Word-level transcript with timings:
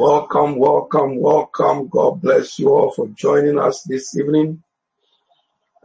Welcome, 0.00 0.56
welcome, 0.56 1.20
welcome. 1.20 1.88
God 1.88 2.22
bless 2.22 2.58
you 2.58 2.70
all 2.70 2.90
for 2.92 3.08
joining 3.08 3.58
us 3.58 3.82
this 3.82 4.16
evening 4.16 4.62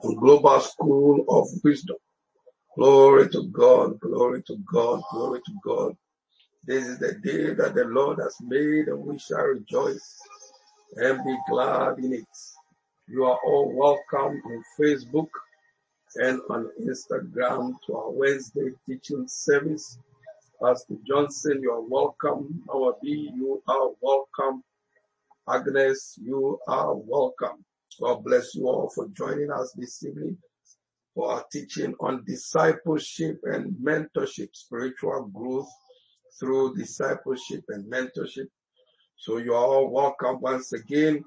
on 0.04 0.16
Global 0.16 0.62
School 0.62 1.26
of 1.30 1.48
Wisdom. 1.64 1.98
Glory 2.78 3.30
to 3.32 3.44
God, 3.50 4.00
glory 4.00 4.44
to 4.44 4.58
God, 4.74 5.02
glory 5.12 5.42
to 5.46 5.54
God. 5.66 5.98
This 6.66 6.88
is 6.88 7.00
the 7.00 7.16
day 7.24 7.54
that 7.56 7.76
the 7.76 7.86
Lord 7.86 8.20
has 8.20 8.38
made 8.42 8.88
and 8.88 9.00
we 9.06 9.20
shall 9.20 9.44
rejoice 9.46 10.18
and 10.96 11.24
be 11.26 11.38
glad 11.50 12.00
in 12.00 12.14
it. 12.14 12.28
You 13.10 13.26
are 13.26 13.40
all 13.46 13.74
welcome 13.76 14.42
on 14.46 14.64
Facebook 14.80 15.30
and 16.16 16.42
on 16.50 16.70
Instagram 16.82 17.74
to 17.88 17.96
our 17.98 18.12
Wednesday 18.12 18.70
teaching 18.88 19.28
service. 19.28 20.00
Pastor 20.62 20.96
Johnson, 21.08 21.60
you 21.62 21.72
are 21.72 21.82
welcome. 21.82 22.64
Our 22.74 22.96
B, 23.04 23.32
you 23.36 23.62
are 23.68 23.90
welcome. 24.02 24.64
Agnes, 25.50 26.18
you 26.22 26.60
are 26.68 26.96
welcome. 26.96 27.66
God 28.02 28.24
bless 28.24 28.56
you 28.56 28.68
all 28.68 28.90
for 28.96 29.08
joining 29.10 29.52
us 29.52 29.74
this 29.78 30.04
evening 30.04 30.38
for 31.14 31.32
our 31.32 31.46
teaching 31.52 31.94
on 32.00 32.24
discipleship 32.26 33.40
and 33.44 33.76
mentorship, 33.84 34.50
spiritual 34.54 35.30
growth 35.34 35.70
through 36.40 36.76
discipleship 36.76 37.64
and 37.70 37.92
mentorship. 37.92 38.48
So 39.18 39.38
you 39.38 39.54
are 39.54 39.66
all 39.66 39.90
welcome 39.92 40.42
once 40.42 40.74
again. 40.74 41.24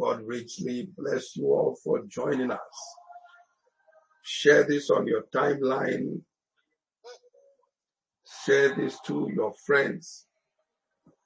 God 0.00 0.22
richly 0.24 0.88
bless 0.96 1.36
you 1.36 1.46
all 1.46 1.76
for 1.82 2.04
joining 2.08 2.50
us. 2.50 2.58
Share 4.24 4.64
this 4.64 4.90
on 4.90 5.06
your 5.06 5.24
timeline. 5.34 6.20
Share 8.46 8.76
this 8.76 9.00
to 9.06 9.28
your 9.34 9.52
friends 9.66 10.26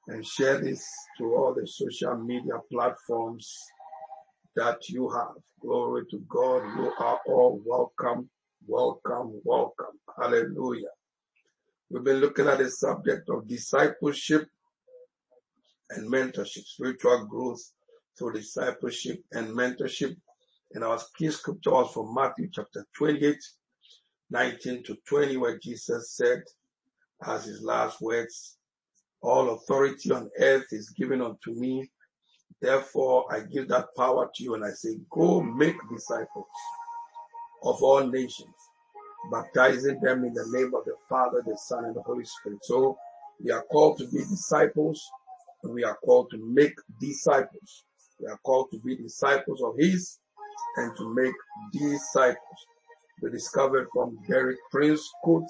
and 0.09 0.27
share 0.27 0.59
this 0.59 0.83
to 1.19 1.35
all 1.35 1.55
the 1.55 1.67
social 1.67 2.17
media 2.17 2.55
platforms 2.73 3.59
that 4.57 4.89
you 4.89 5.11
have. 5.11 5.35
Glory 5.61 6.05
to 6.11 6.19
God. 6.27 6.63
You 6.79 6.91
are 6.99 7.21
all 7.27 7.61
welcome, 7.67 8.31
welcome, 8.67 9.39
welcome. 9.45 10.01
Hallelujah. 10.19 10.89
We've 11.91 12.05
been 12.05 12.21
looking 12.21 12.47
at 12.47 12.57
the 12.57 12.71
subject 12.71 13.29
of 13.29 13.47
discipleship 13.47 14.49
and 15.91 16.11
mentorship, 16.11 16.65
spiritual 16.65 17.27
growth 17.27 17.61
through 18.19 18.33
discipleship 18.33 19.23
and 19.33 19.49
mentorship. 19.49 20.17
And 20.73 20.85
our 20.85 20.99
key 21.19 21.31
scripture 21.31 21.73
was 21.73 21.93
from 21.93 22.15
Matthew 22.15 22.49
chapter 22.51 22.87
28, 22.97 23.37
19 24.31 24.85
to 24.85 24.97
20, 25.07 25.37
where 25.37 25.59
Jesus 25.59 26.13
said, 26.13 26.45
as 27.27 27.45
his 27.45 27.63
last 27.63 28.01
words, 28.01 28.57
all 29.23 29.51
authority 29.51 30.11
on 30.11 30.31
earth 30.39 30.67
is 30.71 30.91
given 30.91 31.21
unto 31.21 31.53
me. 31.53 31.91
Therefore, 32.61 33.27
I 33.33 33.41
give 33.41 33.69
that 33.69 33.89
power 33.97 34.31
to 34.35 34.43
you 34.43 34.55
and 34.55 34.65
I 34.65 34.71
say, 34.71 34.97
go 35.11 35.41
make 35.43 35.77
disciples 35.91 36.47
of 37.63 37.83
all 37.83 38.07
nations, 38.07 38.55
baptizing 39.31 40.01
them 40.01 40.25
in 40.25 40.33
the 40.33 40.47
name 40.51 40.73
of 40.75 40.85
the 40.85 40.95
Father, 41.09 41.43
the 41.47 41.57
Son, 41.57 41.85
and 41.85 41.95
the 41.95 42.03
Holy 42.03 42.25
Spirit. 42.25 42.59
So 42.63 42.97
we 43.43 43.51
are 43.51 43.65
called 43.71 43.99
to 43.99 44.07
be 44.09 44.19
disciples 44.19 45.03
and 45.63 45.75
we 45.75 45.85
are 45.85 45.99
called 46.05 46.31
to 46.31 46.39
make 46.39 46.75
disciples. 47.01 47.85
We 48.19 48.27
are 48.27 48.39
called 48.45 48.71
to 48.73 48.79
be 48.81 48.97
disciples 48.97 49.63
of 49.63 49.75
His 49.79 50.19
and 50.77 50.97
to 50.97 51.15
make 51.15 51.35
disciples. 51.73 52.39
We 53.23 53.31
discovered 53.31 53.89
from 53.93 54.19
Derek 54.29 54.59
Prince 54.71 55.07
quote 55.23 55.45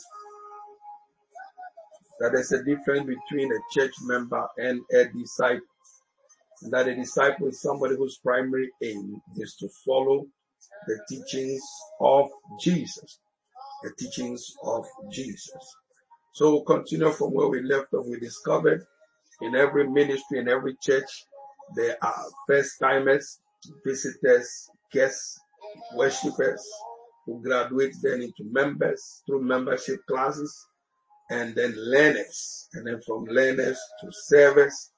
that 2.21 2.33
there's 2.33 2.53
a 2.53 2.63
difference 2.63 3.09
between 3.09 3.51
a 3.51 3.59
church 3.73 3.95
member 4.03 4.47
and 4.59 4.81
a 4.93 5.07
disciple. 5.07 5.67
That 6.71 6.89
a 6.89 6.95
disciple 6.95 7.49
is 7.49 7.63
somebody 7.63 7.97
whose 7.97 8.19
primary 8.19 8.71
aim 8.83 9.21
is 9.37 9.57
to 9.61 9.69
follow 9.87 10.27
the 10.87 11.01
teachings 11.09 11.63
of 12.01 12.29
Jesus. 12.61 13.19
The 13.83 13.93
teachings 13.99 14.55
of 14.63 14.85
Jesus. 15.11 15.77
So 16.35 16.51
we'll 16.51 16.65
continue 16.65 17.11
from 17.13 17.33
where 17.33 17.49
we 17.49 17.63
left 17.63 17.95
off. 17.95 18.07
We 18.07 18.21
discovered 18.21 18.85
in 19.41 19.57
every 19.57 19.89
ministry, 19.89 20.39
in 20.39 20.49
every 20.49 20.77
church, 20.83 21.09
there 21.75 21.97
are 22.03 22.25
first 22.47 22.79
timers, 22.79 23.41
visitors, 23.87 24.71
guests, 24.93 25.41
worshippers 25.95 26.67
who 27.25 27.43
graduate 27.43 27.95
then 28.03 28.23
into 28.23 28.45
members 28.51 29.23
through 29.27 29.43
membership 29.43 30.01
classes 30.07 30.67
and 31.31 31.55
then 31.55 31.73
learners, 31.77 32.69
and 32.75 32.87
then 32.87 33.01
from 33.07 33.25
learners 33.25 33.79
to 34.01 34.09
servers, 34.11 34.91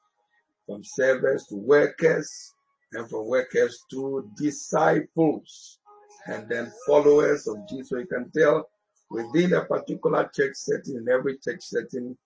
from 0.66 0.82
servers 0.82 1.44
to 1.46 1.56
workers, 1.56 2.54
and 2.92 3.08
from 3.08 3.26
workers 3.26 3.78
to 3.90 4.28
disciples, 4.36 5.78
and 6.26 6.48
then 6.48 6.72
followers 6.86 7.46
of 7.46 7.56
Jesus. 7.68 7.90
So 7.90 7.98
you 7.98 8.06
can 8.06 8.30
tell 8.30 8.68
within 9.10 9.52
a 9.52 9.64
particular 9.64 10.30
church 10.34 10.54
setting, 10.54 10.96
in 10.96 11.08
every 11.08 11.38
church 11.38 11.60
setting, 11.60 12.16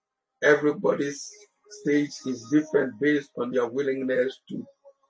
everybody's 0.42 1.30
stage 1.82 2.12
is 2.26 2.46
different 2.52 2.98
based 3.00 3.30
on 3.36 3.50
their 3.50 3.66
willingness 3.66 4.38
to 4.48 4.64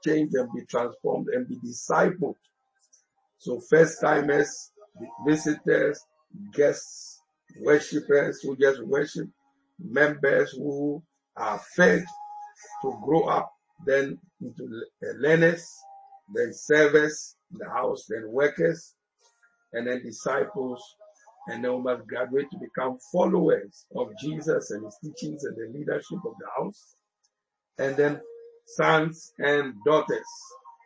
change 0.05 0.33
and 0.35 0.51
be 0.55 0.65
transformed 0.65 1.29
and 1.29 1.47
be 1.47 1.57
discipled. 1.57 2.37
So 3.39 3.61
first 3.61 4.01
timers, 4.01 4.71
visitors, 5.27 6.01
guests, 6.55 7.16
worshippers 7.61 8.41
who 8.43 8.57
just 8.57 8.83
worship, 8.85 9.29
members 9.79 10.53
who 10.53 11.03
are 11.37 11.61
fed 11.77 12.05
to 12.83 12.99
grow 13.05 13.25
up, 13.25 13.53
then 13.85 14.19
into 14.41 14.69
learners, 15.19 15.67
then 16.35 16.53
servers 16.53 17.37
in 17.53 17.59
the 17.59 17.69
house, 17.69 18.07
then 18.09 18.25
workers, 18.27 18.95
and 19.73 19.87
then 19.87 20.03
disciples, 20.03 20.83
and 21.49 21.65
then 21.65 21.73
we 21.75 21.83
must 21.83 22.07
graduate 22.07 22.51
to 22.51 22.59
become 22.59 22.99
followers 23.13 23.87
of 23.95 24.09
Jesus 24.21 24.71
and 24.71 24.85
his 24.85 24.97
teachings 25.03 25.45
and 25.45 25.57
the 25.57 25.79
leadership 25.79 26.19
of 26.25 26.35
the 26.41 26.47
house, 26.57 26.97
and 27.79 27.97
then 27.97 28.21
sons 28.67 29.33
and 29.39 29.75
daughters. 29.85 30.27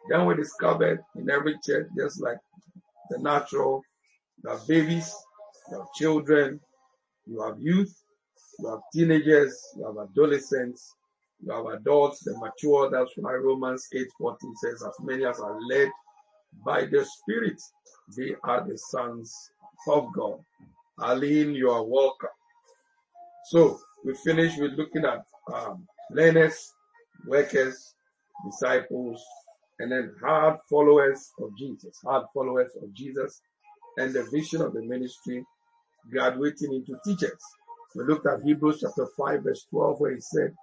Then 0.09 0.27
we 0.27 0.35
discovered 0.35 1.01
in 1.17 1.31
every 1.31 1.57
church, 1.65 1.87
just 1.97 2.21
like 2.21 2.39
the 3.11 3.19
natural, 3.19 3.83
have 4.49 4.67
babies, 4.67 5.15
you 5.71 5.79
have 5.79 5.93
children, 5.95 6.61
you 7.27 7.43
have 7.43 7.61
youth, 7.61 7.95
you 8.59 8.69
have 8.69 8.81
teenagers, 8.93 9.57
you 9.77 9.87
have 9.87 9.97
adolescents, 9.99 10.95
you 11.45 11.53
have 11.53 11.67
adults, 11.67 12.21
the 12.25 12.37
mature. 12.39 12.91
That's 12.91 13.13
why 13.17 13.35
Romans 13.35 13.87
8:14 13.95 14.37
says, 14.57 14.83
as 14.83 14.95
many 15.01 15.25
as 15.25 15.41
are 15.41 15.59
led 15.69 15.91
by 16.65 16.85
the 16.87 17.05
Spirit, 17.05 17.61
they 18.17 18.35
are 18.45 18.67
the 18.67 18.77
sons 18.77 19.35
of 19.89 20.13
God. 20.13 20.41
Aline, 20.99 21.55
you 21.55 21.71
are 21.71 21.85
welcome. 21.85 22.29
So 23.47 23.81
we 24.05 24.15
finish 24.15 24.57
with 24.59 24.73
looking 24.73 25.05
at 25.05 25.25
um, 25.53 25.87
learners, 26.11 26.73
workers, 27.27 27.95
disciples, 28.45 29.23
and 29.79 29.91
then 29.91 30.15
hard 30.21 30.59
followers 30.69 31.31
of 31.41 31.57
Jesus, 31.57 31.99
hard 32.05 32.27
followers 32.35 32.73
of 32.83 32.93
Jesus, 32.93 33.41
and 33.97 34.13
the 34.13 34.25
vision 34.25 34.61
of 34.61 34.75
the 34.75 34.83
ministry 34.83 35.45
graduating 36.11 36.73
into 36.73 36.99
teachers. 37.05 37.43
We 37.95 38.05
looked 38.05 38.27
at 38.27 38.43
Hebrews 38.43 38.81
chapter 38.81 39.07
5 39.17 39.43
verse 39.43 39.67
12 39.71 40.01
where 40.01 40.15
he 40.15 40.21
said, 40.21 40.55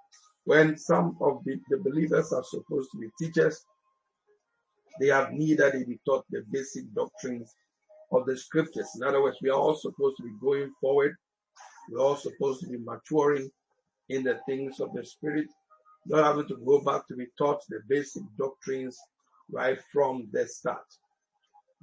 when 0.44 0.78
some 0.78 1.16
of 1.20 1.44
the, 1.44 1.60
the 1.68 1.76
believers 1.76 2.32
are 2.32 2.44
supposed 2.44 2.90
to 2.92 2.98
be 2.98 3.10
teachers, 3.20 3.66
they 4.98 5.08
have 5.08 5.32
need 5.32 5.58
that 5.58 5.74
they 5.74 5.84
be 5.84 6.00
taught 6.06 6.24
the 6.30 6.42
basic 6.50 6.92
doctrines 6.94 7.54
of 8.12 8.24
the 8.26 8.36
scriptures. 8.36 8.88
In 8.96 9.02
other 9.02 9.22
words, 9.22 9.36
we 9.42 9.50
are 9.50 9.58
all 9.58 9.76
supposed 9.76 10.16
to 10.16 10.22
be 10.22 10.32
going 10.40 10.72
forward. 10.80 11.14
We're 11.90 12.00
all 12.00 12.16
supposed 12.16 12.60
to 12.62 12.66
be 12.68 12.78
maturing 12.78 13.50
in 14.08 14.22
the 14.24 14.40
things 14.46 14.80
of 14.80 14.92
the 14.94 15.04
spirit, 15.04 15.48
not 16.06 16.24
having 16.24 16.48
to 16.48 16.56
go 16.64 16.80
back 16.80 17.06
to 17.08 17.16
be 17.16 17.26
taught 17.36 17.60
the 17.68 17.80
basic 17.88 18.22
doctrines 18.38 18.98
right 19.50 19.78
from 19.92 20.28
the 20.32 20.46
start. 20.46 20.86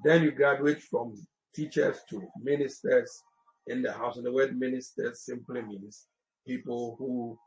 Then 0.03 0.23
you 0.23 0.31
graduate 0.31 0.81
from 0.81 1.15
teachers 1.55 1.99
to 2.09 2.27
ministers 2.41 3.23
in 3.67 3.81
the 3.81 3.91
house. 3.91 4.17
And 4.17 4.25
the 4.25 4.31
word 4.31 4.57
minister 4.57 5.11
simply 5.13 5.61
means 5.61 6.05
people 6.45 6.95
who 6.99 7.37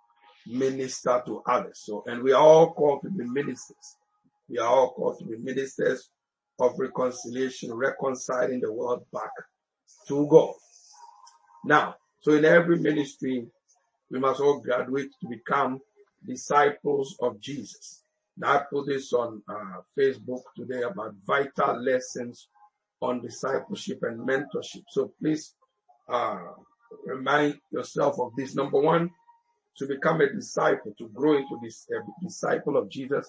minister 0.47 1.23
to 1.27 1.43
others. 1.47 1.83
So, 1.85 2.05
and 2.07 2.23
we 2.23 2.33
are 2.33 2.43
all 2.43 2.73
called 2.73 3.03
to 3.03 3.11
be 3.11 3.25
ministers. 3.25 3.97
We 4.49 4.59
are 4.59 4.69
all 4.69 4.93
called 4.93 5.19
to 5.21 5.27
be 5.27 5.37
ministers 5.37 6.11
of 6.59 6.79
reconciliation, 6.79 7.73
reconciling 7.75 8.61
the 8.61 8.73
world 8.73 9.05
back 9.13 9.31
to 10.09 10.27
God. 10.29 10.55
Now, 11.65 11.97
so 12.21 12.33
in 12.33 12.45
every 12.45 12.79
ministry, 12.79 13.47
we 14.11 14.19
must 14.19 14.41
all 14.41 14.61
graduate 14.61 15.11
to 15.21 15.29
become 15.29 15.81
disciples 16.27 17.17
of 17.21 17.41
Jesus. 17.41 18.03
Now, 18.37 18.55
I 18.55 18.63
put 18.71 18.87
this 18.87 19.13
on 19.13 19.43
uh, 19.49 19.81
Facebook 19.99 20.43
today 20.57 20.83
about 20.83 21.15
vital 21.27 21.83
lessons 21.83 22.49
on 23.01 23.21
discipleship 23.21 23.99
and 24.03 24.27
mentorship. 24.27 24.85
So 24.91 25.13
please 25.21 25.55
uh, 26.09 26.39
remind 27.05 27.59
yourself 27.71 28.19
of 28.19 28.33
this. 28.37 28.55
Number 28.55 28.81
one, 28.81 29.11
to 29.79 29.87
become 29.87 30.21
a 30.21 30.33
disciple, 30.33 30.93
to 30.99 31.09
grow 31.09 31.37
into 31.37 31.59
this 31.63 31.87
a 31.91 32.25
disciple 32.25 32.77
of 32.77 32.91
Jesus, 32.91 33.29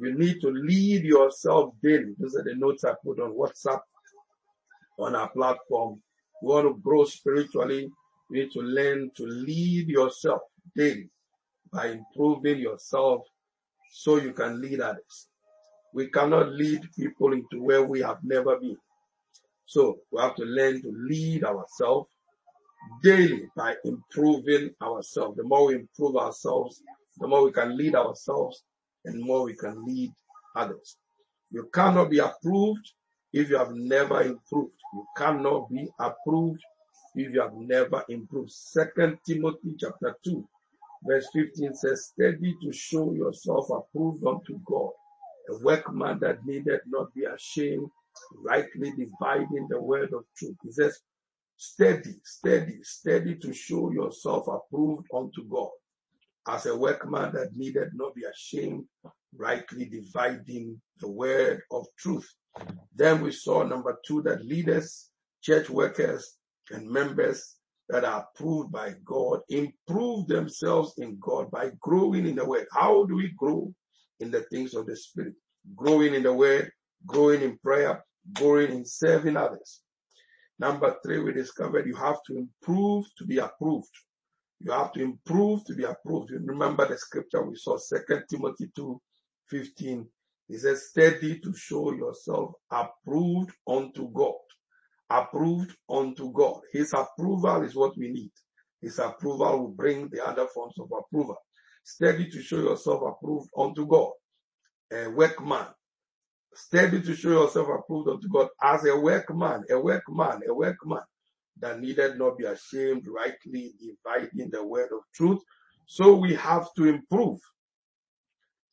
you 0.00 0.16
need 0.16 0.40
to 0.40 0.48
lead 0.48 1.04
yourself 1.04 1.74
daily. 1.82 2.14
Those 2.18 2.36
are 2.36 2.44
the 2.44 2.54
notes 2.54 2.84
I 2.84 2.92
put 3.04 3.20
on 3.20 3.32
WhatsApp 3.32 3.80
on 4.98 5.16
our 5.16 5.28
platform. 5.30 6.00
You 6.42 6.48
want 6.48 6.66
to 6.68 6.80
grow 6.82 7.04
spiritually, 7.04 7.90
you 8.30 8.42
need 8.42 8.52
to 8.52 8.60
learn 8.60 9.10
to 9.16 9.26
lead 9.26 9.88
yourself 9.88 10.42
daily 10.76 11.08
by 11.72 11.88
improving 11.88 12.58
yourself 12.58 13.22
so 13.90 14.16
you 14.16 14.32
can 14.32 14.60
lead 14.60 14.80
others. 14.80 15.28
We 15.94 16.08
cannot 16.10 16.50
lead 16.50 16.82
people 16.96 17.32
into 17.32 17.62
where 17.62 17.82
we 17.82 18.00
have 18.00 18.18
never 18.22 18.58
been. 18.58 18.76
So 19.68 19.98
we 20.10 20.22
have 20.22 20.34
to 20.36 20.44
learn 20.44 20.80
to 20.80 20.90
lead 21.10 21.44
ourselves 21.44 22.08
daily 23.02 23.50
by 23.54 23.74
improving 23.84 24.70
ourselves. 24.82 25.36
The 25.36 25.42
more 25.42 25.66
we 25.66 25.74
improve 25.74 26.16
ourselves, 26.16 26.82
the 27.18 27.28
more 27.28 27.44
we 27.44 27.52
can 27.52 27.76
lead 27.76 27.94
ourselves 27.94 28.64
and 29.04 29.22
more 29.22 29.44
we 29.44 29.54
can 29.54 29.84
lead 29.84 30.10
others. 30.56 30.96
You 31.50 31.68
cannot 31.74 32.08
be 32.10 32.18
approved 32.18 32.92
if 33.34 33.50
you 33.50 33.58
have 33.58 33.72
never 33.74 34.22
improved. 34.22 34.72
You 34.94 35.06
cannot 35.18 35.70
be 35.70 35.86
approved 36.00 36.62
if 37.14 37.34
you 37.34 37.42
have 37.42 37.54
never 37.54 38.02
improved. 38.08 38.50
Second 38.50 39.18
Timothy 39.26 39.76
chapter 39.78 40.16
2 40.24 40.48
verse 41.04 41.28
15 41.34 41.74
says, 41.74 42.06
steady 42.06 42.56
to 42.62 42.72
show 42.72 43.12
yourself 43.12 43.68
approved 43.70 44.26
unto 44.26 44.58
God, 44.64 44.92
a 45.50 45.58
workman 45.62 46.18
that 46.20 46.44
needed 46.46 46.80
not 46.86 47.12
be 47.14 47.24
ashamed, 47.24 47.90
rightly 48.36 48.92
dividing 48.92 49.66
the 49.70 49.80
word 49.80 50.12
of 50.12 50.24
truth. 50.36 50.56
He 50.62 50.72
says, 50.72 50.98
steady, 51.56 52.14
steady, 52.24 52.78
steady 52.82 53.36
to 53.36 53.52
show 53.52 53.90
yourself 53.90 54.46
approved 54.48 55.06
unto 55.14 55.44
God, 55.48 55.70
as 56.48 56.66
a 56.66 56.76
workman 56.76 57.32
that 57.34 57.56
needed 57.56 57.90
not 57.94 58.14
be 58.14 58.22
ashamed, 58.24 58.84
rightly 59.36 59.86
dividing 59.86 60.80
the 61.00 61.08
word 61.08 61.60
of 61.70 61.86
truth. 61.98 62.28
Then 62.94 63.20
we 63.20 63.32
saw 63.32 63.62
number 63.62 63.98
two 64.06 64.22
that 64.22 64.44
leaders, 64.44 65.10
church 65.42 65.68
workers, 65.68 66.36
and 66.70 66.88
members 66.88 67.56
that 67.88 68.04
are 68.04 68.26
approved 68.34 68.70
by 68.70 68.94
God 69.04 69.40
improve 69.48 70.26
themselves 70.26 70.94
in 70.98 71.18
God 71.20 71.50
by 71.50 71.70
growing 71.80 72.26
in 72.26 72.36
the 72.36 72.44
word. 72.44 72.66
How 72.72 73.04
do 73.04 73.16
we 73.16 73.32
grow 73.36 73.72
in 74.20 74.30
the 74.30 74.42
things 74.42 74.74
of 74.74 74.86
the 74.86 74.96
spirit? 74.96 75.34
Growing 75.74 76.14
in 76.14 76.22
the 76.22 76.32
word, 76.32 76.70
growing 77.06 77.42
in 77.42 77.58
prayer, 77.58 78.04
growing 78.34 78.70
in 78.72 78.84
serving 78.84 79.36
others. 79.36 79.80
Number 80.58 80.96
three, 81.04 81.20
we 81.20 81.32
discovered 81.32 81.86
you 81.86 81.94
have 81.96 82.18
to 82.26 82.36
improve 82.36 83.06
to 83.16 83.24
be 83.24 83.38
approved. 83.38 83.90
You 84.60 84.72
have 84.72 84.92
to 84.92 85.02
improve 85.02 85.64
to 85.66 85.74
be 85.74 85.84
approved. 85.84 86.30
You 86.30 86.40
remember 86.42 86.86
the 86.88 86.98
scripture 86.98 87.42
we 87.42 87.56
saw, 87.56 87.76
Second 87.76 88.24
Timothy 88.28 88.70
2, 88.74 89.00
15. 89.48 90.06
It 90.48 90.60
says, 90.60 90.88
steady 90.88 91.38
to 91.40 91.54
show 91.54 91.92
yourself 91.92 92.54
approved 92.70 93.52
unto 93.68 94.10
God 94.10 94.34
approved 95.10 95.74
unto 95.88 96.32
God. 96.32 96.60
His 96.72 96.92
approval 96.92 97.62
is 97.62 97.74
what 97.74 97.96
we 97.96 98.10
need. 98.10 98.30
His 98.80 98.98
approval 98.98 99.58
will 99.58 99.68
bring 99.68 100.08
the 100.08 100.24
other 100.26 100.46
forms 100.48 100.78
of 100.78 100.90
approval. 100.92 101.36
Steady 101.84 102.28
to 102.30 102.42
show 102.42 102.58
yourself 102.58 103.02
approved 103.06 103.48
unto 103.56 103.86
God. 103.86 104.12
A 104.92 105.08
workman. 105.08 105.66
Steady 106.54 107.02
to 107.02 107.14
show 107.14 107.30
yourself 107.30 107.68
approved 107.68 108.08
unto 108.08 108.28
God 108.28 108.48
as 108.62 108.84
a 108.84 108.98
workman, 108.98 109.64
a 109.70 109.78
workman, 109.78 110.40
a 110.48 110.52
workman 110.54 111.02
that 111.60 111.80
needed 111.80 112.18
not 112.18 112.38
be 112.38 112.44
ashamed, 112.44 113.06
rightly 113.08 113.74
dividing 113.80 114.50
the 114.50 114.64
word 114.64 114.90
of 114.92 115.00
truth. 115.14 115.40
So 115.86 116.16
we 116.16 116.34
have 116.34 116.66
to 116.76 116.84
improve 116.84 117.38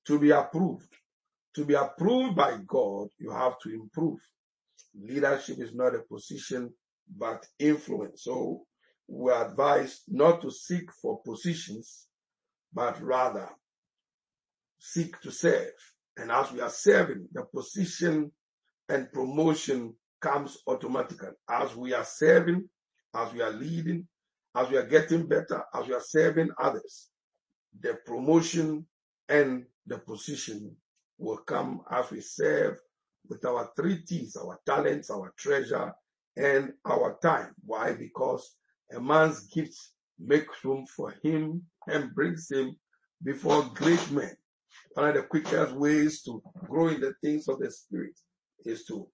to 0.07 0.19
be 0.19 0.31
approved. 0.31 0.87
To 1.55 1.65
be 1.65 1.73
approved 1.73 2.35
by 2.35 2.57
God, 2.67 3.07
you 3.17 3.31
have 3.31 3.57
to 3.63 3.73
improve 3.73 4.19
leadership 5.01 5.59
is 5.59 5.73
not 5.73 5.95
a 5.95 5.99
position, 5.99 6.73
but 7.17 7.45
influence. 7.59 8.23
So 8.23 8.63
we 9.07 9.31
are 9.31 9.49
advised 9.49 10.03
not 10.07 10.41
to 10.41 10.51
seek 10.51 10.91
for 11.01 11.21
positions, 11.21 12.07
but 12.73 13.01
rather 13.01 13.49
seek 14.79 15.19
to 15.21 15.31
serve. 15.31 15.73
And 16.17 16.31
as 16.31 16.51
we 16.51 16.61
are 16.61 16.69
serving, 16.69 17.27
the 17.33 17.43
position 17.43 18.31
and 18.89 19.11
promotion 19.11 19.93
comes 20.21 20.57
automatically. 20.67 21.29
As 21.49 21.75
we 21.75 21.93
are 21.93 22.05
serving, 22.05 22.69
as 23.15 23.33
we 23.33 23.41
are 23.41 23.51
leading, 23.51 24.07
as 24.55 24.69
we 24.69 24.77
are 24.77 24.85
getting 24.85 25.27
better, 25.27 25.63
as 25.73 25.87
we 25.87 25.93
are 25.93 26.03
serving 26.03 26.49
others, 26.59 27.09
the 27.81 27.97
promotion 28.05 28.85
and 29.27 29.65
the 29.85 29.97
position 29.99 30.75
will 31.17 31.37
come 31.37 31.81
as 31.91 32.09
we 32.11 32.21
serve 32.21 32.79
with 33.27 33.43
our 33.45 33.69
three 33.75 34.01
T's, 34.05 34.35
our 34.35 34.59
talents, 34.65 35.09
our 35.09 35.33
treasure, 35.37 35.93
and 36.37 36.73
our 36.85 37.17
time. 37.21 37.53
Why? 37.65 37.93
Because 37.93 38.55
a 38.95 38.99
man's 38.99 39.47
gifts 39.47 39.93
make 40.19 40.47
room 40.63 40.85
for 40.85 41.13
him 41.23 41.63
and 41.87 42.13
brings 42.13 42.49
him 42.51 42.75
before 43.23 43.63
great 43.73 44.11
men. 44.11 44.35
One 44.95 45.09
of 45.09 45.15
the 45.15 45.23
quickest 45.23 45.73
ways 45.73 46.21
to 46.21 46.41
grow 46.69 46.87
in 46.87 47.01
the 47.01 47.13
things 47.21 47.49
of 47.49 47.59
the 47.59 47.69
spirit 47.69 48.17
is 48.63 48.85
to 48.85 49.05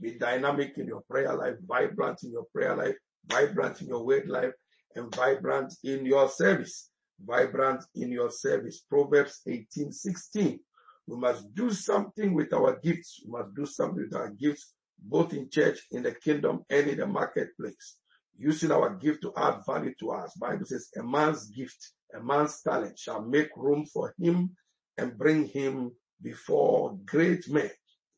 be 0.00 0.12
dynamic 0.18 0.78
in 0.78 0.86
your 0.86 1.02
prayer 1.02 1.36
life, 1.36 1.56
vibrant 1.66 2.22
in 2.22 2.32
your 2.32 2.46
prayer 2.50 2.74
life, 2.74 2.94
vibrant 3.26 3.82
in 3.82 3.88
your 3.88 4.06
word 4.06 4.26
life, 4.26 4.54
and 4.96 5.14
vibrant 5.14 5.74
in 5.84 6.06
your 6.06 6.30
service. 6.30 6.88
Vibrant 7.22 7.84
in 7.94 8.10
your 8.10 8.30
service. 8.30 8.80
Proverbs 8.88 9.42
18, 9.46 9.92
16. 9.92 10.60
We 11.08 11.16
must 11.18 11.54
do 11.54 11.72
something 11.72 12.32
with 12.32 12.54
our 12.54 12.80
gifts. 12.82 13.20
We 13.26 13.32
must 13.38 13.54
do 13.54 13.66
something 13.66 14.04
with 14.04 14.14
our 14.14 14.30
gifts, 14.30 14.72
both 14.98 15.34
in 15.34 15.50
church, 15.50 15.78
in 15.90 16.04
the 16.04 16.12
kingdom, 16.12 16.64
and 16.70 16.86
in 16.86 16.96
the 17.00 17.06
marketplace. 17.06 17.98
Using 18.38 18.70
our 18.70 18.94
gift 18.94 19.20
to 19.22 19.34
add 19.36 19.60
value 19.66 19.92
to 20.00 20.10
us. 20.12 20.32
Bible 20.40 20.64
says, 20.64 20.88
a 20.98 21.02
man's 21.02 21.48
gift, 21.48 21.92
a 22.14 22.22
man's 22.22 22.62
talent 22.62 22.98
shall 22.98 23.20
make 23.20 23.50
room 23.54 23.84
for 23.84 24.14
him 24.18 24.56
and 24.98 25.16
bring 25.16 25.46
him 25.46 25.92
before 26.22 26.98
great 27.06 27.48
men. 27.48 27.70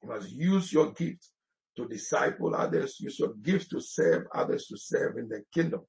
You 0.03 0.09
must 0.09 0.31
use 0.31 0.73
your 0.73 0.93
gift 0.93 1.29
to 1.77 1.87
disciple 1.87 2.55
others. 2.55 2.97
Use 3.01 3.19
your 3.19 3.35
gift 3.43 3.71
to 3.71 3.81
serve 3.81 4.25
others 4.35 4.67
to 4.67 4.77
serve 4.77 5.19
in 5.19 5.29
the 5.29 5.43
kingdom. 5.55 5.83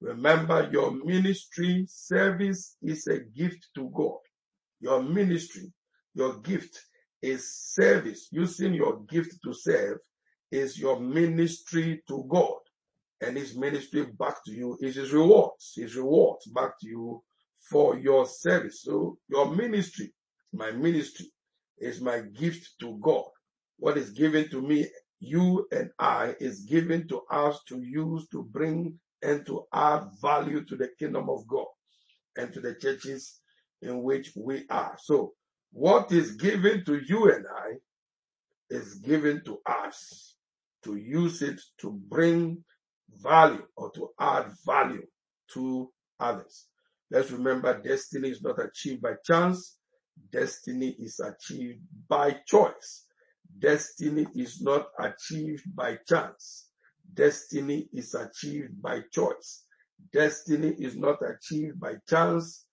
Remember 0.00 0.68
your 0.70 0.92
ministry 0.92 1.86
service 1.88 2.76
is 2.82 3.06
a 3.06 3.20
gift 3.20 3.68
to 3.74 3.90
God. 3.94 4.18
Your 4.80 5.02
ministry 5.02 5.72
your 6.14 6.38
gift 6.38 6.80
is 7.22 7.56
service. 7.56 8.28
Using 8.30 8.74
your 8.74 9.00
gift 9.08 9.36
to 9.44 9.52
serve 9.52 9.98
is 10.50 10.78
your 10.78 11.00
ministry 11.00 12.02
to 12.08 12.24
God. 12.28 12.58
And 13.20 13.36
his 13.36 13.56
ministry 13.56 14.06
back 14.18 14.44
to 14.44 14.52
you 14.52 14.78
is 14.80 14.96
his 14.96 15.12
rewards. 15.12 15.72
His 15.76 15.96
rewards 15.96 16.46
back 16.46 16.78
to 16.80 16.86
you 16.86 17.22
for 17.68 17.98
your 17.98 18.26
service. 18.26 18.82
So 18.82 19.18
your 19.28 19.54
ministry, 19.54 20.12
my 20.54 20.70
ministry, 20.70 21.26
is 21.78 22.00
my 22.00 22.20
gift 22.20 22.68
to 22.80 22.98
God. 23.02 23.24
What 23.78 23.98
is 23.98 24.10
given 24.10 24.48
to 24.50 24.62
me, 24.62 24.88
you 25.20 25.66
and 25.72 25.90
I, 25.98 26.34
is 26.40 26.60
given 26.60 27.08
to 27.08 27.22
us 27.30 27.60
to 27.68 27.80
use 27.80 28.28
to 28.28 28.44
bring 28.44 28.98
and 29.22 29.44
to 29.46 29.64
add 29.72 30.04
value 30.20 30.64
to 30.66 30.76
the 30.76 30.88
kingdom 30.98 31.28
of 31.30 31.46
God 31.46 31.66
and 32.36 32.52
to 32.52 32.60
the 32.60 32.74
churches 32.74 33.40
in 33.82 34.02
which 34.02 34.32
we 34.36 34.64
are. 34.70 34.96
So 35.02 35.32
what 35.72 36.12
is 36.12 36.32
given 36.36 36.84
to 36.84 37.00
you 37.06 37.32
and 37.32 37.44
I 37.46 37.72
is 38.70 38.94
given 38.96 39.42
to 39.44 39.58
us 39.66 40.36
to 40.84 40.96
use 40.96 41.42
it 41.42 41.60
to 41.80 41.90
bring 41.90 42.64
value 43.22 43.64
or 43.76 43.90
to 43.92 44.10
add 44.20 44.52
value 44.66 45.06
to 45.54 45.90
others. 46.20 46.66
Let's 47.10 47.30
remember 47.30 47.80
destiny 47.80 48.30
is 48.30 48.42
not 48.42 48.58
achieved 48.62 49.02
by 49.02 49.14
chance. 49.24 49.76
Destiny 50.32 50.96
is 50.98 51.20
achieved 51.20 51.80
by 52.08 52.36
choice. 52.46 53.06
Destiny 53.58 54.26
is 54.34 54.62
not 54.62 54.88
achieved 55.00 55.64
by 55.76 55.98
chance. 56.08 56.68
Destiny 57.14 57.88
is 57.92 58.14
achieved 58.14 58.80
by 58.82 59.02
choice. 59.12 59.64
Destiny 60.12 60.74
is 60.78 60.96
not 60.96 61.18
achieved 61.22 61.80
by 61.80 61.94
chance. 62.08 62.66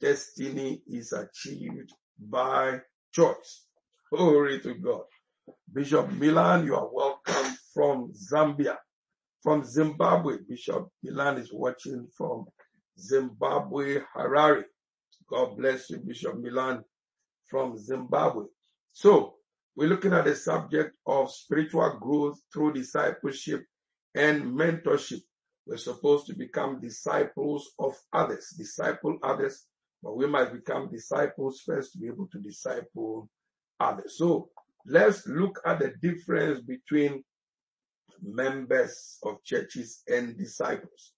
Destiny 0.00 0.82
is 0.88 1.12
achieved 1.12 1.92
by 2.18 2.80
choice. 3.12 3.66
Glory 4.12 4.60
to 4.60 4.74
God. 4.76 5.04
Bishop 5.72 6.10
Milan, 6.12 6.66
you 6.66 6.76
are 6.76 6.88
welcome 6.92 7.56
from 7.74 8.12
Zambia. 8.14 8.76
From 9.42 9.64
Zimbabwe, 9.64 10.38
Bishop 10.48 10.88
Milan 11.02 11.38
is 11.38 11.50
watching 11.52 12.08
from 12.16 12.46
Zimbabwe, 12.98 14.00
Harare. 14.16 14.64
God 15.28 15.56
bless 15.56 15.90
you, 15.90 15.98
Bishop 15.98 16.38
Milan 16.38 16.84
from 17.48 17.76
Zimbabwe. 17.78 18.44
So, 18.92 19.34
we're 19.76 19.88
looking 19.88 20.12
at 20.12 20.24
the 20.24 20.36
subject 20.36 20.94
of 21.06 21.32
spiritual 21.32 21.98
growth 22.00 22.40
through 22.52 22.74
discipleship 22.74 23.64
and 24.14 24.44
mentorship. 24.44 25.20
We're 25.66 25.78
supposed 25.78 26.26
to 26.26 26.34
become 26.34 26.80
disciples 26.80 27.72
of 27.78 27.96
others, 28.12 28.54
disciple 28.56 29.18
others, 29.22 29.66
but 30.02 30.16
we 30.16 30.26
might 30.26 30.52
become 30.52 30.90
disciples 30.90 31.62
first 31.64 31.92
to 31.92 31.98
be 31.98 32.06
able 32.06 32.28
to 32.28 32.38
disciple 32.38 33.28
others. 33.80 34.18
So 34.18 34.50
let's 34.86 35.26
look 35.26 35.60
at 35.66 35.80
the 35.80 35.94
difference 36.00 36.60
between 36.60 37.24
members 38.22 39.18
of 39.24 39.42
churches 39.42 40.02
and 40.06 40.36
disciples. 40.36 41.12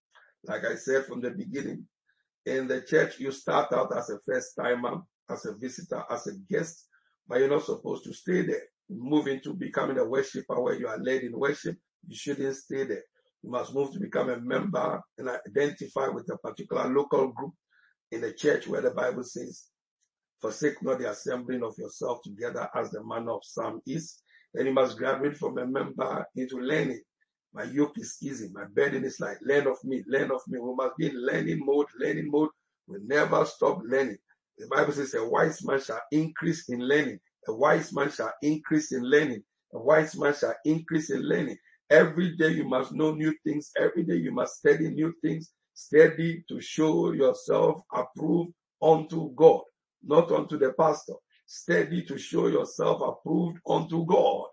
Like 0.44 0.64
I 0.64 0.76
said 0.76 1.06
from 1.06 1.20
the 1.20 1.30
beginning, 1.30 1.86
in 2.46 2.68
the 2.68 2.80
church, 2.80 3.18
you 3.18 3.32
start 3.32 3.72
out 3.72 3.96
as 3.96 4.08
a 4.08 4.18
first 4.24 4.54
timer, 4.56 5.02
as 5.28 5.44
a 5.46 5.54
visitor, 5.54 6.02
as 6.10 6.28
a 6.28 6.32
guest, 6.48 6.86
but 7.28 7.40
you're 7.40 7.50
not 7.50 7.64
supposed 7.64 8.04
to 8.04 8.14
stay 8.14 8.42
there. 8.42 8.62
Move 8.88 9.26
into 9.26 9.52
becoming 9.52 9.98
a 9.98 10.04
worshiper 10.04 10.60
where 10.60 10.78
you 10.78 10.86
are 10.86 10.98
led 10.98 11.22
in 11.22 11.38
worship. 11.38 11.76
You 12.06 12.16
shouldn't 12.16 12.54
stay 12.54 12.84
there. 12.84 13.02
You 13.42 13.50
must 13.50 13.74
move 13.74 13.92
to 13.92 13.98
become 13.98 14.30
a 14.30 14.38
member 14.38 15.00
and 15.18 15.28
identify 15.28 16.08
with 16.08 16.30
a 16.30 16.38
particular 16.38 16.88
local 16.88 17.28
group 17.32 17.52
in 18.12 18.20
the 18.20 18.32
church 18.32 18.68
where 18.68 18.80
the 18.80 18.92
Bible 18.92 19.24
says, 19.24 19.64
forsake 20.40 20.80
not 20.82 21.00
the 21.00 21.10
assembling 21.10 21.64
of 21.64 21.76
yourself 21.78 22.20
together 22.22 22.68
as 22.76 22.90
the 22.90 23.02
manner 23.04 23.32
of 23.32 23.42
some 23.42 23.80
is. 23.86 24.22
Then 24.54 24.66
you 24.66 24.72
must 24.72 24.96
graduate 24.96 25.36
from 25.36 25.58
a 25.58 25.66
member 25.66 26.24
into 26.36 26.58
learning. 26.58 27.00
My 27.56 27.64
yoke 27.64 27.96
is 27.96 28.18
easy. 28.22 28.50
My 28.52 28.66
burden 28.66 29.02
is 29.02 29.18
light. 29.18 29.38
Learn 29.40 29.66
of 29.66 29.82
me. 29.82 30.04
Learn 30.06 30.30
of 30.30 30.42
me. 30.46 30.58
We 30.58 30.74
must 30.74 30.94
be 30.98 31.06
in 31.06 31.16
learning 31.16 31.64
mode. 31.64 31.86
Learning 31.98 32.30
mode. 32.30 32.50
We 32.86 32.98
never 33.06 33.46
stop 33.46 33.80
learning. 33.82 34.18
The 34.58 34.66
Bible 34.66 34.92
says 34.92 35.14
a 35.14 35.26
wise 35.26 35.64
man 35.64 35.80
shall 35.80 36.02
increase 36.12 36.68
in 36.68 36.80
learning. 36.80 37.18
A 37.48 37.54
wise 37.54 37.94
man 37.94 38.10
shall 38.10 38.34
increase 38.42 38.92
in 38.92 39.04
learning. 39.04 39.42
A 39.72 39.78
wise 39.78 40.14
man 40.18 40.34
shall 40.34 40.54
increase 40.66 41.08
in 41.08 41.22
learning. 41.22 41.56
Every 41.88 42.36
day 42.36 42.48
you 42.50 42.68
must 42.68 42.92
know 42.92 43.12
new 43.14 43.32
things. 43.42 43.70
Every 43.78 44.02
day 44.02 44.16
you 44.16 44.32
must 44.32 44.56
study 44.56 44.90
new 44.90 45.14
things. 45.22 45.50
Study 45.72 46.44
to 46.50 46.60
show 46.60 47.12
yourself 47.12 47.80
approved 47.90 48.52
unto 48.82 49.34
God, 49.34 49.62
not 50.04 50.30
unto 50.30 50.58
the 50.58 50.74
pastor. 50.78 51.14
Study 51.46 52.04
to 52.04 52.18
show 52.18 52.48
yourself 52.48 53.00
approved 53.00 53.60
unto 53.66 54.04
God. 54.04 54.48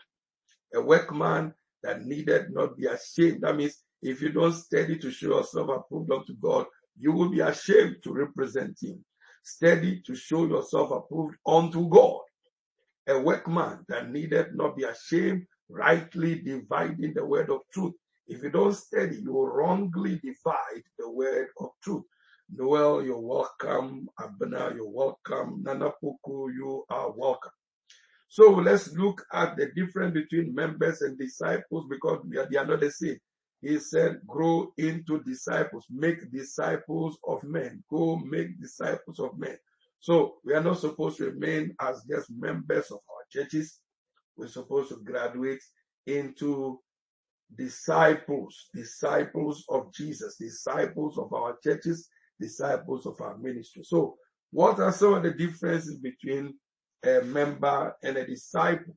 A 0.73 0.81
workman 0.81 1.53
that 1.83 2.05
needed 2.05 2.47
not 2.51 2.77
be 2.77 2.87
ashamed. 2.87 3.41
That 3.41 3.55
means 3.55 3.77
if 4.01 4.21
you 4.21 4.29
don't 4.29 4.53
study 4.53 4.97
to 4.99 5.11
show 5.11 5.37
yourself 5.37 5.69
approved 5.69 6.11
unto 6.11 6.35
God, 6.35 6.65
you 6.99 7.11
will 7.11 7.29
be 7.29 7.41
ashamed 7.41 7.97
to 8.03 8.13
represent 8.13 8.77
Him. 8.81 9.03
Study 9.43 10.01
to 10.05 10.15
show 10.15 10.45
yourself 10.47 10.91
approved 10.91 11.35
unto 11.45 11.89
God. 11.89 12.21
A 13.07 13.19
workman 13.19 13.79
that 13.89 14.09
needed 14.11 14.55
not 14.55 14.77
be 14.77 14.83
ashamed, 14.83 15.45
rightly 15.69 16.39
dividing 16.39 17.13
the 17.13 17.25
word 17.25 17.49
of 17.49 17.61
truth. 17.73 17.93
If 18.27 18.43
you 18.43 18.49
don't 18.49 18.73
study, 18.75 19.17
you 19.21 19.33
will 19.33 19.47
wrongly 19.47 20.21
divide 20.23 20.83
the 20.97 21.11
word 21.11 21.47
of 21.59 21.69
truth. 21.83 22.03
Noel, 22.55 23.03
you're 23.03 23.19
welcome. 23.19 24.07
Abner, 24.21 24.73
you're 24.75 24.89
welcome. 24.89 25.63
Nana 25.63 25.91
Puku, 26.03 26.53
you 26.53 26.85
are 26.89 27.11
welcome. 27.11 27.51
So 28.33 28.49
let's 28.49 28.91
look 28.93 29.23
at 29.31 29.57
the 29.57 29.67
difference 29.75 30.15
between 30.15 30.55
members 30.55 31.03
and 31.03 31.19
disciples 31.19 31.85
because 31.87 32.25
they 32.49 32.57
are 32.57 32.65
not 32.65 32.79
the 32.79 32.89
same. 32.89 33.19
He 33.61 33.77
said, 33.77 34.21
grow 34.25 34.73
into 34.79 35.21
disciples, 35.21 35.85
make 35.91 36.31
disciples 36.31 37.15
of 37.27 37.43
men, 37.43 37.83
go 37.91 38.15
make 38.15 38.59
disciples 38.59 39.19
of 39.19 39.37
men. 39.37 39.55
So 39.99 40.37
we 40.43 40.55
are 40.55 40.63
not 40.63 40.79
supposed 40.79 41.17
to 41.17 41.25
remain 41.25 41.75
as 41.79 42.05
just 42.09 42.31
members 42.31 42.89
of 42.89 43.01
our 43.07 43.23
churches. 43.31 43.81
We're 44.35 44.47
supposed 44.47 44.89
to 44.89 44.95
graduate 45.03 45.61
into 46.07 46.79
disciples, 47.55 48.67
disciples 48.73 49.63
of 49.69 49.93
Jesus, 49.93 50.37
disciples 50.37 51.19
of 51.19 51.31
our 51.33 51.55
churches, 51.63 52.09
disciples 52.39 53.05
of 53.05 53.21
our 53.21 53.37
ministry. 53.37 53.83
So 53.85 54.17
what 54.49 54.79
are 54.79 54.91
some 54.91 55.13
of 55.13 55.21
the 55.21 55.33
differences 55.35 55.97
between 55.97 56.55
a 57.03 57.21
member 57.21 57.95
and 58.03 58.17
a 58.17 58.25
disciple. 58.25 58.95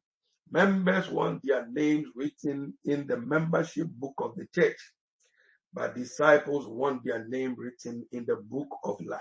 Members 0.50 1.10
want 1.10 1.40
their 1.42 1.66
names 1.66 2.06
written 2.14 2.74
in 2.84 3.06
the 3.06 3.16
membership 3.16 3.88
book 3.88 4.14
of 4.18 4.36
the 4.36 4.46
church, 4.54 4.76
but 5.72 5.96
disciples 5.96 6.68
want 6.68 7.04
their 7.04 7.26
name 7.26 7.56
written 7.58 8.06
in 8.12 8.24
the 8.26 8.36
book 8.36 8.68
of 8.84 9.00
life. 9.04 9.20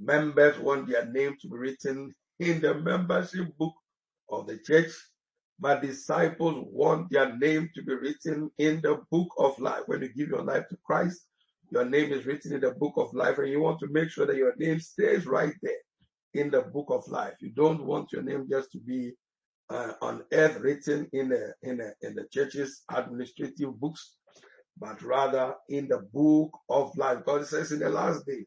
Members 0.00 0.56
want 0.60 0.88
their 0.88 1.06
name 1.06 1.36
to 1.40 1.48
be 1.48 1.56
written 1.56 2.14
in 2.38 2.60
the 2.60 2.74
membership 2.74 3.48
book 3.58 3.74
of 4.28 4.46
the 4.46 4.58
church, 4.58 4.92
but 5.58 5.82
disciples 5.82 6.64
want 6.70 7.10
their 7.10 7.36
name 7.36 7.68
to 7.74 7.82
be 7.82 7.94
written 7.94 8.50
in 8.58 8.80
the 8.82 9.02
book 9.10 9.28
of 9.36 9.58
life. 9.58 9.82
When 9.86 10.02
you 10.02 10.08
give 10.14 10.28
your 10.28 10.44
life 10.44 10.68
to 10.68 10.76
Christ, 10.84 11.26
your 11.70 11.84
name 11.84 12.12
is 12.12 12.24
written 12.24 12.54
in 12.54 12.60
the 12.60 12.70
book 12.70 12.94
of 12.96 13.12
life, 13.14 13.38
and 13.38 13.48
you 13.48 13.60
want 13.60 13.80
to 13.80 13.88
make 13.88 14.10
sure 14.10 14.26
that 14.26 14.36
your 14.36 14.54
name 14.56 14.78
stays 14.78 15.26
right 15.26 15.54
there 15.60 15.72
in 16.34 16.50
the 16.50 16.62
book 16.62 16.86
of 16.90 17.06
life. 17.08 17.34
You 17.40 17.50
don't 17.50 17.84
want 17.84 18.12
your 18.12 18.22
name 18.22 18.46
just 18.50 18.70
to 18.72 18.78
be 18.78 19.12
uh, 19.70 19.92
on 20.02 20.24
earth 20.32 20.58
written 20.60 21.08
in 21.12 21.28
the 21.28 21.54
in 21.62 21.78
the 21.78 21.94
in 22.02 22.14
the 22.14 22.26
church's 22.32 22.82
administrative 22.92 23.78
books, 23.80 24.16
but 24.78 25.00
rather 25.02 25.54
in 25.68 25.88
the 25.88 26.00
book 26.12 26.50
of 26.68 26.96
life. 26.96 27.18
God 27.24 27.46
says 27.46 27.72
in 27.72 27.78
the 27.80 27.88
last 27.88 28.26
day, 28.26 28.44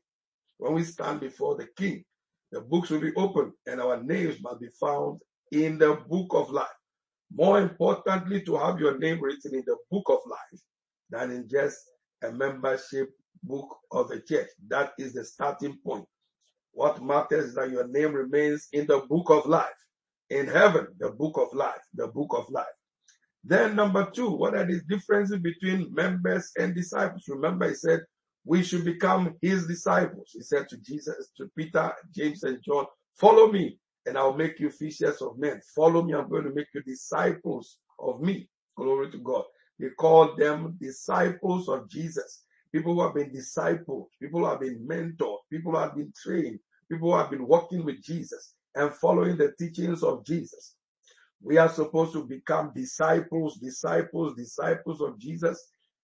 when 0.57 0.73
we 0.73 0.83
stand 0.83 1.19
before 1.21 1.55
the 1.55 1.67
King, 1.77 2.03
the 2.51 2.61
books 2.61 2.89
will 2.89 3.01
be 3.01 3.13
opened 3.15 3.53
and 3.67 3.81
our 3.81 4.01
names 4.03 4.41
must 4.41 4.59
be 4.61 4.69
found 4.79 5.21
in 5.51 5.77
the 5.77 5.95
book 6.09 6.27
of 6.33 6.49
life. 6.49 6.67
More 7.33 7.61
importantly, 7.61 8.41
to 8.43 8.57
have 8.57 8.79
your 8.79 8.97
name 8.99 9.21
written 9.21 9.55
in 9.55 9.63
the 9.65 9.77
book 9.89 10.05
of 10.09 10.19
life 10.29 10.61
than 11.09 11.31
in 11.31 11.49
just 11.49 11.77
a 12.23 12.31
membership 12.31 13.09
book 13.43 13.75
of 13.91 14.11
a 14.11 14.19
church. 14.21 14.47
That 14.67 14.93
is 14.99 15.13
the 15.13 15.25
starting 15.25 15.77
point. 15.85 16.05
What 16.73 17.03
matters 17.03 17.47
is 17.49 17.55
that 17.55 17.71
your 17.71 17.87
name 17.87 18.13
remains 18.13 18.67
in 18.73 18.87
the 18.87 18.99
book 19.09 19.29
of 19.29 19.45
life. 19.47 19.69
In 20.29 20.47
heaven, 20.47 20.87
the 20.99 21.11
book 21.11 21.37
of 21.37 21.53
life, 21.53 21.81
the 21.93 22.07
book 22.07 22.33
of 22.33 22.49
life. 22.49 22.65
Then 23.43 23.75
number 23.75 24.09
two, 24.11 24.31
what 24.31 24.55
are 24.55 24.65
the 24.65 24.81
differences 24.89 25.39
between 25.39 25.93
members 25.93 26.51
and 26.57 26.75
disciples? 26.75 27.25
Remember, 27.27 27.69
he 27.69 27.75
said, 27.75 28.01
we 28.45 28.63
should 28.63 28.85
become 28.85 29.35
his 29.41 29.67
disciples. 29.67 30.31
He 30.33 30.41
said 30.41 30.69
to 30.69 30.77
Jesus, 30.77 31.31
to 31.37 31.49
Peter, 31.57 31.93
James, 32.15 32.43
and 32.43 32.59
John, 32.63 32.85
follow 33.15 33.51
me 33.51 33.79
and 34.05 34.17
I'll 34.17 34.35
make 34.35 34.59
you 34.59 34.69
fishers 34.69 35.21
of 35.21 35.37
men. 35.37 35.61
Follow 35.75 36.03
me. 36.03 36.13
I'm 36.13 36.29
going 36.29 36.45
to 36.45 36.53
make 36.53 36.67
you 36.73 36.81
disciples 36.83 37.77
of 37.99 38.21
me. 38.21 38.49
Glory 38.77 39.11
to 39.11 39.17
God. 39.19 39.43
He 39.79 39.89
called 39.97 40.37
them 40.37 40.77
disciples 40.79 41.69
of 41.69 41.89
Jesus. 41.89 42.43
People 42.73 42.95
who 42.95 43.03
have 43.03 43.15
been 43.15 43.31
discipled, 43.31 44.07
people 44.21 44.41
who 44.41 44.47
have 44.47 44.61
been 44.61 44.85
mentored, 44.87 45.39
people 45.51 45.73
who 45.73 45.77
have 45.77 45.95
been 45.95 46.13
trained, 46.21 46.59
people 46.91 47.11
who 47.11 47.17
have 47.17 47.31
been 47.31 47.47
walking 47.47 47.85
with 47.85 48.01
Jesus 48.03 48.55
and 48.75 48.93
following 48.95 49.37
the 49.37 49.53
teachings 49.59 50.03
of 50.03 50.25
Jesus. 50.25 50.75
We 51.41 51.57
are 51.57 51.69
supposed 51.69 52.13
to 52.13 52.25
become 52.25 52.71
disciples, 52.75 53.57
disciples, 53.57 54.35
disciples 54.35 55.01
of 55.01 55.19
Jesus 55.19 55.61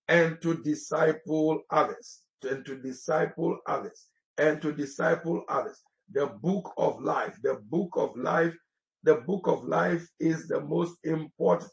and 0.10 0.42
to 0.42 0.56
disciple 0.64 1.62
others, 1.72 2.22
and 2.44 2.66
to 2.66 2.78
disciple 2.78 3.58
others, 3.68 4.08
and 4.38 4.62
to 4.62 4.74
disciple 4.74 5.44
others. 5.50 5.82
The 6.12 6.28
book 6.28 6.74
of 6.78 7.02
life, 7.02 7.38
the 7.44 7.62
book 7.70 7.92
of 7.96 8.18
life, 8.18 8.56
the 9.04 9.16
book 9.16 9.48
of 9.48 9.64
life 9.66 10.08
is 10.20 10.48
the 10.48 10.62
most 10.62 10.98
important. 11.04 11.72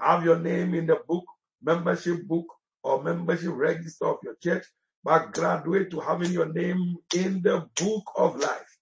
Have 0.00 0.24
your 0.24 0.38
name 0.38 0.74
in 0.74 0.86
the 0.86 0.98
book, 1.06 1.24
membership 1.62 2.24
book, 2.26 2.46
or 2.88 3.02
membership 3.02 3.52
register 3.52 4.06
of 4.06 4.18
your 4.24 4.36
church, 4.42 4.64
but 5.04 5.32
graduate 5.32 5.90
to 5.90 6.00
having 6.00 6.32
your 6.32 6.50
name 6.52 6.96
in 7.14 7.42
the 7.42 7.68
book 7.76 8.04
of 8.16 8.36
life. 8.36 8.78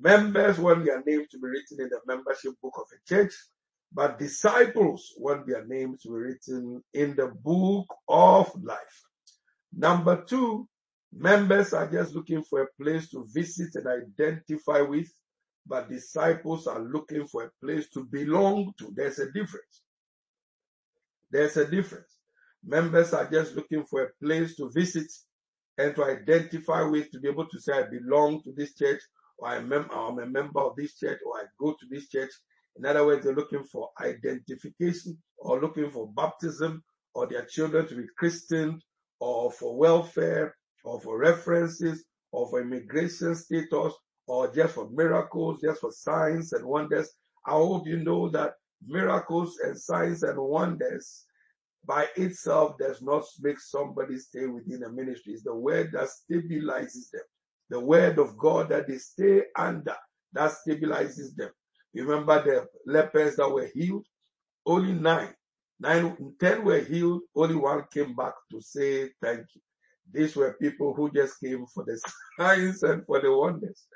Members 0.00 0.58
want 0.58 0.84
their 0.84 1.02
names 1.04 1.28
to 1.28 1.38
be 1.38 1.48
written 1.48 1.80
in 1.80 1.90
the 1.90 2.00
membership 2.06 2.52
book 2.62 2.74
of 2.78 2.86
a 2.94 3.08
church, 3.08 3.34
but 3.92 4.18
disciples 4.18 5.12
want 5.18 5.46
their 5.46 5.66
names 5.66 6.00
to 6.02 6.08
be 6.08 6.14
written 6.14 6.82
in 6.94 7.14
the 7.16 7.26
book 7.26 7.86
of 8.08 8.50
life. 8.62 9.04
Number 9.76 10.24
two, 10.24 10.68
members 11.12 11.72
are 11.74 11.90
just 11.90 12.14
looking 12.14 12.42
for 12.42 12.62
a 12.62 12.82
place 12.82 13.10
to 13.10 13.26
visit 13.32 13.74
and 13.74 13.86
identify 13.86 14.80
with, 14.80 15.12
but 15.66 15.90
disciples 15.90 16.66
are 16.66 16.80
looking 16.80 17.26
for 17.26 17.44
a 17.44 17.64
place 17.64 17.88
to 17.90 18.04
belong 18.04 18.72
to. 18.78 18.92
There's 18.96 19.18
a 19.18 19.30
difference. 19.30 19.82
There's 21.30 21.56
a 21.56 21.66
difference. 21.66 22.19
Members 22.64 23.12
are 23.14 23.28
just 23.30 23.56
looking 23.56 23.84
for 23.84 24.02
a 24.02 24.24
place 24.24 24.56
to 24.56 24.70
visit 24.70 25.10
and 25.78 25.94
to 25.96 26.04
identify 26.04 26.82
with, 26.82 27.10
to 27.10 27.20
be 27.20 27.28
able 27.28 27.46
to 27.46 27.60
say, 27.60 27.72
I 27.72 27.84
belong 27.84 28.42
to 28.42 28.52
this 28.54 28.74
church, 28.74 29.00
or 29.38 29.48
I'm, 29.48 29.72
I'm 29.72 30.18
a 30.18 30.26
member 30.26 30.60
of 30.60 30.76
this 30.76 30.98
church, 30.98 31.20
or 31.24 31.38
I 31.38 31.44
go 31.58 31.72
to 31.72 31.86
this 31.90 32.08
church. 32.08 32.30
In 32.76 32.84
other 32.84 33.06
words, 33.06 33.24
they're 33.24 33.34
looking 33.34 33.64
for 33.64 33.88
identification, 34.00 35.16
or 35.38 35.60
looking 35.60 35.90
for 35.90 36.12
baptism, 36.12 36.84
or 37.14 37.26
their 37.26 37.46
children 37.46 37.86
to 37.88 37.94
be 37.96 38.04
Christian, 38.18 38.80
or 39.20 39.50
for 39.50 39.76
welfare, 39.76 40.54
or 40.84 41.00
for 41.00 41.18
references, 41.18 42.04
or 42.30 42.48
for 42.50 42.60
immigration 42.60 43.34
status, 43.34 43.94
or 44.26 44.52
just 44.54 44.74
for 44.74 44.88
miracles, 44.90 45.60
just 45.62 45.80
for 45.80 45.90
signs 45.92 46.52
and 46.52 46.64
wonders. 46.64 47.10
I 47.46 47.52
hope 47.52 47.86
you 47.86 47.96
know 47.96 48.28
that 48.30 48.52
miracles 48.86 49.58
and 49.64 49.78
signs 49.78 50.22
and 50.22 50.38
wonders 50.38 51.24
by 51.84 52.06
itself 52.16 52.76
does 52.78 53.02
not 53.02 53.24
make 53.40 53.58
somebody 53.58 54.18
stay 54.18 54.46
within 54.46 54.84
a 54.84 54.90
ministry. 54.90 55.32
It's 55.34 55.42
the 55.42 55.54
word 55.54 55.90
that 55.92 56.08
stabilizes 56.08 57.10
them. 57.10 57.22
The 57.70 57.80
word 57.80 58.18
of 58.18 58.36
God 58.36 58.68
that 58.70 58.88
they 58.88 58.98
stay 58.98 59.42
under 59.56 59.96
that 60.32 60.52
stabilizes 60.52 61.34
them. 61.36 61.50
Remember 61.94 62.42
the 62.42 62.66
lepers 62.90 63.36
that 63.36 63.50
were 63.50 63.70
healed? 63.74 64.06
Only 64.66 64.92
nine. 64.92 65.34
Nine, 65.80 66.34
ten 66.38 66.64
were 66.64 66.80
healed. 66.80 67.22
Only 67.34 67.56
one 67.56 67.84
came 67.92 68.14
back 68.14 68.34
to 68.50 68.60
say 68.60 69.10
thank 69.22 69.46
you. 69.54 69.60
These 70.12 70.36
were 70.36 70.56
people 70.60 70.94
who 70.94 71.10
just 71.10 71.40
came 71.40 71.66
for 71.66 71.84
the 71.84 72.00
signs 72.38 72.82
and 72.82 73.04
for 73.06 73.20
the 73.20 73.34
wonders, 73.34 73.86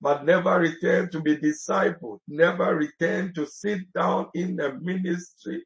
but 0.00 0.24
never 0.24 0.58
returned 0.58 1.12
to 1.12 1.20
be 1.20 1.36
discipled, 1.36 2.20
never 2.28 2.74
returned 2.76 3.34
to 3.34 3.46
sit 3.46 3.92
down 3.92 4.28
in 4.34 4.56
the 4.56 4.74
ministry 4.80 5.62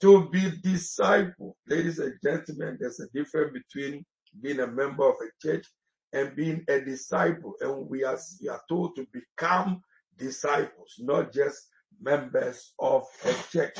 to 0.00 0.28
be 0.30 0.52
disciple, 0.62 1.56
Ladies 1.68 1.98
and 1.98 2.14
gentlemen, 2.22 2.78
there's 2.80 3.00
a 3.00 3.08
difference 3.12 3.52
between 3.52 4.04
being 4.40 4.60
a 4.60 4.66
member 4.66 5.08
of 5.08 5.16
a 5.20 5.46
church 5.46 5.66
and 6.12 6.34
being 6.34 6.64
a 6.68 6.80
disciple. 6.80 7.54
And 7.60 7.88
we 7.88 8.04
are, 8.04 8.18
we 8.40 8.48
are 8.48 8.62
told 8.68 8.96
to 8.96 9.06
become 9.12 9.82
disciples, 10.16 10.94
not 10.98 11.32
just 11.32 11.68
members 12.00 12.72
of 12.78 13.04
a 13.24 13.34
church. 13.50 13.76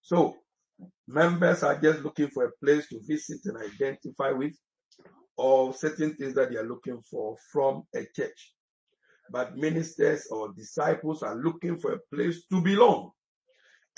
So 0.00 0.36
members 1.06 1.62
are 1.62 1.78
just 1.78 2.00
looking 2.00 2.28
for 2.28 2.46
a 2.46 2.52
place 2.64 2.88
to 2.88 3.00
visit 3.06 3.40
and 3.44 3.58
identify 3.58 4.30
with 4.30 4.54
or 5.36 5.72
certain 5.72 6.14
things 6.14 6.34
that 6.34 6.50
they 6.50 6.56
are 6.56 6.66
looking 6.68 7.00
for 7.10 7.36
from 7.52 7.84
a 7.94 8.04
church. 8.16 8.54
But 9.30 9.56
ministers 9.56 10.26
or 10.30 10.52
disciples 10.52 11.22
are 11.22 11.36
looking 11.36 11.78
for 11.78 11.92
a 11.94 12.14
place 12.14 12.44
to 12.50 12.60
belong. 12.60 13.12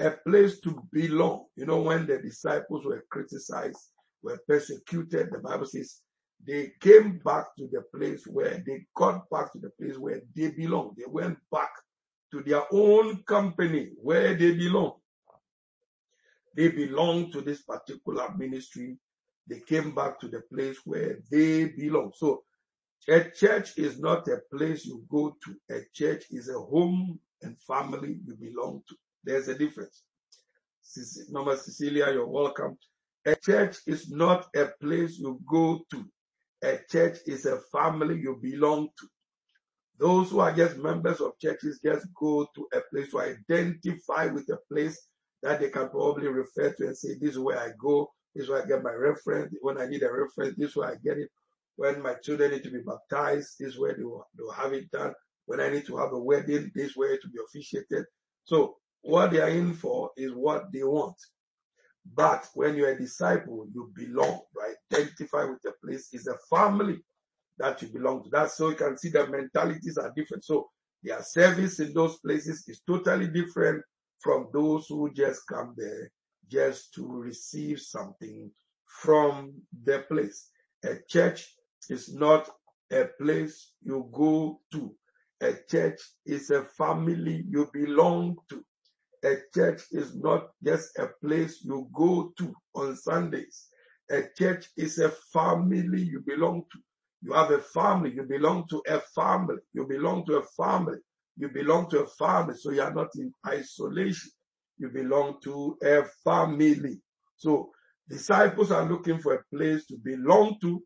A 0.00 0.10
place 0.26 0.60
to 0.60 0.82
belong. 0.92 1.46
You 1.56 1.66
know, 1.66 1.80
when 1.80 2.06
the 2.06 2.18
disciples 2.18 2.84
were 2.84 3.04
criticized, 3.10 3.78
were 4.22 4.40
persecuted, 4.48 5.30
the 5.30 5.38
Bible 5.38 5.66
says 5.66 6.00
they 6.46 6.72
came 6.80 7.20
back 7.24 7.54
to 7.56 7.68
the 7.70 7.82
place 7.96 8.26
where 8.26 8.62
they 8.66 8.84
got 8.96 9.28
back 9.30 9.52
to 9.52 9.58
the 9.58 9.70
place 9.80 9.96
where 9.98 10.20
they 10.34 10.50
belong. 10.50 10.94
They 10.96 11.04
went 11.06 11.38
back 11.50 11.70
to 12.32 12.42
their 12.42 12.62
own 12.72 13.22
company 13.22 13.90
where 14.02 14.34
they 14.34 14.54
belong. 14.54 14.94
They 16.56 16.68
belong 16.68 17.30
to 17.32 17.40
this 17.40 17.62
particular 17.62 18.34
ministry. 18.36 18.96
They 19.46 19.60
came 19.60 19.94
back 19.94 20.20
to 20.20 20.28
the 20.28 20.42
place 20.52 20.78
where 20.84 21.18
they 21.30 21.66
belong. 21.66 22.12
So 22.16 22.44
a 23.08 23.30
church 23.30 23.78
is 23.78 23.98
not 23.98 24.26
a 24.28 24.38
place 24.54 24.86
you 24.86 25.04
go 25.10 25.36
to. 25.44 25.74
A 25.74 25.80
church 25.92 26.24
is 26.30 26.48
a 26.48 26.58
home 26.58 27.18
and 27.42 27.60
family 27.60 28.18
you 28.26 28.34
belong 28.36 28.82
to. 28.88 28.96
There's 29.24 29.48
a 29.48 29.54
difference. 29.56 30.02
Mama 31.30 31.56
Cecilia, 31.56 32.12
you're 32.12 32.26
welcome. 32.26 32.76
A 33.26 33.34
church 33.34 33.78
is 33.86 34.10
not 34.10 34.46
a 34.54 34.66
place 34.80 35.18
you 35.18 35.40
go 35.48 35.80
to. 35.90 36.04
A 36.62 36.78
church 36.90 37.18
is 37.26 37.46
a 37.46 37.58
family 37.72 38.20
you 38.20 38.38
belong 38.40 38.88
to. 38.98 39.08
Those 39.98 40.30
who 40.30 40.40
are 40.40 40.52
just 40.52 40.76
members 40.76 41.20
of 41.20 41.38
churches 41.38 41.80
just 41.82 42.06
go 42.14 42.46
to 42.54 42.68
a 42.74 42.80
place 42.90 43.10
to 43.12 43.20
identify 43.20 44.26
with 44.26 44.48
a 44.50 44.58
place 44.72 45.00
that 45.42 45.60
they 45.60 45.70
can 45.70 45.88
probably 45.88 46.28
refer 46.28 46.72
to 46.72 46.86
and 46.86 46.96
say, 46.96 47.14
This 47.14 47.32
is 47.32 47.38
where 47.38 47.58
I 47.58 47.70
go, 47.78 48.10
this 48.34 48.44
is 48.44 48.50
where 48.50 48.62
I 48.62 48.66
get 48.66 48.82
my 48.82 48.92
reference. 48.92 49.54
When 49.60 49.80
I 49.80 49.86
need 49.86 50.02
a 50.02 50.12
reference, 50.12 50.56
this 50.58 50.70
is 50.70 50.76
where 50.76 50.90
I 50.90 50.96
get 51.02 51.18
it. 51.18 51.30
When 51.76 52.02
my 52.02 52.14
children 52.14 52.50
need 52.50 52.64
to 52.64 52.70
be 52.70 52.80
baptized, 52.80 53.56
this 53.58 53.74
is 53.74 53.78
where 53.78 53.94
they 53.94 54.04
will, 54.04 54.26
they 54.36 54.42
will 54.42 54.52
have 54.52 54.72
it 54.72 54.90
done. 54.90 55.14
When 55.46 55.60
I 55.60 55.68
need 55.70 55.86
to 55.86 55.96
have 55.96 56.12
a 56.12 56.18
wedding, 56.18 56.72
this 56.74 56.90
is 56.90 56.96
where 56.96 57.16
to 57.16 57.28
be 57.28 57.38
officiated. 57.46 58.04
So 58.44 58.76
what 59.04 59.30
they 59.30 59.40
are 59.40 59.50
in 59.50 59.74
for 59.74 60.10
is 60.16 60.32
what 60.32 60.72
they 60.72 60.82
want. 60.82 61.16
But 62.14 62.48
when 62.54 62.76
you're 62.76 62.90
a 62.90 62.98
disciple, 62.98 63.66
you 63.72 63.92
belong, 63.94 64.40
right? 64.56 64.74
Identify 64.92 65.44
with 65.44 65.62
the 65.62 65.72
place. 65.82 66.08
It's 66.12 66.26
a 66.26 66.36
family 66.50 66.98
that 67.58 67.80
you 67.82 67.88
belong 67.88 68.24
to. 68.24 68.30
That's 68.30 68.56
so 68.56 68.70
you 68.70 68.76
can 68.76 68.98
see 68.98 69.10
the 69.10 69.26
mentalities 69.26 69.98
are 69.98 70.12
different. 70.14 70.44
So 70.44 70.68
their 71.02 71.22
service 71.22 71.80
in 71.80 71.92
those 71.92 72.16
places 72.18 72.64
is 72.66 72.80
totally 72.86 73.28
different 73.28 73.82
from 74.20 74.48
those 74.52 74.86
who 74.88 75.12
just 75.12 75.46
come 75.46 75.74
there 75.76 76.10
just 76.50 76.94
to 76.94 77.06
receive 77.06 77.80
something 77.80 78.50
from 78.86 79.54
the 79.84 80.04
place. 80.10 80.50
A 80.84 80.96
church 81.08 81.54
is 81.88 82.14
not 82.14 82.48
a 82.90 83.06
place 83.20 83.72
you 83.82 84.08
go 84.12 84.60
to. 84.72 84.94
A 85.42 85.54
church 85.70 86.00
is 86.24 86.50
a 86.50 86.64
family 86.64 87.44
you 87.48 87.68
belong 87.72 88.36
to. 88.48 88.64
A 89.24 89.36
church 89.54 89.82
is 89.90 90.14
not 90.14 90.50
just 90.62 90.98
a 90.98 91.08
place 91.22 91.64
you 91.64 91.88
go 91.94 92.32
to 92.38 92.54
on 92.74 92.94
Sundays. 92.96 93.68
A 94.10 94.24
church 94.36 94.68
is 94.76 94.98
a 94.98 95.10
family 95.32 96.02
you 96.02 96.20
belong 96.20 96.64
to. 96.72 96.78
You 97.22 97.32
have 97.32 97.50
a 97.50 97.60
family. 97.60 98.12
You 98.12 98.24
belong 98.24 98.68
to 98.68 98.82
a 98.86 99.00
family. 99.00 99.62
You 99.72 99.86
belong 99.86 100.26
to 100.26 100.36
a 100.36 100.42
family. 100.42 100.98
You 101.38 101.48
belong 101.48 101.88
to 101.90 102.00
a 102.00 102.06
family. 102.06 102.54
So 102.56 102.70
you 102.70 102.82
are 102.82 102.92
not 102.92 103.08
in 103.16 103.32
isolation. 103.46 104.30
You 104.76 104.90
belong 104.90 105.38
to 105.44 105.78
a 105.82 106.04
family. 106.22 107.00
So 107.36 107.70
disciples 108.06 108.70
are 108.70 108.86
looking 108.86 109.20
for 109.20 109.34
a 109.34 109.56
place 109.56 109.86
to 109.86 109.96
belong 109.96 110.58
to, 110.60 110.82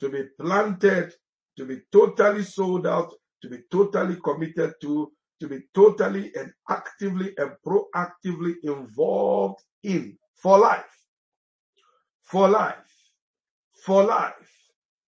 to 0.00 0.08
be 0.08 0.24
planted, 0.40 1.12
to 1.56 1.64
be 1.64 1.82
totally 1.92 2.42
sold 2.42 2.86
out, 2.88 3.12
to 3.42 3.48
be 3.48 3.58
totally 3.70 4.16
committed 4.24 4.74
to, 4.82 5.12
to 5.40 5.48
be 5.48 5.60
totally 5.74 6.32
and 6.34 6.52
actively 6.68 7.34
and 7.38 7.52
proactively 7.66 8.54
involved 8.62 9.62
in 9.82 10.16
for 10.34 10.58
life. 10.58 10.84
For 12.22 12.48
life. 12.48 12.74
For 13.84 14.04
life. 14.04 14.52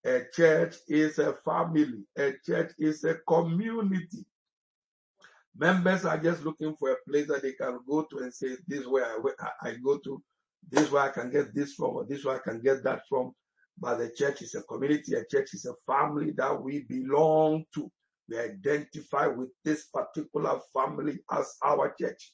A 0.04 0.22
church 0.32 0.76
is 0.88 1.18
a 1.18 1.34
family. 1.44 2.04
A 2.16 2.32
church 2.44 2.72
is 2.78 3.04
a 3.04 3.14
community. 3.26 4.24
Members 5.56 6.04
are 6.04 6.18
just 6.18 6.44
looking 6.44 6.74
for 6.76 6.92
a 6.92 6.96
place 7.08 7.26
that 7.28 7.42
they 7.42 7.52
can 7.52 7.80
go 7.88 8.02
to 8.02 8.18
and 8.18 8.32
say, 8.32 8.56
this 8.66 8.80
is 8.80 8.86
where 8.86 9.04
I, 9.04 9.50
I 9.62 9.74
go 9.82 9.98
to, 9.98 10.22
this 10.70 10.84
is 10.84 10.90
where 10.92 11.02
I 11.02 11.08
can 11.08 11.32
get 11.32 11.52
this 11.52 11.74
from, 11.74 11.96
or 11.96 12.04
this 12.04 12.20
is 12.20 12.24
where 12.24 12.36
I 12.36 12.38
can 12.38 12.60
get 12.60 12.84
that 12.84 13.02
from. 13.08 13.32
But 13.76 13.98
the 13.98 14.10
church 14.10 14.42
is 14.42 14.54
a 14.54 14.62
community, 14.62 15.14
a 15.14 15.24
church 15.24 15.54
is 15.54 15.66
a 15.66 15.74
family 15.84 16.30
that 16.36 16.62
we 16.62 16.80
belong 16.80 17.64
to 17.74 17.90
we 18.28 18.38
identify 18.38 19.26
with 19.26 19.48
this 19.64 19.86
particular 19.86 20.60
family 20.72 21.20
as 21.30 21.54
our 21.64 21.94
church. 22.00 22.32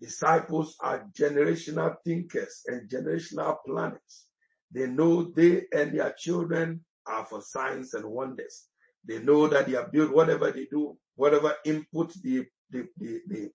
Disciples 0.00 0.76
are 0.80 1.06
generational 1.18 1.96
thinkers 2.04 2.62
and 2.66 2.88
generational 2.88 3.56
planners. 3.66 4.26
They 4.70 4.86
know 4.86 5.32
they 5.34 5.64
and 5.72 5.92
their 5.98 6.14
children 6.16 6.84
are 7.06 7.24
for 7.24 7.42
signs 7.42 7.94
and 7.94 8.04
wonders. 8.04 8.66
They 9.04 9.18
know 9.20 9.48
that 9.48 9.66
they 9.66 9.74
are 9.74 9.88
built, 9.88 10.12
whatever 10.12 10.50
they 10.52 10.66
do, 10.70 10.96
whatever 11.16 11.54
input 11.64 12.12
they, 12.22 12.46
they, 12.70 12.82
they, 12.96 13.18
they 13.28 13.48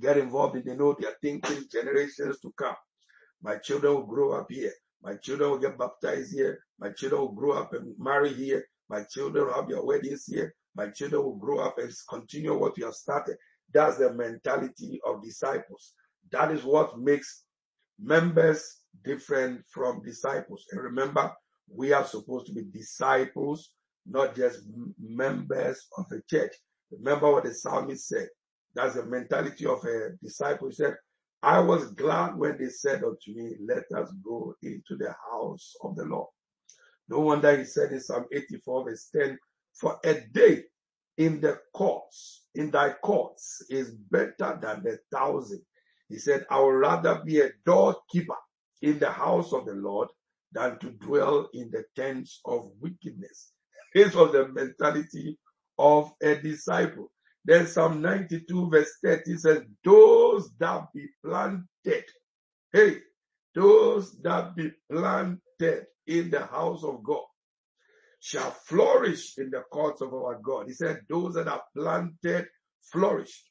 get 0.00 0.18
involved 0.18 0.56
in, 0.56 0.64
they 0.64 0.76
know 0.76 0.96
they 0.98 1.06
are 1.06 1.16
thinking 1.22 1.64
generations 1.70 2.40
to 2.40 2.52
come. 2.58 2.76
My 3.42 3.56
children 3.56 3.94
will 3.94 4.06
grow 4.06 4.32
up 4.32 4.50
here. 4.50 4.72
My 5.02 5.16
children 5.16 5.50
will 5.50 5.58
get 5.58 5.78
baptized 5.78 6.32
here. 6.32 6.60
My 6.78 6.90
children 6.90 7.20
will 7.20 7.32
grow 7.32 7.52
up 7.52 7.74
and 7.74 7.94
marry 7.98 8.32
here. 8.32 8.64
My 8.88 9.04
children 9.04 9.46
will 9.46 9.54
have 9.54 9.68
their 9.68 9.82
weddings 9.82 10.24
here. 10.26 10.54
My 10.76 10.88
children 10.90 11.22
will 11.22 11.36
grow 11.36 11.60
up 11.60 11.78
and 11.78 11.92
continue 12.08 12.56
what 12.58 12.76
you 12.78 12.86
have 12.86 12.94
started. 12.94 13.36
That's 13.72 13.98
the 13.98 14.12
mentality 14.12 15.00
of 15.06 15.22
disciples. 15.22 15.94
That 16.32 16.50
is 16.52 16.64
what 16.64 16.98
makes 16.98 17.44
members 18.00 18.80
different 19.04 19.62
from 19.72 20.02
disciples. 20.02 20.64
And 20.72 20.82
remember, 20.82 21.32
we 21.72 21.92
are 21.92 22.04
supposed 22.04 22.46
to 22.46 22.52
be 22.52 22.64
disciples, 22.72 23.70
not 24.06 24.34
just 24.34 24.60
members 25.00 25.86
of 25.96 26.06
a 26.12 26.20
church. 26.28 26.54
Remember 26.90 27.32
what 27.32 27.44
the 27.44 27.54
psalmist 27.54 28.08
said. 28.08 28.28
That's 28.74 28.94
the 28.94 29.06
mentality 29.06 29.66
of 29.66 29.84
a 29.84 30.10
disciple. 30.22 30.68
He 30.68 30.74
said, 30.74 30.96
I 31.42 31.60
was 31.60 31.92
glad 31.92 32.36
when 32.36 32.58
they 32.58 32.68
said 32.68 33.04
unto 33.04 33.34
me, 33.34 33.56
let 33.66 33.84
us 33.96 34.12
go 34.24 34.54
into 34.62 34.96
the 34.98 35.14
house 35.30 35.74
of 35.82 35.94
the 35.96 36.04
Lord. 36.04 36.28
No 37.08 37.20
wonder 37.20 37.56
he 37.56 37.64
said 37.64 37.92
in 37.92 38.00
Psalm 38.00 38.24
84 38.32 38.84
verse 38.84 39.08
10, 39.14 39.38
for 39.74 39.98
a 40.04 40.20
day 40.32 40.64
in 41.18 41.40
the 41.40 41.58
courts, 41.74 42.46
in 42.54 42.70
thy 42.70 42.92
courts 43.02 43.62
is 43.70 43.90
better 43.90 44.58
than 44.60 44.84
a 44.86 45.16
thousand. 45.16 45.62
He 46.08 46.18
said, 46.18 46.46
I 46.50 46.60
would 46.60 46.70
rather 46.70 47.22
be 47.24 47.40
a 47.40 47.50
doorkeeper 47.66 48.36
in 48.82 48.98
the 48.98 49.10
house 49.10 49.52
of 49.52 49.66
the 49.66 49.72
Lord 49.74 50.08
than 50.52 50.78
to 50.80 50.90
dwell 50.90 51.48
in 51.54 51.70
the 51.70 51.84
tents 51.96 52.40
of 52.44 52.70
wickedness. 52.80 53.52
This 53.94 54.14
was 54.14 54.32
the 54.32 54.48
mentality 54.48 55.38
of 55.78 56.12
a 56.20 56.34
disciple. 56.34 57.12
Then 57.44 57.66
Psalm 57.66 58.02
92 58.02 58.70
verse 58.70 58.90
30 59.04 59.36
says, 59.36 59.62
those 59.84 60.50
that 60.58 60.86
be 60.94 61.06
planted, 61.24 62.04
hey, 62.72 62.98
those 63.54 64.20
that 64.22 64.56
be 64.56 64.72
planted 64.90 65.86
in 66.06 66.30
the 66.30 66.44
house 66.46 66.82
of 66.82 67.04
God 67.04 67.24
shall 68.24 68.52
flourish 68.52 69.36
in 69.36 69.50
the 69.50 69.60
courts 69.70 70.00
of 70.00 70.14
our 70.14 70.40
God. 70.42 70.66
He 70.66 70.72
said, 70.72 71.02
those 71.10 71.34
that 71.34 71.46
are 71.46 71.62
planted 71.76 72.46
flourish. 72.90 73.44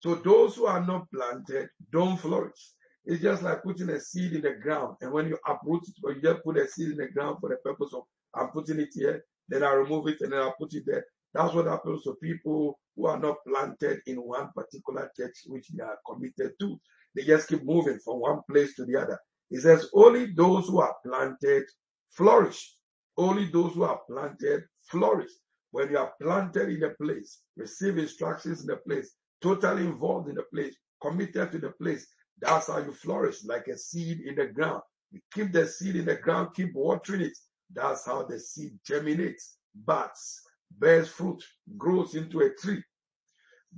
So 0.00 0.14
those 0.14 0.56
who 0.56 0.66
are 0.66 0.84
not 0.84 1.10
planted 1.10 1.70
don't 1.90 2.18
flourish. 2.18 2.72
It's 3.06 3.22
just 3.22 3.42
like 3.42 3.62
putting 3.62 3.88
a 3.88 3.98
seed 3.98 4.34
in 4.34 4.42
the 4.42 4.56
ground. 4.62 4.96
And 5.00 5.10
when 5.10 5.26
you 5.26 5.38
uproot 5.48 5.88
it, 5.88 5.94
or 6.04 6.12
you 6.12 6.20
just 6.20 6.44
put 6.44 6.58
a 6.58 6.68
seed 6.68 6.90
in 6.90 6.96
the 6.98 7.08
ground 7.08 7.38
for 7.40 7.48
the 7.48 7.56
purpose 7.64 7.94
of, 7.94 8.02
I'm 8.34 8.48
putting 8.48 8.78
it 8.78 8.90
here, 8.92 9.24
then 9.48 9.62
I 9.62 9.72
remove 9.72 10.08
it 10.08 10.20
and 10.20 10.34
then 10.34 10.40
I 10.42 10.50
put 10.60 10.74
it 10.74 10.82
there. 10.84 11.06
That's 11.32 11.54
what 11.54 11.64
happens 11.64 12.02
to 12.02 12.14
people 12.22 12.78
who 12.96 13.06
are 13.06 13.18
not 13.18 13.36
planted 13.48 14.00
in 14.06 14.16
one 14.16 14.50
particular 14.54 15.10
church 15.16 15.44
which 15.46 15.68
they 15.68 15.82
are 15.82 15.98
committed 16.06 16.52
to. 16.60 16.78
They 17.16 17.22
just 17.22 17.48
keep 17.48 17.64
moving 17.64 17.98
from 18.04 18.20
one 18.20 18.40
place 18.50 18.74
to 18.76 18.84
the 18.84 18.96
other. 19.00 19.18
He 19.48 19.56
says, 19.56 19.88
only 19.94 20.26
those 20.26 20.68
who 20.68 20.82
are 20.82 20.94
planted 21.06 21.64
flourish. 22.10 22.74
Only 23.20 23.50
those 23.50 23.74
who 23.74 23.82
are 23.82 24.00
planted 24.08 24.64
flourish. 24.90 25.30
When 25.72 25.90
you 25.90 25.98
are 25.98 26.14
planted 26.22 26.70
in 26.70 26.82
a 26.84 26.94
place, 26.94 27.42
receive 27.54 27.98
instructions 27.98 28.62
in 28.62 28.68
the 28.68 28.78
place, 28.78 29.14
totally 29.42 29.84
involved 29.84 30.30
in 30.30 30.36
the 30.36 30.44
place, 30.44 30.74
committed 31.02 31.52
to 31.52 31.58
the 31.58 31.72
place, 31.72 32.06
that's 32.40 32.68
how 32.68 32.78
you 32.78 32.92
flourish, 32.92 33.44
like 33.44 33.68
a 33.68 33.76
seed 33.76 34.20
in 34.20 34.36
the 34.36 34.46
ground. 34.46 34.80
You 35.12 35.20
keep 35.34 35.52
the 35.52 35.66
seed 35.66 35.96
in 35.96 36.06
the 36.06 36.16
ground, 36.16 36.54
keep 36.54 36.74
watering 36.74 37.20
it. 37.20 37.36
That's 37.70 38.06
how 38.06 38.22
the 38.22 38.40
seed 38.40 38.78
germinates, 38.86 39.58
buds, 39.74 40.40
bears 40.70 41.08
fruit, 41.08 41.44
grows 41.76 42.14
into 42.14 42.40
a 42.40 42.54
tree. 42.54 42.82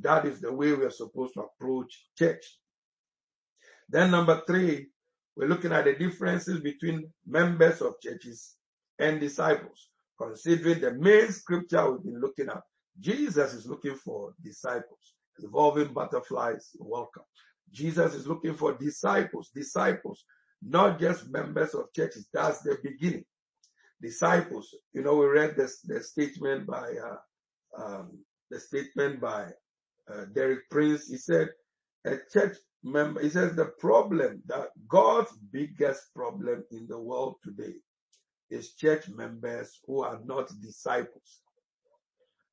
That 0.03 0.25
is 0.25 0.41
the 0.41 0.53
way 0.53 0.73
we 0.73 0.85
are 0.85 0.91
supposed 0.91 1.35
to 1.35 1.49
approach 1.49 2.07
church. 2.17 2.45
Then 3.89 4.13
number 4.13 4.41
three, 4.47 4.87
we're 5.37 5.49
looking 5.49 5.73
at 5.73 5.87
the 5.87 5.95
differences 5.95 6.61
between 6.61 7.13
members 7.27 7.83
of 7.83 8.01
churches 8.01 8.55
and 9.03 9.21
disciples. 9.21 9.89
Considering 10.19 10.81
the 10.81 10.93
main 10.95 11.33
scripture 11.33 11.91
we've 11.91 12.05
been 12.05 12.21
looking 12.21 12.49
at, 12.49 12.63
Jesus 13.01 13.53
is 13.55 13.67
looking 13.67 13.97
for 13.97 14.35
disciples. 14.43 15.15
Evolving 15.41 15.93
butterflies, 15.93 16.71
welcome. 16.79 17.25
Jesus 17.73 18.15
is 18.15 18.27
looking 18.27 18.55
for 18.55 18.75
disciples, 18.75 19.51
disciples, 19.55 20.25
not 20.63 21.01
just 21.01 21.31
members 21.31 21.75
of 21.75 21.93
churches. 21.93 22.29
That's 22.33 22.61
the 22.61 22.79
beginning. 22.83 23.25
Disciples. 24.01 24.75
You 24.93 25.03
know, 25.03 25.17
we 25.17 25.27
read 25.27 25.57
this 25.57 25.81
the 25.81 26.03
statement 26.03 26.67
by 26.67 26.93
uh, 27.09 27.83
um, 27.83 28.19
the 28.51 28.61
statement 28.61 29.21
by 29.21 29.49
uh, 30.13 30.27
Derek 30.35 30.69
Prince. 30.71 31.09
He 31.09 31.17
said, 31.17 31.49
"A 32.05 32.19
church 32.33 32.57
member." 32.85 33.23
He 33.23 33.31
says 33.31 33.57
the 33.57 33.73
problem 33.81 34.43
that 34.47 34.69
God's 34.87 35.33
biggest 35.51 36.15
problem 36.15 36.65
in 36.71 36.87
the 36.89 36.99
world 36.99 37.37
today 37.43 37.75
is 38.53 38.75
church 38.75 39.09
members 39.09 39.81
who 39.87 40.03
are 40.03 40.21
not 40.25 40.51
disciples. 40.61 41.41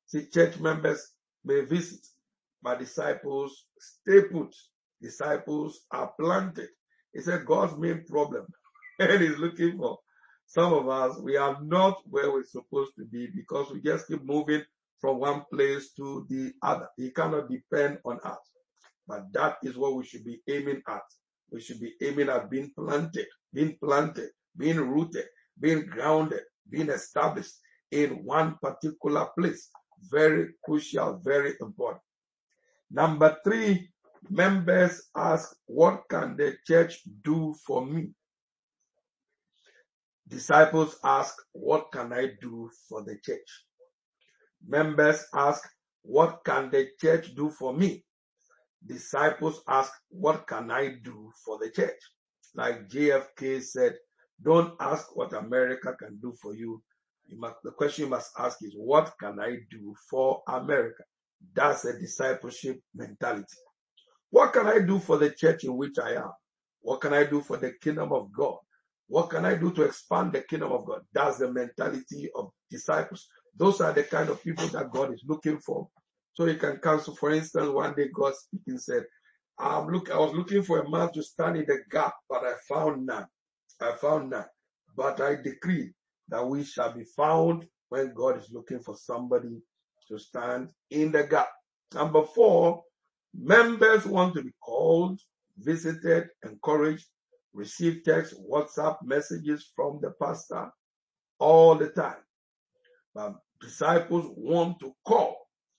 See, 0.06 0.26
church 0.26 0.58
members 0.58 1.12
may 1.44 1.60
visit, 1.62 2.06
but 2.62 2.78
disciples 2.80 3.66
stay 3.78 4.22
put 4.22 4.54
disciples 5.00 5.80
are 5.90 6.12
planted. 6.20 6.68
He 7.12 7.20
said 7.20 7.46
God's 7.46 7.76
main 7.78 8.04
problem 8.06 8.46
and 8.98 9.22
he's 9.22 9.38
looking 9.38 9.78
for 9.78 9.98
some 10.46 10.72
of 10.74 10.88
us, 10.88 11.16
we 11.20 11.36
are 11.36 11.58
not 11.62 12.02
where 12.10 12.32
we're 12.32 12.44
supposed 12.44 12.92
to 12.98 13.04
be 13.04 13.28
because 13.28 13.70
we 13.72 13.80
just 13.80 14.08
keep 14.08 14.24
moving 14.24 14.62
from 15.00 15.20
one 15.20 15.44
place 15.52 15.92
to 15.96 16.26
the 16.28 16.52
other. 16.62 16.88
He 16.96 17.12
cannot 17.12 17.48
depend 17.48 17.98
on 18.04 18.18
us. 18.24 18.38
But 19.06 19.32
that 19.32 19.58
is 19.62 19.76
what 19.76 19.94
we 19.94 20.04
should 20.04 20.24
be 20.24 20.40
aiming 20.48 20.82
at. 20.88 21.02
We 21.52 21.60
should 21.60 21.80
be 21.80 21.94
aiming 22.02 22.30
at 22.30 22.50
being 22.50 22.72
planted, 22.76 23.26
being 23.54 23.76
planted, 23.82 24.30
being 24.56 24.78
rooted, 24.78 25.26
being 25.60 25.86
grounded, 25.86 26.42
being 26.68 26.88
established 26.90 27.54
in 27.90 28.24
one 28.24 28.56
particular 28.62 29.28
place. 29.38 29.68
Very 30.10 30.48
crucial, 30.64 31.20
very 31.22 31.54
important. 31.60 32.02
Number 32.90 33.36
three, 33.44 33.90
Members 34.28 35.08
ask, 35.16 35.56
what 35.66 36.02
can 36.10 36.36
the 36.36 36.56
church 36.66 37.02
do 37.22 37.54
for 37.66 37.86
me? 37.86 38.10
Disciples 40.28 40.98
ask, 41.02 41.34
what 41.52 41.90
can 41.90 42.12
I 42.12 42.32
do 42.40 42.70
for 42.88 43.02
the 43.02 43.16
church? 43.24 43.64
Members 44.66 45.24
ask, 45.34 45.68
what 46.02 46.40
can 46.44 46.70
the 46.70 46.90
church 47.00 47.34
do 47.34 47.50
for 47.50 47.72
me? 47.74 48.04
Disciples 48.86 49.62
ask, 49.66 49.92
what 50.10 50.46
can 50.46 50.70
I 50.70 50.96
do 51.02 51.32
for 51.44 51.58
the 51.58 51.70
church? 51.70 51.98
Like 52.54 52.88
JFK 52.88 53.62
said, 53.62 53.96
don't 54.42 54.74
ask 54.80 55.14
what 55.16 55.32
America 55.32 55.94
can 55.98 56.18
do 56.20 56.32
for 56.40 56.54
you. 56.54 56.82
you 57.26 57.38
must, 57.38 57.56
the 57.64 57.72
question 57.72 58.04
you 58.04 58.10
must 58.10 58.32
ask 58.38 58.58
is, 58.62 58.74
what 58.76 59.12
can 59.20 59.40
I 59.40 59.58
do 59.70 59.94
for 60.08 60.42
America? 60.48 61.04
That's 61.54 61.84
a 61.84 61.98
discipleship 61.98 62.80
mentality. 62.94 63.46
What 64.30 64.52
can 64.52 64.66
I 64.66 64.80
do 64.80 64.98
for 64.98 65.18
the 65.18 65.30
church 65.30 65.64
in 65.64 65.76
which 65.76 65.98
I 66.02 66.14
am? 66.14 66.32
What 66.80 67.00
can 67.00 67.12
I 67.12 67.24
do 67.24 67.40
for 67.42 67.56
the 67.56 67.72
kingdom 67.82 68.12
of 68.12 68.32
God? 68.32 68.58
What 69.08 69.30
can 69.30 69.44
I 69.44 69.56
do 69.56 69.72
to 69.72 69.82
expand 69.82 70.32
the 70.32 70.42
kingdom 70.42 70.72
of 70.72 70.86
God? 70.86 71.00
That's 71.12 71.38
the 71.38 71.52
mentality 71.52 72.30
of 72.34 72.50
disciples. 72.70 73.26
Those 73.56 73.80
are 73.80 73.92
the 73.92 74.04
kind 74.04 74.28
of 74.30 74.42
people 74.42 74.68
that 74.68 74.90
God 74.92 75.12
is 75.12 75.22
looking 75.26 75.58
for. 75.58 75.88
So 76.34 76.46
you 76.46 76.56
can 76.56 76.78
cancel. 76.78 77.16
For 77.16 77.32
instance, 77.32 77.68
one 77.70 77.94
day 77.94 78.08
God 78.14 78.34
speaking 78.36 78.78
said, 78.78 79.04
I'm 79.58 79.88
look, 79.88 80.10
I 80.10 80.18
was 80.18 80.34
looking 80.34 80.62
for 80.62 80.78
a 80.80 80.88
man 80.88 81.12
to 81.12 81.22
stand 81.22 81.56
in 81.56 81.66
the 81.66 81.80
gap, 81.90 82.14
but 82.28 82.44
I 82.44 82.54
found 82.68 83.04
none. 83.04 83.26
I 83.82 83.96
found 83.96 84.30
none. 84.30 84.46
But 84.96 85.20
I 85.20 85.36
decree 85.36 85.92
that 86.28 86.46
we 86.46 86.64
shall 86.64 86.92
be 86.92 87.04
found 87.16 87.66
when 87.88 88.14
God 88.14 88.38
is 88.38 88.50
looking 88.52 88.80
for 88.80 88.96
somebody 88.96 89.62
to 90.08 90.18
stand 90.18 90.70
in 90.90 91.12
the 91.12 91.24
gap. 91.24 91.48
Number 91.94 92.24
four, 92.24 92.82
Members 93.34 94.06
want 94.06 94.34
to 94.34 94.42
be 94.42 94.50
called, 94.62 95.20
visited, 95.58 96.28
encouraged, 96.44 97.06
receive 97.52 98.02
text, 98.04 98.34
WhatsApp 98.50 98.96
messages 99.04 99.70
from 99.76 100.00
the 100.02 100.10
pastor 100.20 100.70
all 101.38 101.76
the 101.76 101.90
time. 101.90 102.22
But 103.14 103.34
disciples 103.60 104.26
want 104.36 104.80
to 104.80 104.92
call, 105.06 105.36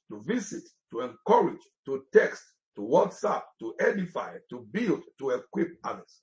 to 0.09 0.21
visit, 0.23 0.63
to 0.91 1.01
encourage, 1.01 1.61
to 1.85 2.03
text, 2.13 2.43
to 2.75 2.81
WhatsApp, 2.81 3.41
to 3.59 3.73
edify, 3.79 4.37
to 4.49 4.65
build, 4.71 5.01
to 5.19 5.31
equip 5.31 5.71
others. 5.83 6.19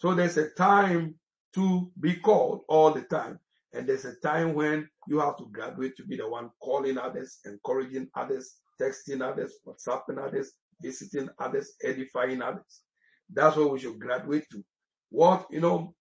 So 0.00 0.14
there's 0.14 0.38
a 0.38 0.48
time 0.50 1.14
to 1.54 1.92
be 2.00 2.14
called 2.16 2.62
all 2.68 2.90
the 2.90 3.02
time. 3.02 3.38
And 3.74 3.86
there's 3.86 4.06
a 4.06 4.16
time 4.16 4.54
when 4.54 4.88
you 5.06 5.20
have 5.20 5.36
to 5.36 5.46
graduate 5.52 5.96
to 5.98 6.04
be 6.04 6.16
the 6.16 6.28
one 6.28 6.50
calling 6.60 6.96
others, 6.96 7.38
encouraging 7.44 8.08
others, 8.14 8.56
texting 8.80 9.20
others, 9.22 9.52
WhatsApping 9.66 10.18
others, 10.18 10.52
visiting 10.82 11.28
others, 11.38 11.74
edifying 11.84 12.40
others. 12.40 12.80
That's 13.32 13.56
what 13.56 13.72
we 13.72 13.78
should 13.78 14.00
graduate 14.00 14.46
to. 14.52 14.64
What, 15.10 15.46
you 15.50 15.60
know, 15.60 15.94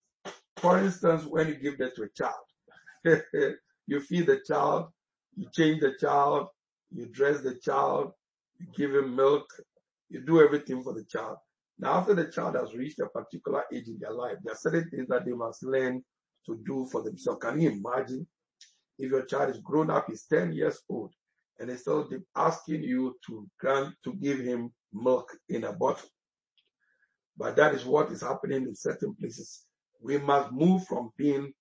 for 0.57 0.79
instance, 0.79 1.25
when 1.25 1.49
you 1.49 1.55
give 1.55 1.77
birth 1.77 1.95
to 1.95 2.03
a 2.03 2.09
child, 2.09 3.55
you 3.85 3.99
feed 3.99 4.27
the 4.27 4.39
child, 4.47 4.87
you 5.35 5.47
change 5.53 5.81
the 5.81 5.93
child, 5.99 6.47
you 6.91 7.05
dress 7.07 7.41
the 7.41 7.55
child, 7.55 8.13
you 8.59 8.67
give 8.75 8.95
him 8.95 9.15
milk, 9.15 9.45
you 10.09 10.21
do 10.21 10.41
everything 10.41 10.83
for 10.83 10.93
the 10.93 11.03
child. 11.03 11.37
Now, 11.79 11.93
after 11.93 12.13
the 12.13 12.25
child 12.25 12.55
has 12.55 12.75
reached 12.75 12.99
a 12.99 13.07
particular 13.07 13.63
age 13.73 13.87
in 13.87 13.97
their 13.99 14.11
life, 14.11 14.35
there 14.43 14.53
are 14.53 14.57
certain 14.57 14.89
things 14.89 15.07
that 15.07 15.25
they 15.25 15.31
must 15.31 15.63
learn 15.63 16.03
to 16.45 16.59
do 16.65 16.85
for 16.91 17.01
themselves. 17.03 17.39
Can 17.41 17.61
you 17.61 17.71
imagine 17.71 18.27
if 18.97 19.09
your 19.09 19.25
child 19.25 19.49
is 19.49 19.61
grown 19.61 19.89
up, 19.89 20.07
he's 20.09 20.25
10 20.25 20.51
years 20.51 20.81
old, 20.89 21.13
and 21.57 21.69
instead 21.69 21.93
of 21.93 22.13
asking 22.35 22.83
you 22.83 23.15
to 23.27 23.47
grant 23.59 23.95
to 24.03 24.13
give 24.15 24.39
him 24.39 24.73
milk 24.91 25.31
in 25.47 25.63
a 25.63 25.73
bottle. 25.73 26.09
But 27.37 27.55
that 27.55 27.73
is 27.73 27.85
what 27.85 28.11
is 28.11 28.21
happening 28.21 28.63
in 28.63 28.75
certain 28.75 29.15
places. 29.15 29.65
We 30.01 30.17
must 30.17 30.51
move 30.51 30.85
from 30.85 31.11
being 31.15 31.53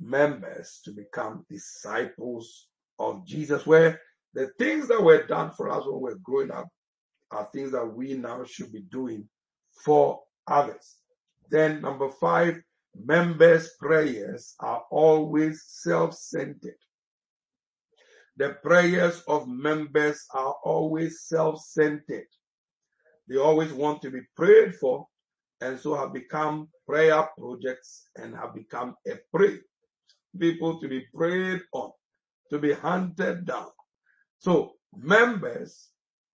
members 0.00 0.80
to 0.84 0.92
become 0.92 1.44
disciples 1.50 2.68
of 2.98 3.26
Jesus, 3.26 3.66
where 3.66 4.00
the 4.32 4.48
things 4.58 4.88
that 4.88 5.02
were 5.02 5.26
done 5.26 5.50
for 5.50 5.68
us 5.68 5.84
when 5.84 5.96
we 5.96 6.00
were 6.00 6.18
growing 6.22 6.50
up 6.50 6.68
are 7.30 7.48
things 7.52 7.72
that 7.72 7.84
we 7.84 8.14
now 8.14 8.44
should 8.44 8.72
be 8.72 8.82
doing 8.90 9.28
for 9.84 10.20
others. 10.46 10.96
Then 11.50 11.80
number 11.80 12.10
five, 12.10 12.60
members' 12.94 13.70
prayers 13.80 14.54
are 14.60 14.84
always 14.90 15.64
self-centered. 15.66 16.76
The 18.36 18.56
prayers 18.62 19.22
of 19.26 19.48
members 19.48 20.24
are 20.32 20.54
always 20.64 21.22
self-centered. 21.22 22.28
They 23.28 23.36
always 23.36 23.72
want 23.72 24.02
to 24.02 24.10
be 24.10 24.20
prayed 24.36 24.74
for 24.76 25.06
and 25.60 25.78
so 25.78 25.94
have 25.94 26.12
become 26.12 26.68
prayer 26.86 27.28
projects 27.36 28.08
and 28.16 28.34
have 28.34 28.54
become 28.54 28.94
a 29.06 29.18
prey. 29.34 29.58
People 30.38 30.80
to 30.80 30.88
be 30.88 31.04
prayed 31.14 31.62
on, 31.72 31.90
to 32.50 32.58
be 32.58 32.72
hunted 32.72 33.46
down. 33.46 33.70
So 34.38 34.74
members 34.96 35.88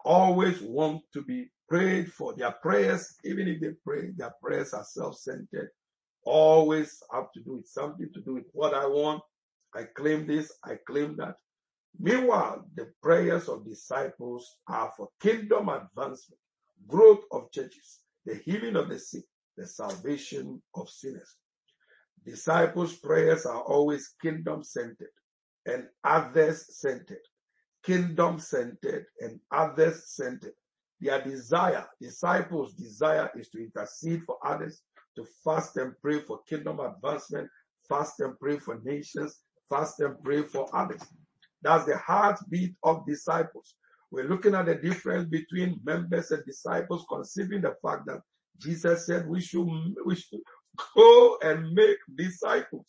always 0.04 0.60
want 0.60 1.02
to 1.14 1.22
be 1.22 1.50
prayed 1.68 2.12
for. 2.12 2.34
Their 2.34 2.52
prayers, 2.52 3.14
even 3.24 3.48
if 3.48 3.60
they 3.60 3.72
pray, 3.84 4.10
their 4.16 4.34
prayers 4.42 4.72
are 4.74 4.84
self-centered, 4.84 5.70
always 6.24 7.02
have 7.12 7.30
to 7.32 7.40
do 7.40 7.56
with 7.56 7.66
something 7.66 8.10
to 8.14 8.20
do 8.20 8.34
with 8.34 8.46
what 8.52 8.74
I 8.74 8.86
want. 8.86 9.22
I 9.74 9.84
claim 9.96 10.26
this, 10.26 10.52
I 10.64 10.78
claim 10.86 11.16
that. 11.16 11.36
Meanwhile, 11.98 12.66
the 12.74 12.92
prayers 13.02 13.48
of 13.48 13.66
disciples 13.66 14.56
are 14.68 14.92
for 14.96 15.08
kingdom 15.20 15.68
advancement, 15.68 16.40
growth 16.86 17.24
of 17.30 17.50
churches, 17.52 18.00
the 18.24 18.34
healing 18.34 18.76
of 18.76 18.88
the 18.88 18.98
sick, 18.98 19.24
the 19.56 19.66
salvation 19.66 20.60
of 20.74 20.88
sinners. 20.88 21.36
Disciples' 22.24 22.96
prayers 22.96 23.46
are 23.46 23.62
always 23.62 24.14
kingdom 24.20 24.64
centered 24.64 25.12
and 25.66 25.86
others 26.02 26.66
centered. 26.78 27.18
Kingdom 27.84 28.38
centered 28.38 29.06
and 29.20 29.38
others 29.50 30.04
centered. 30.08 30.54
Their 31.04 31.20
desire, 31.20 31.86
disciples' 32.00 32.72
desire 32.72 33.30
is 33.38 33.50
to 33.50 33.58
intercede 33.58 34.22
for 34.24 34.38
others, 34.42 34.80
to 35.16 35.26
fast 35.44 35.76
and 35.76 35.92
pray 36.00 36.20
for 36.20 36.40
kingdom 36.48 36.80
advancement, 36.80 37.50
fast 37.86 38.20
and 38.20 38.40
pray 38.40 38.58
for 38.58 38.80
nations, 38.82 39.40
fast 39.68 40.00
and 40.00 40.16
pray 40.24 40.44
for 40.44 40.66
others. 40.74 41.02
That's 41.60 41.84
the 41.84 41.98
heartbeat 41.98 42.74
of 42.82 43.06
disciples. 43.06 43.74
We're 44.10 44.28
looking 44.28 44.54
at 44.54 44.64
the 44.64 44.76
difference 44.76 45.28
between 45.28 45.78
members 45.84 46.30
and 46.30 46.42
disciples, 46.46 47.04
considering 47.06 47.60
the 47.60 47.76
fact 47.82 48.06
that 48.06 48.22
Jesus 48.58 49.04
said 49.04 49.28
we 49.28 49.42
should, 49.42 49.68
we 50.06 50.16
should 50.16 50.40
go 50.96 51.36
and 51.42 51.70
make 51.74 51.98
disciples. 52.16 52.86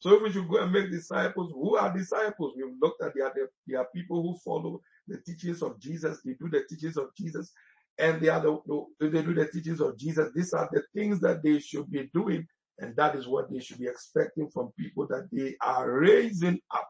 So 0.00 0.16
if 0.16 0.22
we 0.22 0.32
should 0.32 0.50
go 0.50 0.62
and 0.62 0.72
make 0.72 0.90
disciples, 0.90 1.50
who 1.54 1.76
are 1.76 1.96
disciples? 1.96 2.52
We've 2.58 2.74
looked 2.78 3.02
at 3.02 3.12
are, 3.22 3.32
the, 3.34 3.48
they 3.66 3.76
are 3.76 3.88
people 3.94 4.22
who 4.22 4.36
follow 4.44 4.82
the 5.08 5.18
teachings 5.26 5.62
of 5.62 5.80
Jesus. 5.80 6.20
They 6.24 6.34
do 6.34 6.48
the 6.50 6.64
teachings 6.68 6.96
of 6.96 7.14
Jesus 7.16 7.52
and 7.98 8.20
they 8.20 8.28
are 8.28 8.40
the, 8.40 8.58
they 9.00 9.22
do 9.22 9.34
the 9.34 9.48
teachings 9.48 9.80
of 9.80 9.98
Jesus. 9.98 10.30
These 10.34 10.52
are 10.52 10.68
the 10.72 10.82
things 10.94 11.20
that 11.20 11.42
they 11.42 11.58
should 11.58 11.90
be 11.90 12.10
doing. 12.14 12.46
And 12.78 12.96
that 12.96 13.14
is 13.14 13.28
what 13.28 13.50
they 13.52 13.60
should 13.60 13.78
be 13.78 13.86
expecting 13.86 14.48
from 14.50 14.72
people 14.78 15.06
that 15.08 15.28
they 15.32 15.56
are 15.62 15.90
raising 15.92 16.58
up. 16.74 16.88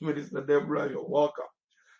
Minister 0.00 0.40
Deborah, 0.44 0.88
you're 0.90 1.06
welcome. 1.06 1.44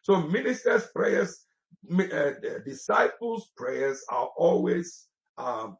So 0.02 0.20
ministers' 0.22 0.88
prayers, 0.94 1.46
uh, 1.92 2.30
disciples' 2.64 3.50
prayers 3.56 4.04
are 4.10 4.28
always 4.36 5.06
um, 5.36 5.76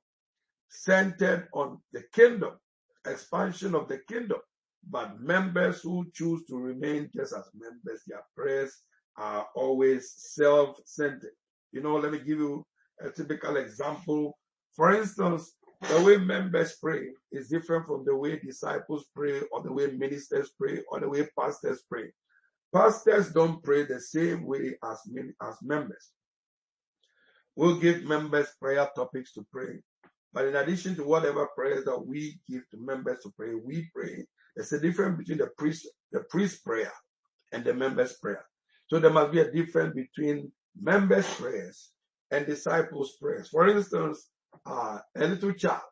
centered 0.69 1.49
on 1.55 1.79
the 1.93 2.03
kingdom, 2.13 2.53
expansion 3.07 3.75
of 3.75 3.89
the 3.89 3.99
kingdom. 4.09 4.39
But 4.89 5.21
members 5.21 5.83
who 5.83 6.07
choose 6.15 6.45
to 6.47 6.57
remain 6.57 7.11
just 7.15 7.35
as 7.35 7.49
members, 7.55 8.03
their 8.07 8.23
prayers 8.37 8.77
are 9.19 9.47
always 9.55 10.13
self-centered. 10.17 11.33
You 11.73 11.83
know, 11.83 11.97
let 11.97 12.13
me 12.13 12.19
give 12.19 12.39
you 12.39 12.65
a 13.05 13.11
typical 13.11 13.57
example. 13.57 14.39
For 14.75 14.95
instance, 14.95 15.53
the 15.89 16.03
way 16.03 16.17
members 16.17 16.77
pray 16.81 17.09
is 17.31 17.49
different 17.49 17.87
from 17.87 18.05
the 18.05 18.17
way 18.17 18.39
disciples 18.39 19.07
pray 19.15 19.41
or 19.53 19.63
the 19.63 19.73
way 19.73 19.89
ministers 19.89 20.51
pray 20.59 20.83
or 20.91 21.01
the 21.01 21.09
way 21.09 21.29
pastors 21.39 21.83
pray. 21.91 22.13
Pastors 22.75 23.33
don't 23.33 23.63
pray 23.63 23.85
the 23.85 24.01
same 24.01 24.45
way 24.45 24.77
as, 24.85 25.01
as 25.43 25.57
members. 25.63 26.11
We'll 27.57 27.79
give 27.79 28.05
members 28.05 28.49
prayer 28.61 28.89
topics 28.95 29.33
to 29.35 29.47
pray. 29.53 29.81
But 30.33 30.47
in 30.47 30.57
addition 30.57 30.95
to 30.97 31.05
whatever 31.05 31.47
prayers 31.47 31.85
that 31.87 31.99
we 31.99 32.39
give 32.49 32.69
to 32.71 32.77
members 32.77 33.21
to 33.23 33.33
pray, 33.37 33.55
we 33.55 33.89
pray. 33.95 34.27
There's 34.55 34.73
a 34.73 34.81
difference 34.81 35.19
between 35.19 35.39
the 35.39 35.51
priest, 35.57 35.89
the 36.13 36.21
priest 36.29 36.65
prayer 36.65 36.93
and 37.53 37.65
the 37.65 37.75
members 37.75 38.15
prayer. 38.15 38.45
So 38.89 38.99
there 38.99 39.11
must 39.11 39.33
be 39.33 39.41
a 39.41 39.51
difference 39.51 39.95
between 39.95 40.53
members 40.81 41.29
prayers 41.35 41.91
and 42.31 42.47
disciples 42.47 43.17
prayers. 43.21 43.49
For 43.49 43.69
instance, 43.69 44.29
uh, 44.67 44.99
a 45.17 45.27
little 45.27 45.53
child, 45.53 45.83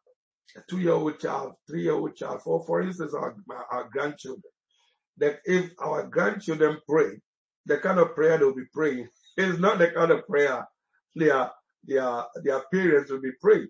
a 0.57 0.61
two-year-old 0.69 1.19
child, 1.21 1.55
three-year-old 1.69 2.17
child, 2.17 2.43
for, 2.43 2.65
for 2.67 2.83
instance, 2.83 3.15
our, 3.15 3.37
our 3.71 3.89
grandchildren, 3.93 4.43
that 5.19 5.39
if 5.45 5.71
our 5.81 6.07
grandchildren 6.07 6.79
pray, 6.89 7.13
the 7.67 7.79
kind 7.79 7.99
of 7.99 8.15
prayer 8.15 8.39
they'll 8.39 8.55
be 8.55 8.65
praying 8.73 9.09
is 9.37 9.59
not 9.59 9.79
the 9.79 9.89
kind 9.91 10.11
of 10.11 10.27
prayer 10.27 10.67
their, 11.15 11.51
their, 11.85 12.25
their 12.45 12.63
parents 12.73 13.11
will 13.11 13.21
be 13.21 13.33
praying. 13.41 13.69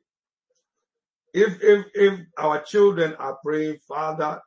If, 1.35 1.63
if, 1.63 1.87
if 1.95 2.21
our 2.39 2.63
children 2.63 3.15
are 3.17 3.39
praying, 3.45 3.79
Father, 3.87 4.41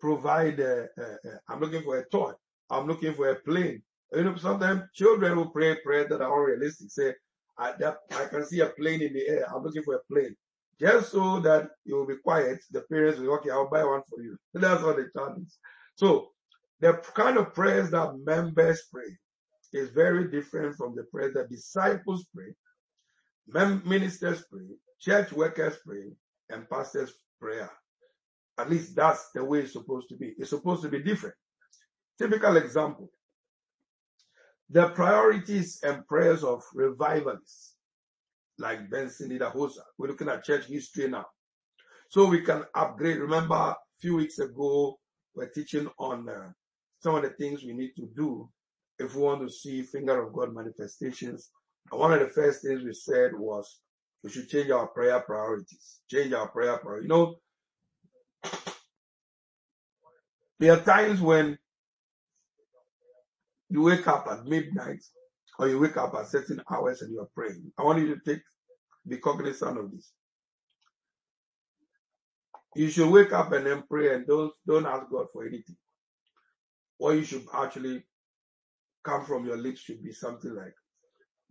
provide, 0.00 0.60
I'm 1.48 1.60
looking 1.60 1.82
for 1.82 1.98
a 1.98 2.08
toy. 2.08 2.32
I'm 2.70 2.86
looking 2.86 3.14
for 3.14 3.30
a 3.30 3.36
plane. 3.36 3.82
You 4.12 4.24
know, 4.24 4.36
sometimes 4.36 4.82
children 4.94 5.36
will 5.36 5.50
pray 5.50 5.76
prayers 5.84 6.08
that 6.10 6.20
are 6.20 6.42
unrealistic. 6.42 6.90
Say, 6.90 7.14
I, 7.58 7.72
that, 7.78 7.98
I 8.12 8.24
can 8.26 8.44
see 8.44 8.60
a 8.60 8.66
plane 8.66 9.02
in 9.02 9.12
the 9.12 9.28
air. 9.28 9.46
I'm 9.54 9.62
looking 9.62 9.82
for 9.82 9.94
a 9.94 10.12
plane. 10.12 10.34
Just 10.80 11.12
so 11.12 11.40
that 11.40 11.68
you 11.84 11.96
will 11.96 12.06
be 12.06 12.16
quiet, 12.16 12.60
the 12.70 12.80
parents 12.82 13.20
will, 13.20 13.34
okay, 13.34 13.50
I'll 13.50 13.68
buy 13.68 13.84
one 13.84 14.02
for 14.08 14.22
you. 14.22 14.36
That's 14.54 14.82
what 14.82 14.96
the 14.96 15.10
child 15.14 15.42
is. 15.42 15.58
So, 15.96 16.30
the 16.80 16.94
kind 17.14 17.36
of 17.36 17.54
prayers 17.54 17.90
that 17.90 18.18
members 18.24 18.82
pray 18.92 19.16
is 19.74 19.90
very 19.90 20.30
different 20.30 20.76
from 20.76 20.96
the 20.96 21.04
prayers 21.04 21.34
that 21.34 21.50
disciples 21.50 22.26
pray, 22.34 22.54
ministers 23.84 24.44
pray, 24.50 24.66
church 24.98 25.32
workers 25.32 25.76
pray, 25.86 26.12
and 26.48 26.68
pastors 26.68 27.12
prayer. 27.38 27.70
At 28.58 28.70
least 28.70 28.96
that's 28.96 29.30
the 29.34 29.44
way 29.44 29.60
it's 29.60 29.72
supposed 29.72 30.08
to 30.08 30.16
be. 30.16 30.34
It's 30.38 30.50
supposed 30.50 30.82
to 30.82 30.88
be 30.88 31.02
different. 31.02 31.34
Typical 32.18 32.56
example. 32.56 33.10
The 34.72 34.90
priorities 34.90 35.80
and 35.82 36.06
prayers 36.06 36.44
of 36.44 36.62
revivalists 36.74 37.74
like 38.58 38.88
Benson 38.88 39.30
Idahosa. 39.30 39.82
We're 39.98 40.08
looking 40.08 40.28
at 40.28 40.44
church 40.44 40.66
history 40.66 41.08
now. 41.08 41.26
So 42.08 42.26
we 42.26 42.42
can 42.42 42.64
upgrade. 42.74 43.18
Remember 43.18 43.54
a 43.54 43.76
few 44.00 44.16
weeks 44.16 44.38
ago, 44.38 44.98
we're 45.34 45.48
teaching 45.48 45.88
on 45.98 46.28
uh, 46.28 46.50
some 47.00 47.16
of 47.16 47.22
the 47.22 47.30
things 47.30 47.64
we 47.64 47.72
need 47.72 47.92
to 47.96 48.08
do 48.14 48.48
if 48.98 49.16
we 49.16 49.22
want 49.22 49.40
to 49.40 49.52
see 49.52 49.82
finger 49.82 50.22
of 50.22 50.32
God 50.32 50.54
manifestations. 50.54 51.50
And 51.90 51.98
one 51.98 52.12
of 52.12 52.20
the 52.20 52.28
first 52.28 52.62
things 52.62 52.84
we 52.84 52.92
said 52.92 53.32
was 53.34 53.80
we 54.22 54.30
should 54.30 54.48
change 54.48 54.70
our 54.70 54.86
prayer 54.88 55.18
priorities. 55.20 56.00
Change 56.08 56.32
our 56.32 56.48
prayer 56.48 56.76
priorities. 56.78 57.08
You 57.08 57.08
know, 57.08 57.34
there 60.60 60.74
are 60.74 60.80
times 60.80 61.20
when 61.20 61.58
you 63.70 63.82
wake 63.82 64.06
up 64.08 64.26
at 64.30 64.44
midnight 64.46 65.02
or 65.58 65.68
you 65.68 65.78
wake 65.78 65.96
up 65.96 66.14
at 66.14 66.26
certain 66.28 66.60
hours 66.70 67.02
and 67.02 67.12
you 67.12 67.20
are 67.20 67.28
praying. 67.34 67.72
I 67.78 67.84
want 67.84 68.00
you 68.00 68.14
to 68.14 68.20
take 68.24 68.42
be 69.08 69.16
cognizant 69.18 69.78
of 69.78 69.90
this. 69.90 70.12
You 72.76 72.88
should 72.90 73.10
wake 73.10 73.32
up 73.32 73.52
and 73.52 73.66
then 73.66 73.84
pray 73.88 74.14
and 74.14 74.26
don't 74.26 74.52
don't 74.66 74.86
ask 74.86 75.10
God 75.10 75.26
for 75.32 75.46
anything. 75.46 75.76
What 76.98 77.16
you 77.16 77.24
should 77.24 77.44
actually 77.54 78.04
come 79.04 79.24
from 79.24 79.46
your 79.46 79.56
lips 79.56 79.80
should 79.80 80.02
be 80.04 80.12
something 80.12 80.54
like, 80.54 80.74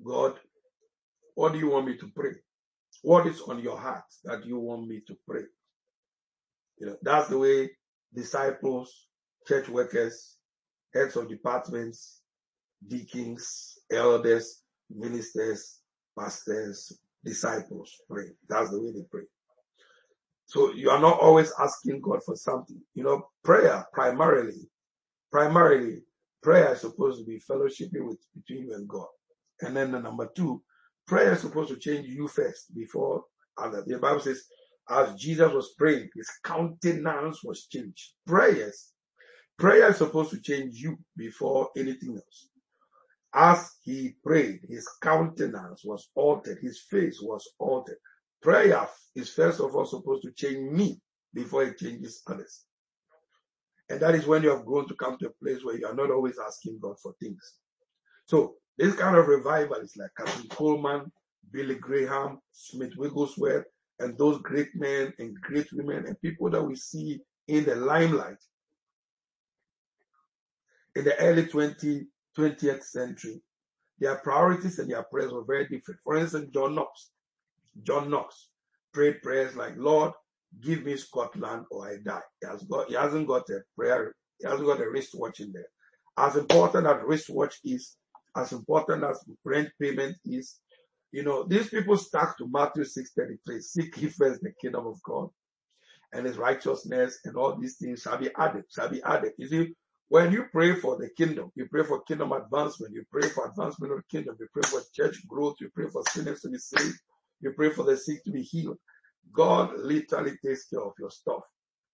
God, 0.06 0.36
what 1.36 1.54
do 1.54 1.60
you 1.60 1.70
want 1.70 1.88
me 1.88 1.98
to 1.98 2.12
pray? 2.16 2.32
What 3.02 3.28
is 3.28 3.42
on 3.42 3.60
your 3.60 3.78
heart 3.78 4.04
that 4.26 4.46
you 4.46 4.60
want 4.60 4.88
me 4.88 5.02
to 5.08 5.18
pray? 5.28 5.44
You 6.80 6.88
know, 6.88 6.98
that's 7.02 7.30
the 7.30 7.38
way 7.38 7.72
disciples, 8.14 9.08
church 9.48 9.70
workers, 9.70 10.36
heads 10.94 11.16
of 11.16 11.30
departments, 11.30 12.22
deacons, 12.88 13.80
elders, 13.92 14.64
ministers, 14.90 15.80
pastors, 16.18 16.92
disciples 17.24 17.94
pray. 18.10 18.28
That's 18.48 18.72
the 18.72 18.82
way 18.82 18.92
they 18.92 19.06
pray. 19.12 19.24
So 20.46 20.74
you 20.74 20.90
are 20.90 21.00
not 21.00 21.20
always 21.20 21.52
asking 21.60 22.02
God 22.02 22.22
for 22.26 22.36
something. 22.36 22.82
You 22.96 23.04
know, 23.04 23.30
prayer 23.44 23.86
primarily, 23.94 24.68
primarily, 25.32 26.02
prayer 26.42 26.74
is 26.74 26.82
supposed 26.82 27.20
to 27.20 27.26
be 27.26 27.40
fellowshipping 27.40 28.06
with 28.06 28.20
between 28.36 28.68
you 28.68 28.74
and 28.74 28.88
God. 28.88 29.08
And 29.62 29.76
then 29.76 29.92
the 29.92 30.00
number 30.00 30.30
two, 30.36 30.64
prayer 31.06 31.34
is 31.34 31.42
supposed 31.42 31.70
to 31.70 31.78
change 31.78 32.08
you 32.08 32.28
first 32.28 32.74
before 32.76 33.24
others. 33.58 33.84
The 33.86 34.00
Bible 34.00 34.22
says, 34.22 34.42
as 34.90 35.14
Jesus 35.16 35.52
was 35.54 35.76
praying, 35.78 36.10
his 36.16 36.30
countenance 36.44 37.44
was 37.44 37.68
changed. 37.68 38.14
Prayers 38.26 38.94
Prayer 39.60 39.90
is 39.90 39.98
supposed 39.98 40.32
to 40.32 40.40
change 40.40 40.78
you 40.78 40.98
before 41.18 41.70
anything 41.76 42.16
else. 42.16 42.50
As 43.36 43.72
he 43.84 44.16
prayed, 44.24 44.62
his 44.68 44.88
countenance 45.02 45.84
was 45.84 46.10
altered, 46.16 46.60
his 46.62 46.80
face 46.90 47.20
was 47.22 47.48
altered. 47.60 47.98
Prayer 48.42 48.88
is 49.16 49.34
first 49.34 49.60
of 49.60 49.76
all 49.76 49.86
supposed 49.86 50.24
to 50.24 50.32
change 50.32 50.72
me 50.72 51.02
before 51.34 51.64
it 51.64 51.78
changes 51.78 52.24
others. 52.26 52.64
And 53.90 54.00
that 54.00 54.16
is 54.16 54.26
when 54.26 54.44
you 54.44 54.50
have 54.50 54.66
grown 54.66 54.88
to 54.88 54.96
come 54.96 55.18
to 55.18 55.28
a 55.28 55.44
place 55.44 55.64
where 55.64 55.78
you 55.78 55.86
are 55.86 55.96
not 55.96 56.10
always 56.10 56.40
asking 56.40 56.80
God 56.82 56.96
for 57.04 57.14
things. 57.20 57.56
So 58.28 58.56
this 58.78 58.96
kind 58.96 59.18
of 59.18 59.28
revival 59.28 59.78
is 59.78 59.98
like 59.98 60.12
Kathryn 60.18 60.48
Kuhlman, 60.48 61.12
Billy 61.52 61.76
Graham, 61.76 62.40
Smith 62.54 62.94
Wigglesworth, 62.96 63.66
and 64.00 64.18
those 64.18 64.42
great 64.42 64.70
men 64.76 65.14
and 65.20 65.36
great 65.42 65.68
women 65.74 66.06
and 66.06 66.22
people 66.22 66.50
that 66.50 66.64
we 66.64 66.76
see 66.76 67.20
in 67.48 67.66
the 67.66 67.76
limelight 67.76 68.38
in 70.96 71.06
the 71.06 71.18
early 71.20 71.46
20, 71.48 72.08
20th 72.38 72.84
century, 72.84 73.42
their 74.00 74.16
priorities 74.18 74.80
and 74.80 74.90
their 74.92 75.04
prayers 75.04 75.32
were 75.32 75.44
very 75.46 75.68
different. 75.68 76.00
For 76.04 76.18
instance, 76.18 76.50
John 76.54 76.76
Knox. 76.76 77.12
John 77.84 78.10
Knox 78.10 78.50
prayed 78.94 79.22
prayers 79.22 79.56
like, 79.56 79.74
Lord, 79.78 80.14
give 80.62 80.84
me 80.84 80.98
Scotland 80.98 81.66
or 81.72 81.88
I 81.90 81.98
die. 82.04 82.22
He, 82.42 82.48
has 82.48 82.64
got, 82.64 82.90
he 82.90 82.96
hasn't 82.96 83.28
got 83.28 83.50
a 83.50 83.62
prayer, 83.78 84.16
he 84.40 84.48
hasn't 84.48 84.68
got 84.68 84.82
a 84.82 84.90
wristwatch 84.90 85.40
in 85.42 85.52
there. 85.54 85.68
As 86.18 86.36
important 86.36 86.88
as 86.88 87.02
wristwatch 87.06 87.60
is, 87.64 87.96
as 88.36 88.52
important 88.52 89.04
as 89.04 89.24
rent 89.46 89.70
payment 89.82 90.18
is, 90.26 90.60
You 91.12 91.24
know, 91.24 91.44
these 91.44 91.70
people 91.70 91.98
stuck 91.98 92.38
to 92.38 92.48
Matthew 92.48 92.84
6:33. 92.84 93.62
Seek 93.62 93.98
ye 94.02 94.10
first 94.10 94.42
the 94.42 94.54
kingdom 94.62 94.88
of 94.88 95.02
God 95.04 95.30
and 96.14 96.26
his 96.26 96.38
righteousness, 96.38 97.20
and 97.26 97.36
all 97.36 97.56
these 97.58 97.78
things 97.78 98.02
shall 98.02 98.18
be 98.18 98.30
added, 98.38 98.66
shall 98.70 98.90
be 98.90 99.02
added. 99.04 99.34
You 99.38 99.48
see, 99.48 99.76
when 100.10 100.32
you 100.32 100.46
pray 100.52 100.76
for 100.76 100.98
the 100.98 101.10
kingdom, 101.10 101.52
you 101.56 101.68
pray 101.68 101.84
for 101.84 102.02
kingdom 102.02 102.32
advancement, 102.32 102.94
you 102.94 103.04
pray 103.12 103.30
for 103.30 103.48
advancement 103.48 103.94
of 103.94 104.00
the 104.00 104.18
kingdom, 104.18 104.36
you 104.40 104.48
pray 104.52 104.64
for 104.68 104.82
church 104.94 105.26
growth, 105.28 105.56
you 105.62 105.70
pray 105.74 105.88
for 105.88 106.04
sinners 106.10 106.42
to 106.42 106.50
be 106.50 106.58
saved, 106.58 106.98
you 107.42 107.52
pray 107.54 107.70
for 107.70 107.84
the 107.84 107.96
sick 107.96 108.24
to 108.24 108.32
be 108.32 108.42
healed. 108.42 108.78
God 109.32 109.78
literally 109.78 110.34
takes 110.44 110.66
care 110.66 110.82
of 110.82 110.94
your 111.00 111.12
stuff. 111.12 111.44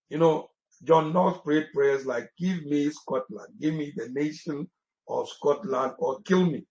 You 0.08 0.18
know, 0.18 0.48
John 0.84 1.12
Knox 1.12 1.40
prayed 1.44 1.66
prayers 1.74 2.06
like, 2.06 2.30
give 2.38 2.64
me 2.64 2.90
Scotland, 2.90 3.48
give 3.60 3.74
me 3.74 3.92
the 3.94 4.08
nation 4.08 4.68
of 5.08 5.28
Scotland 5.28 5.92
or 5.98 6.20
kill 6.22 6.46
me. 6.46 6.64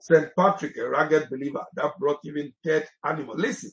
St. 0.00 0.28
Patrick, 0.36 0.76
a 0.76 0.88
rugged 0.88 1.28
believer 1.30 1.64
that 1.74 1.98
brought 1.98 2.20
even 2.24 2.52
dead 2.64 2.86
animals. 3.04 3.38
Listen, 3.38 3.70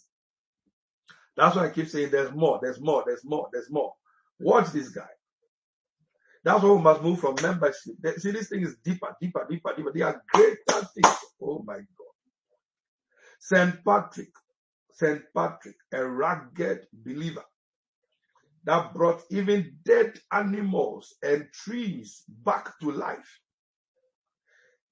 that's 1.35 1.55
why 1.55 1.65
I 1.65 1.69
keep 1.69 1.89
saying 1.89 2.11
there's 2.11 2.33
more, 2.33 2.59
there's 2.61 2.79
more, 2.79 3.03
there's 3.05 3.25
more, 3.25 3.49
there's 3.51 3.69
more. 3.69 3.93
Watch 4.39 4.71
this 4.71 4.89
guy. 4.89 5.07
That's 6.45 6.63
why 6.63 6.71
we 6.73 6.81
must 6.83 7.03
move 7.03 7.21
from 7.21 7.37
membership. 7.43 7.95
See, 8.19 8.31
this 8.31 8.49
thing 8.49 8.63
is 8.63 8.77
deeper, 8.85 9.15
deeper, 9.21 9.47
deeper, 9.49 9.75
deeper. 9.77 9.93
They 9.93 10.03
are 10.03 10.23
greater 10.33 10.87
things. 10.95 11.17
Oh 11.43 11.63
my 11.65 11.77
God. 11.77 12.15
St. 13.39 13.85
Patrick, 13.85 14.31
St. 14.93 15.23
Patrick, 15.35 15.77
a 15.93 16.05
rugged 16.05 16.87
believer 16.93 17.43
that 18.65 18.93
brought 18.93 19.23
even 19.31 19.77
dead 19.85 20.19
animals 20.33 21.15
and 21.23 21.47
trees 21.53 22.23
back 22.45 22.79
to 22.81 22.91
life. 22.91 23.39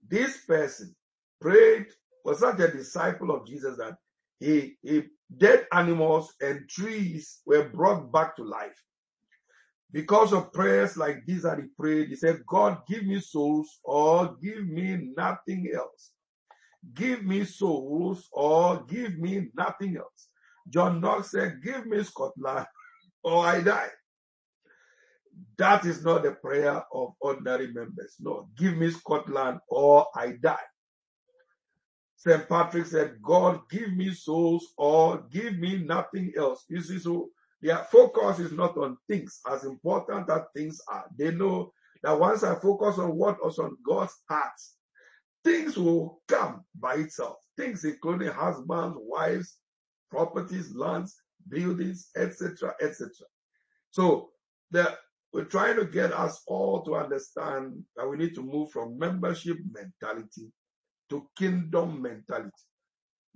This 0.08 0.40
person 0.46 0.96
prayed, 1.42 1.88
was 2.26 2.40
such 2.40 2.60
a 2.60 2.72
disciple 2.72 3.32
of 3.32 3.48
Jesus 3.48 3.78
that 3.78 3.98
he, 4.40 4.76
he 4.84 5.04
dead 5.38 5.68
animals 5.74 6.34
and 6.42 6.70
trees 6.70 7.42
were 7.46 7.70
brought 7.70 8.12
back 8.12 8.36
to 8.38 8.44
life. 8.44 8.82
Because 9.94 10.34
of 10.34 10.52
prayers 10.52 10.98
like 10.98 11.24
these 11.26 11.44
that 11.44 11.60
he 11.60 11.66
prayed, 11.80 12.10
he 12.10 12.16
said, 12.16 12.42
God, 12.48 12.80
give 12.88 13.06
me 13.06 13.20
souls 13.22 13.80
or 13.84 14.36
give 14.42 14.68
me 14.68 15.12
nothing 15.16 15.72
else. 15.74 16.12
Give 16.96 17.24
me 17.24 17.46
souls 17.46 18.28
or 18.32 18.84
give 18.86 19.20
me 19.20 19.50
nothing 19.56 19.98
else. 19.98 20.30
John 20.70 21.00
Knox 21.00 21.32
said, 21.32 21.62
give 21.64 21.86
me 21.86 22.04
Scotland 22.04 22.66
or 23.24 23.46
I 23.46 23.62
die. 23.62 23.90
That 25.58 25.86
is 25.86 26.04
not 26.04 26.24
the 26.24 26.32
prayer 26.34 26.84
of 26.94 27.14
ordinary 27.22 27.68
members. 27.68 28.16
No, 28.20 28.50
give 28.58 28.76
me 28.76 28.90
Scotland 28.92 29.60
or 29.70 30.08
I 30.16 30.34
die. 30.42 30.58
St. 32.18 32.48
Patrick 32.50 32.86
said, 32.88 33.22
God, 33.22 33.62
give 33.70 33.94
me 33.94 34.12
souls 34.14 34.74
or 34.78 35.24
give 35.32 35.58
me 35.58 35.84
nothing 35.84 36.32
else. 36.38 36.66
You 36.70 36.82
see, 36.82 37.00
so 37.00 37.30
their 37.64 37.78
focus 37.90 38.40
is 38.40 38.52
not 38.52 38.78
on 38.78 38.98
things 39.08 39.40
as 39.50 39.64
important 39.64 40.30
as 40.30 40.42
things 40.54 40.82
are. 40.90 41.06
They 41.18 41.32
know 41.32 41.72
that 42.04 42.20
once 42.20 42.44
I 42.44 42.56
focus 42.56 43.00
on 43.00 43.16
what 43.16 43.44
was 43.44 43.58
on 43.58 43.78
God's 43.88 44.14
heart, 44.30 44.52
things 45.46 45.78
will 45.78 46.22
come 46.28 46.66
by 46.78 46.96
itself. 46.96 47.38
Things 47.58 47.86
including 47.86 48.34
husbands, 48.34 48.98
wives, 49.00 49.60
properties, 50.12 50.76
lands, 50.76 51.16
buildings, 51.48 52.10
etc., 52.18 52.74
etc. 52.82 53.10
So 53.92 54.32
the, 54.72 54.98
we're 55.32 55.46
trying 55.46 55.78
to 55.78 55.86
get 55.86 56.12
us 56.12 56.42
all 56.46 56.84
to 56.84 56.96
understand 56.96 57.82
that 57.96 58.10
we 58.10 58.18
need 58.18 58.36
to 58.36 58.44
move 58.44 58.72
from 58.72 59.00
membership 59.00 59.58
mentality 59.72 60.52
to 61.10 61.30
kingdom 61.38 62.02
mentality. 62.02 62.52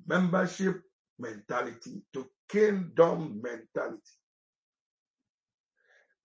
Membership 0.06 0.82
mentality 1.18 2.02
to 2.14 2.28
kingdom 2.50 3.42
mentality. 3.42 4.02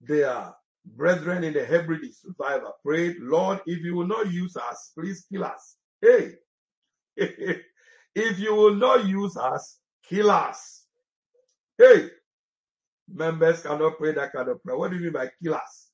Their 0.01 0.53
brethren 0.85 1.43
in 1.43 1.53
the 1.53 1.65
Hebrides 1.65 2.21
revival 2.25 2.73
prayed, 2.83 3.17
Lord, 3.19 3.61
if 3.65 3.83
you 3.83 3.95
will 3.95 4.07
not 4.07 4.31
use 4.31 4.55
us, 4.57 4.91
please 4.97 5.25
kill 5.31 5.45
us. 5.45 5.77
Hey, 6.01 6.33
if 7.15 8.39
you 8.39 8.55
will 8.55 8.75
not 8.75 9.05
use 9.05 9.37
us, 9.37 9.79
kill 10.07 10.29
us. 10.29 10.85
Hey, 11.77 12.09
members 13.11 13.61
cannot 13.61 13.97
pray 13.97 14.13
that 14.13 14.33
kind 14.33 14.49
of 14.49 14.61
prayer. 14.63 14.77
What 14.77 14.91
do 14.91 14.97
you 14.97 15.03
mean 15.03 15.13
by 15.13 15.29
kill 15.41 15.55
us? 15.55 15.89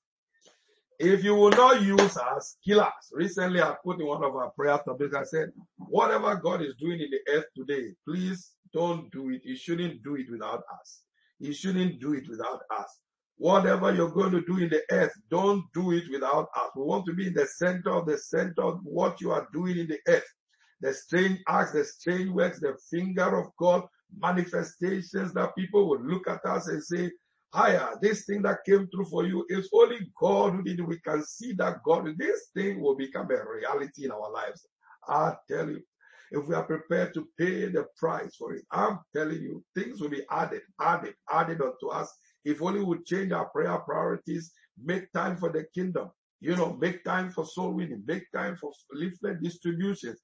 If 1.00 1.24
you 1.24 1.34
will 1.34 1.52
not 1.52 1.82
use 1.82 2.18
us, 2.18 2.58
kill 2.66 2.82
us. 2.82 3.12
Recently, 3.14 3.62
I 3.62 3.74
put 3.84 4.02
in 4.02 4.08
one 4.08 4.24
of 4.24 4.36
our 4.36 4.50
prayer 4.50 4.78
topics, 4.80 5.16
I 5.16 5.24
said, 5.24 5.52
whatever 5.78 6.36
God 6.36 6.62
is 6.62 6.76
doing 6.78 7.00
in 7.00 7.10
the 7.10 7.20
earth 7.32 7.46
today, 7.56 7.94
please 8.06 8.52
don't 8.74 9.12
do 9.12 9.30
it. 9.30 9.42
You 9.44 9.56
shouldn't 9.56 10.04
do 10.04 10.16
it 10.16 10.30
without 10.30 10.64
us. 10.80 11.02
You 11.40 11.54
shouldn't 11.54 12.00
do 12.00 12.14
it 12.14 12.30
without 12.30 12.62
us. 12.78 13.00
Whatever 13.38 13.94
you're 13.94 14.12
going 14.12 14.32
to 14.32 14.42
do 14.42 14.58
in 14.58 14.70
the 14.70 14.84
earth, 14.92 15.14
don't 15.32 15.64
do 15.74 15.92
it 15.94 16.04
without 16.12 16.50
us. 16.56 16.72
We 16.76 16.84
want 16.84 17.06
to 17.06 17.14
be 17.14 17.28
in 17.28 17.34
the 17.34 17.48
center 17.48 17.92
of 17.92 18.06
the 18.06 18.18
center 18.18 18.62
of 18.62 18.80
what 18.84 19.22
you 19.22 19.32
are 19.32 19.48
doing 19.54 19.78
in 19.78 19.88
the 19.88 20.00
earth. 20.08 20.28
The 20.82 20.94
strange 20.94 21.40
acts, 21.48 21.72
the 21.72 21.86
strange 21.86 22.30
works, 22.30 22.60
the 22.60 22.78
finger 22.90 23.38
of 23.40 23.48
God, 23.58 23.84
manifestations 24.18 25.34
that 25.34 25.56
people 25.56 25.88
will 25.88 26.02
look 26.02 26.28
at 26.28 26.46
us 26.46 26.68
and 26.68 26.84
say, 26.84 27.12
higher. 27.54 27.98
This 28.02 28.26
thing 28.26 28.42
that 28.44 28.66
came 28.66 28.88
through 28.88 29.06
for 29.06 29.26
you 29.26 29.46
is 29.50 29.70
only 29.74 30.00
God 30.20 30.54
who 30.54 30.64
did 30.64 30.80
it. 30.80 30.88
We 30.88 31.00
can 31.00 31.24
see 31.24 31.54
that 31.54 31.84
God, 31.84 32.08
this 32.18 32.50
thing 32.54 32.82
will 32.82 32.96
become 32.96 33.28
a 33.32 33.52
reality 33.52 34.06
in 34.06 34.12
our 34.12 34.32
lives. 34.32 34.68
I 35.08 35.34
tell 35.50 35.70
you, 35.70 35.82
if 36.32 36.48
we 36.48 36.56
are 36.56 36.64
prepared 36.64 37.14
to 37.14 37.28
pay 37.38 37.66
the 37.68 37.86
price 37.98 38.36
for 38.36 38.54
it, 38.54 38.64
I'm 38.72 39.00
telling 39.16 39.42
you, 39.42 39.64
things 39.76 40.02
will 40.02 40.10
be 40.10 40.24
added, 40.32 40.62
added, 40.80 41.16
added 41.32 41.62
unto 41.62 41.90
us. 41.90 42.12
If 42.46 42.62
only 42.62 42.84
we 42.84 43.04
change 43.04 43.32
our 43.32 43.50
prayer 43.50 43.78
priorities, 43.80 44.52
make 44.82 45.12
time 45.12 45.38
for 45.38 45.52
the 45.52 45.66
kingdom, 45.74 46.10
you 46.40 46.56
know, 46.56 46.78
make 46.80 47.04
time 47.04 47.32
for 47.32 47.46
soul 47.46 47.74
winning, 47.74 48.04
make 48.06 48.32
time 48.32 48.56
for 48.56 48.72
leaflet 48.94 49.42
distributions, 49.42 50.20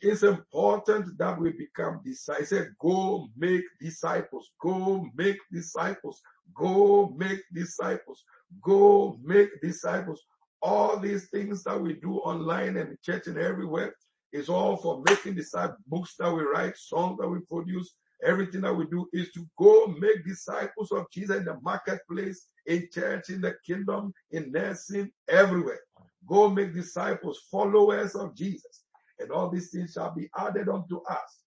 it's 0.00 0.22
important 0.22 1.18
that 1.18 1.38
we 1.40 1.52
become 1.52 2.00
disciples. 2.04 2.68
Go 2.80 3.28
make 3.36 3.64
disciples, 3.80 4.50
go 4.60 5.06
make 5.16 5.38
disciples, 5.52 6.22
go 6.54 7.14
make 7.16 7.40
disciples, 7.52 8.22
go 8.62 9.18
make 9.22 9.60
disciples. 9.60 10.22
All 10.60 10.98
these 10.98 11.28
things 11.30 11.64
that 11.64 11.80
we 11.80 11.94
do 11.94 12.18
online 12.18 12.76
and 12.76 13.00
church 13.02 13.26
and 13.26 13.38
everywhere 13.38 13.94
is 14.32 14.48
all 14.48 14.76
for 14.76 15.02
making 15.06 15.34
disciples. 15.34 15.78
Books 15.86 16.14
that 16.18 16.32
we 16.32 16.42
write, 16.42 16.76
songs 16.76 17.18
that 17.20 17.28
we 17.28 17.40
produce, 17.40 17.94
everything 18.24 18.62
that 18.62 18.74
we 18.74 18.86
do 18.86 19.08
is 19.12 19.30
to 19.32 19.46
go 19.58 19.86
make 19.98 20.24
disciples 20.24 20.92
of 20.92 21.06
Jesus 21.12 21.38
in 21.38 21.44
the 21.44 21.58
marketplace, 21.62 22.46
in 22.66 22.88
church, 22.92 23.30
in 23.30 23.40
the 23.40 23.56
kingdom, 23.66 24.12
in 24.30 24.52
nursing, 24.52 25.10
everywhere. 25.28 25.80
Go 26.26 26.48
make 26.48 26.74
disciples, 26.74 27.40
followers 27.50 28.14
of 28.14 28.34
Jesus 28.36 28.82
and 29.18 29.30
all 29.30 29.48
these 29.50 29.70
things 29.70 29.92
shall 29.92 30.14
be 30.14 30.28
added 30.36 30.68
unto 30.68 31.00
us. 31.04 31.44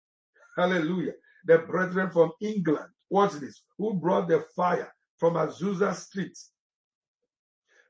Hallelujah. 0.58 1.14
The 1.46 1.60
brethren 1.60 2.12
from 2.12 2.32
England, 2.42 2.90
watch 3.10 3.34
this, 3.34 3.64
who 3.78 3.94
brought 3.96 4.28
the 4.28 4.46
fire 4.56 4.94
from 5.18 5.36
Azusa 5.36 5.96
Street. 5.96 6.38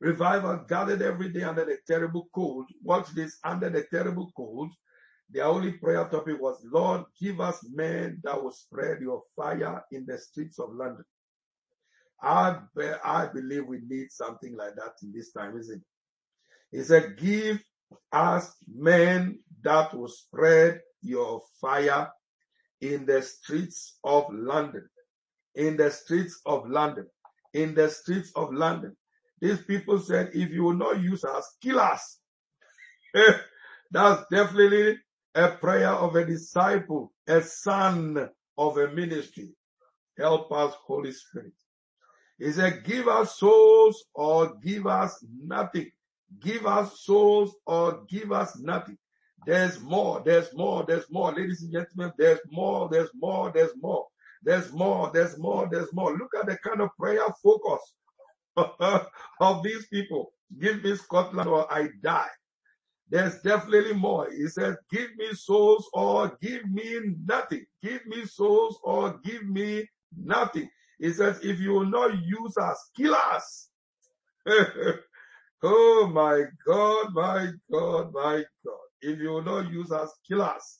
Revival 0.02 0.66
gathered 0.68 1.04
every 1.04 1.30
day 1.30 1.43
under 1.43 1.64
the 1.64 1.78
terrible 1.88 2.28
cold. 2.34 2.66
Watch 2.84 3.10
this, 3.14 3.38
under 3.43 3.70
the 3.70 3.84
terrible 3.84 4.32
cold. 4.36 4.72
The 5.30 5.41
only 5.41 5.74
prayer 5.74 6.06
topic 6.06 6.41
was, 6.41 6.60
Lord, 6.66 7.04
give 7.20 7.39
us 7.39 7.60
men 7.72 8.20
that 8.24 8.43
will 8.43 8.52
spread 8.52 8.99
your 8.99 9.22
fire 9.36 9.84
in 9.91 10.08
the 10.08 10.18
streets 10.18 10.58
of 10.58 10.74
London. 10.74 11.06
I, 12.20 12.58
I 13.04 13.28
believe 13.28 13.68
we 13.68 13.82
need 13.88 14.12
something 14.12 14.58
like 14.58 14.76
that 14.76 14.93
in 15.04 15.14
this 15.14 15.32
time, 15.32 15.56
isn't 15.58 15.78
it? 15.78 16.78
He 16.78 16.84
said, 16.84 17.18
give 17.18 17.64
us 18.12 18.56
men 18.68 19.38
that 19.62 19.93
will 19.93 20.08
spread 20.08 20.82
your 21.04 21.43
fire 21.60 22.10
in 22.82 23.06
the 23.06 23.22
streets 23.22 23.99
of 24.04 24.26
London. 24.34 24.88
In 25.54 25.78
the 25.78 25.91
streets 25.91 26.41
of 26.47 26.68
London. 26.68 27.06
In 27.54 27.76
the 27.76 27.89
streets 27.89 28.32
of 28.36 28.52
London. 28.52 28.95
These 29.42 29.64
people 29.64 30.00
said, 30.00 30.32
if 30.34 30.52
you 30.52 30.64
will 30.64 30.74
not 30.76 31.02
use 31.02 31.24
us, 31.24 31.58
kill 31.62 31.80
us. 31.80 32.20
That's 33.92 34.24
definitely 34.32 35.00
a 35.36 35.50
prayer 35.50 35.89
of 35.89 36.16
a 36.16 36.26
disciple, 36.26 37.12
a 37.28 37.42
son 37.42 38.30
of 38.58 38.78
a 38.78 38.89
ministry. 38.92 39.50
Help 40.18 40.52
us, 40.52 40.74
Holy 40.86 41.12
Spirit. 41.12 41.54
He 42.38 42.52
said, 42.52 42.84
give 42.84 43.08
us 43.08 43.38
souls 43.38 44.06
or 44.14 44.56
give 44.64 44.88
us 44.88 45.24
nothing 45.44 45.92
give 46.39 46.66
us 46.66 47.02
souls 47.02 47.56
or 47.66 48.04
give 48.08 48.32
us 48.32 48.58
nothing. 48.60 48.98
There's 49.46 49.80
more, 49.82 50.22
there's 50.24 50.54
more, 50.54 50.86
there's 50.88 51.10
more. 51.10 51.34
Ladies 51.34 51.64
and 51.64 51.74
gentlemen, 51.74 52.14
there's 52.18 52.39
more, 52.50 52.88
there's 52.89 53.10
more, 53.16 53.52
there's 53.54 53.74
more. 53.82 54.08
There's 54.44 54.72
more, 54.72 55.12
there's 55.14 55.38
more, 55.38 55.68
there's 55.72 55.94
more. 55.94 56.18
Look 56.18 56.32
at 56.39 56.48
the 56.48 56.58
kind 56.58 56.82
of 56.82 56.89
prayer 56.98 57.26
focus 57.44 57.94
of 59.41 59.64
these 59.64 59.88
people. 59.88 60.34
Give 60.60 60.84
me 60.84 60.95
Scotland 60.97 61.49
or 61.49 61.72
I 61.74 61.89
die. 62.04 62.28
There's 63.10 63.39
definitely 63.41 63.93
more. 63.93 64.30
He 64.32 64.47
says, 64.47 64.78
give 64.91 65.16
me 65.18 65.34
souls 65.34 65.89
or 65.93 66.38
give 66.41 66.66
me 66.70 66.99
nothing. 67.26 67.66
Give 67.84 68.06
me 68.08 68.26
souls 68.26 68.80
or 68.84 69.20
give 69.24 69.47
me 69.47 69.88
nothing. 70.18 70.70
He 70.99 71.14
says, 71.14 71.39
if 71.43 71.60
you 71.60 71.72
will 71.74 71.86
not 71.86 72.18
use 72.24 72.58
us, 72.58 72.91
kill 72.97 73.16
us. 73.16 73.70
oh 75.64 76.12
my 76.14 76.43
God, 76.68 77.08
my 77.14 77.49
God, 77.72 78.14
my 78.14 78.43
God. 78.66 78.78
If 79.02 79.20
you 79.20 79.30
will 79.30 79.43
not 79.43 79.72
use 79.72 79.91
us, 79.91 80.12
kill 80.28 80.41
us. 80.43 80.80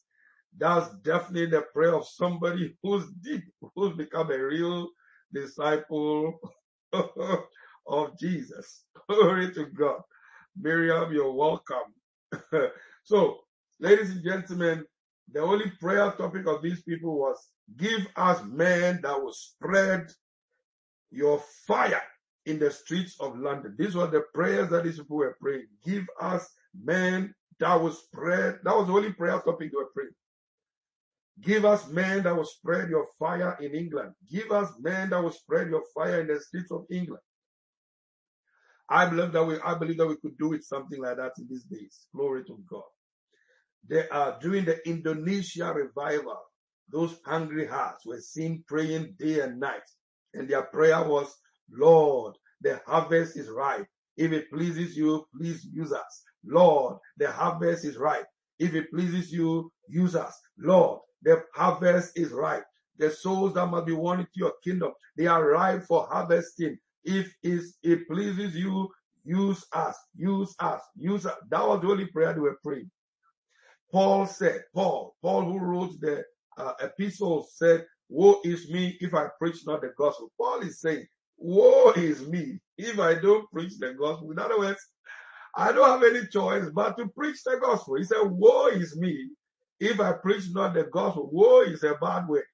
That's 0.58 0.90
definitely 1.04 1.48
the 1.48 1.64
prayer 1.74 1.96
of 1.96 2.08
somebody 2.08 2.76
who's 2.84 3.06
deep, 3.24 3.44
who's 3.76 3.96
become 3.98 4.32
a 4.32 4.40
real 4.40 4.90
disciple 5.34 6.40
of 7.88 8.18
Jesus. 8.20 8.84
Glory 9.10 9.54
to 9.54 9.66
God. 9.66 10.02
Miriam, 10.60 11.12
you're 11.14 11.32
welcome. 11.32 11.94
so, 13.04 13.40
ladies 13.80 14.12
and 14.12 14.24
gentlemen, 14.24 14.86
the 15.32 15.40
only 15.40 15.70
prayer 15.80 16.12
topic 16.12 16.46
of 16.48 16.62
these 16.62 16.82
people 16.84 17.18
was 17.18 17.38
give 17.78 18.06
us 18.16 18.42
men 18.46 19.00
that 19.04 19.22
will 19.22 19.34
spread 19.34 20.08
your 21.10 21.42
fire 21.68 22.02
in 22.46 22.60
the 22.60 22.72
streets 22.72 23.16
of 23.20 23.38
London. 23.38 23.76
These 23.78 23.96
were 23.96 24.08
the 24.08 24.26
prayers 24.34 24.70
that 24.70 24.84
these 24.84 24.98
people 24.98 25.18
were 25.18 25.38
praying. 25.40 25.68
Give 25.86 26.06
us 26.20 26.50
men 26.84 27.34
that 27.60 27.82
will 27.82 27.94
spread. 27.94 28.60
That 28.64 28.76
was 28.76 28.88
the 28.88 28.94
only 28.94 29.14
prayer 29.14 29.40
topic 29.40 29.72
they 29.72 29.78
were 29.78 29.92
praying. 29.94 30.12
Give 31.42 31.66
us 31.66 31.88
men 31.88 32.24
that 32.24 32.36
will 32.36 32.46
spread 32.46 32.90
your 32.90 33.08
fire 33.18 33.58
in 33.62 33.74
England. 33.74 34.14
Give 34.30 34.52
us 34.52 34.72
men 34.80 35.10
that 35.10 35.24
will 35.24 35.32
spread 35.32 35.70
your 35.70 35.84
fire 35.94 36.22
in 36.22 36.28
the 36.28 36.40
streets 36.40 36.72
of 36.72 36.86
England. 36.92 37.22
I 38.92 39.08
believe 39.08 39.32
that 39.32 39.46
we, 39.46 39.58
I 39.62 39.76
believe 39.76 39.98
that 39.98 40.08
we 40.08 40.18
could 40.18 40.38
do 40.38 40.54
it 40.54 40.66
something 40.66 41.02
like 41.02 41.18
that 41.18 41.32
in 41.40 41.48
these 41.50 41.64
days. 41.64 42.08
Glory 42.16 42.44
to 42.46 42.60
God. 42.70 42.84
They 43.88 44.08
are 44.10 44.38
during 44.42 44.66
the 44.66 44.86
Indonesia 44.88 45.74
revival. 45.74 46.40
Those 46.92 47.18
hungry 47.26 47.66
hearts 47.68 48.06
were 48.06 48.20
seen 48.20 48.66
praying 48.68 49.16
day 49.18 49.40
and 49.40 49.60
night. 49.60 49.84
And 50.34 50.50
their 50.50 50.64
prayer 50.64 51.04
was, 51.08 51.34
Lord, 51.72 52.36
the 52.62 52.82
harvest 52.86 53.38
is 53.38 53.50
ripe. 53.50 53.88
If 54.18 54.34
it 54.34 54.52
pleases 54.52 54.98
you, 54.98 55.26
please 55.38 55.66
use 55.74 55.94
us. 55.94 56.24
Lord, 56.46 56.98
the 57.18 57.32
harvest 57.32 57.86
is 57.86 57.98
ripe. 57.98 58.28
If 58.60 58.76
it 58.76 58.92
pleases 58.92 59.32
you, 59.32 59.72
use 59.88 60.16
us. 60.16 60.38
Lord, 60.58 61.00
the 61.24 61.44
harvest 61.56 62.12
is 62.18 62.32
ripe. 62.32 62.66
The 62.98 63.10
souls 63.10 63.54
that 63.56 63.68
must 63.68 63.88
be 63.88 63.94
won 63.94 64.20
into 64.20 64.32
your 64.36 64.54
kingdom, 64.64 64.92
they 65.18 65.28
are 65.28 65.48
ripe 65.48 65.86
for 65.86 66.08
harvesting. 66.12 66.78
If 67.04 67.34
it 67.44 68.08
pleases 68.08 68.56
you, 68.56 68.90
use 69.24 69.66
us, 69.74 69.98
use 70.16 70.56
us, 70.60 70.82
use 70.96 71.26
us. 71.26 71.38
That 71.50 71.68
was 71.68 71.82
the 71.82 71.88
only 71.88 72.06
prayer 72.08 72.34
they 72.34 72.40
were 72.40 72.60
praying. 72.64 72.90
Paul 73.92 74.26
said, 74.26 74.64
Paul, 74.74 75.16
Paul 75.22 75.46
who 75.46 75.60
wrote 75.60 76.00
the 76.00 76.24
uh, 76.58 76.74
epistle 76.80 77.48
said, 77.54 77.86
woe 78.10 78.40
is 78.44 78.70
me 78.70 78.98
if 79.02 79.14
I 79.14 79.28
preach 79.40 79.66
not 79.66 79.82
the 79.82 79.92
gospel. 79.98 80.32
Paul 80.38 80.62
is 80.62 80.80
saying, 80.80 81.06
woe 81.38 81.92
is 81.92 82.28
me 82.28 82.60
if 82.78 83.00
I 83.00 83.16
don't 83.16 83.50
preach 83.52 83.78
the 83.80 83.94
gospel. 83.94 84.32
In 84.32 84.40
other 84.40 84.58
words, 84.60 84.80
I 85.56 85.72
don't 85.72 85.90
have 85.90 86.04
any 86.04 86.26
choice 86.28 86.70
but 86.74 86.98
to 86.98 87.08
preach 87.10 87.44
the 87.44 87.58
gospel. 87.62 87.96
He 87.96 88.04
said, 88.04 88.22
woe 88.24 88.68
is 88.68 88.96
me 88.98 89.30
if 89.80 90.00
I 90.00 90.14
preach 90.14 90.46
not 90.52 90.74
the 90.74 90.84
gospel. 90.86 91.30
Woe 91.32 91.62
is 91.62 91.84
a 91.84 91.96
bad 91.96 92.28
word. 92.28 92.46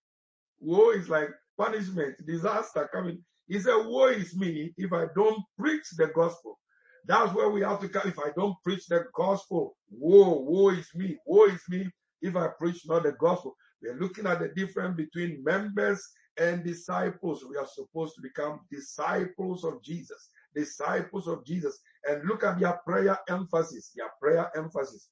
Woe 0.60 0.92
is 0.92 1.08
like 1.08 1.30
punishment, 1.58 2.16
disaster 2.26 2.90
coming. 2.92 3.24
He 3.48 3.60
said, 3.60 3.86
woe 3.86 4.08
is 4.08 4.36
me 4.36 4.74
if 4.78 4.92
I 4.94 5.06
don't 5.16 5.42
preach 5.58 5.86
the 5.98 6.08
gospel. 6.08 6.60
That's 7.06 7.34
where 7.34 7.50
we 7.50 7.62
have 7.62 7.80
to 7.82 7.90
come. 7.90 8.10
If 8.10 8.20
I 8.20 8.32
don't 8.36 8.56
preach 8.64 8.88
the 8.88 9.06
gospel, 9.16 9.78
woe, 9.90 10.40
woe 10.42 10.70
is 10.70 10.90
me. 10.94 11.18
Woe 11.26 11.46
is 11.46 11.62
me 11.70 11.90
if 12.22 12.36
I 12.36 12.50
preach 12.60 12.82
not 12.86 13.04
the 13.04 13.14
gospel. 13.14 13.56
We're 13.82 14.00
looking 14.00 14.28
at 14.28 14.40
the 14.40 14.50
difference 14.50 14.98
between 14.98 15.44
members 15.44 16.06
and 16.38 16.64
disciples. 16.64 17.46
We 17.50 17.56
are 17.56 17.68
supposed 17.68 18.16
to 18.16 18.22
become 18.22 18.60
disciples 18.70 19.64
of 19.64 19.82
Jesus, 19.82 20.30
disciples 20.54 21.28
of 21.28 21.46
Jesus. 21.46 21.80
And 22.08 22.28
look 22.28 22.44
at 22.44 22.60
their 22.60 22.80
prayer 22.86 23.18
emphasis, 23.30 23.92
their 23.96 24.10
prayer 24.22 24.52
emphasis. 24.58 25.10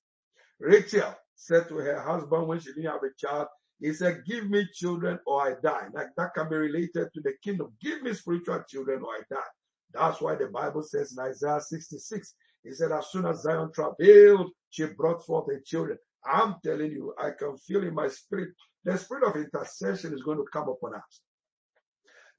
Rachel 0.60 1.16
said 1.36 1.68
to 1.70 1.78
her 1.78 2.02
husband 2.02 2.48
when 2.48 2.60
she 2.60 2.74
didn't 2.74 2.92
have 2.92 3.04
a 3.04 3.14
child, 3.18 3.48
he 3.80 3.94
said, 3.94 4.24
Give 4.26 4.50
me 4.50 4.68
children 4.74 5.20
or 5.26 5.42
I 5.48 5.56
die. 5.62 5.88
Like 5.94 6.08
that 6.18 6.34
can 6.34 6.50
be 6.50 6.56
related 6.56 7.10
to 7.14 7.22
the 7.22 7.34
kingdom. 7.44 7.74
Give 7.82 8.02
me 8.02 8.14
spiritual 8.14 8.64
children 8.68 9.02
or 9.04 9.10
I 9.10 9.22
die. 9.30 9.52
That's 9.94 10.22
why 10.22 10.36
the 10.36 10.48
Bible 10.48 10.84
says 10.84 11.14
in 11.14 11.20
Isaiah 11.20 11.62
66, 11.62 12.36
he 12.64 12.72
said, 12.72 12.92
As 12.92 13.08
soon 13.12 13.26
as 13.26 13.44
Zion 13.44 13.72
travailed, 13.74 14.52
she 14.70 14.86
brought 14.86 15.26
forth 15.26 15.48
her 15.48 15.62
children. 15.66 15.98
I'm 16.26 16.56
telling 16.64 16.92
you, 16.92 17.14
I 17.20 17.32
can 17.38 17.58
feel 17.58 17.84
in 17.84 17.94
my 17.94 18.08
spirit, 18.08 18.50
the 18.84 18.98
spirit 18.98 19.24
of 19.24 19.36
intercession 19.36 20.14
is 20.14 20.24
going 20.24 20.38
to 20.38 20.46
come 20.52 20.68
upon 20.70 20.96
us. 20.96 21.22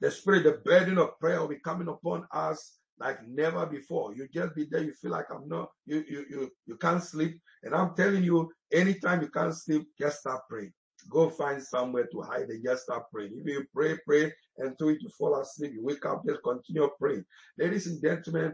The 0.01 0.11
spirit, 0.11 0.45
the 0.45 0.61
burden 0.65 0.99
of 0.99 1.19
prayer 1.19 1.41
will 1.41 1.49
be 1.49 1.61
coming 1.61 1.89
upon 1.89 2.27
us 2.33 2.79
like 2.99 3.19
never 3.27 3.65
before. 3.67 4.15
You 4.15 4.29
just 4.33 4.55
be 4.55 4.67
there, 4.71 4.83
you 4.83 4.93
feel 4.93 5.13
like 5.13 5.27
I'm 5.31 5.49
not, 5.49 5.71
you, 5.87 6.05
you, 6.09 6.27
you, 6.29 6.51
you 6.67 6.77
can't 6.77 7.03
sleep. 7.03 7.41
And 7.63 7.75
I'm 7.75 7.95
telling 7.95 8.25
you, 8.25 8.51
anytime 8.73 9.23
you 9.23 9.29
can't 9.29 9.55
sleep, 9.55 9.87
just 9.99 10.21
start 10.21 10.43
praying. 10.49 10.73
Go 11.11 11.31
find 11.31 11.63
somewhere 11.63 12.07
to 12.13 12.21
hide 12.23 12.49
and 12.49 12.65
just 12.65 12.85
start 12.85 13.05
praying. 13.13 13.33
If 13.37 13.47
you 13.47 13.65
pray, 13.75 13.97
pray 14.07 14.33
until 14.59 14.91
you 14.91 15.09
fall 15.17 15.41
asleep, 15.41 15.73
you 15.75 15.85
wake 15.85 16.05
up, 16.05 16.25
just 16.27 16.43
continue 16.43 16.89
praying. 16.99 17.25
Ladies 17.59 17.87
and 17.87 18.01
gentlemen, 18.01 18.53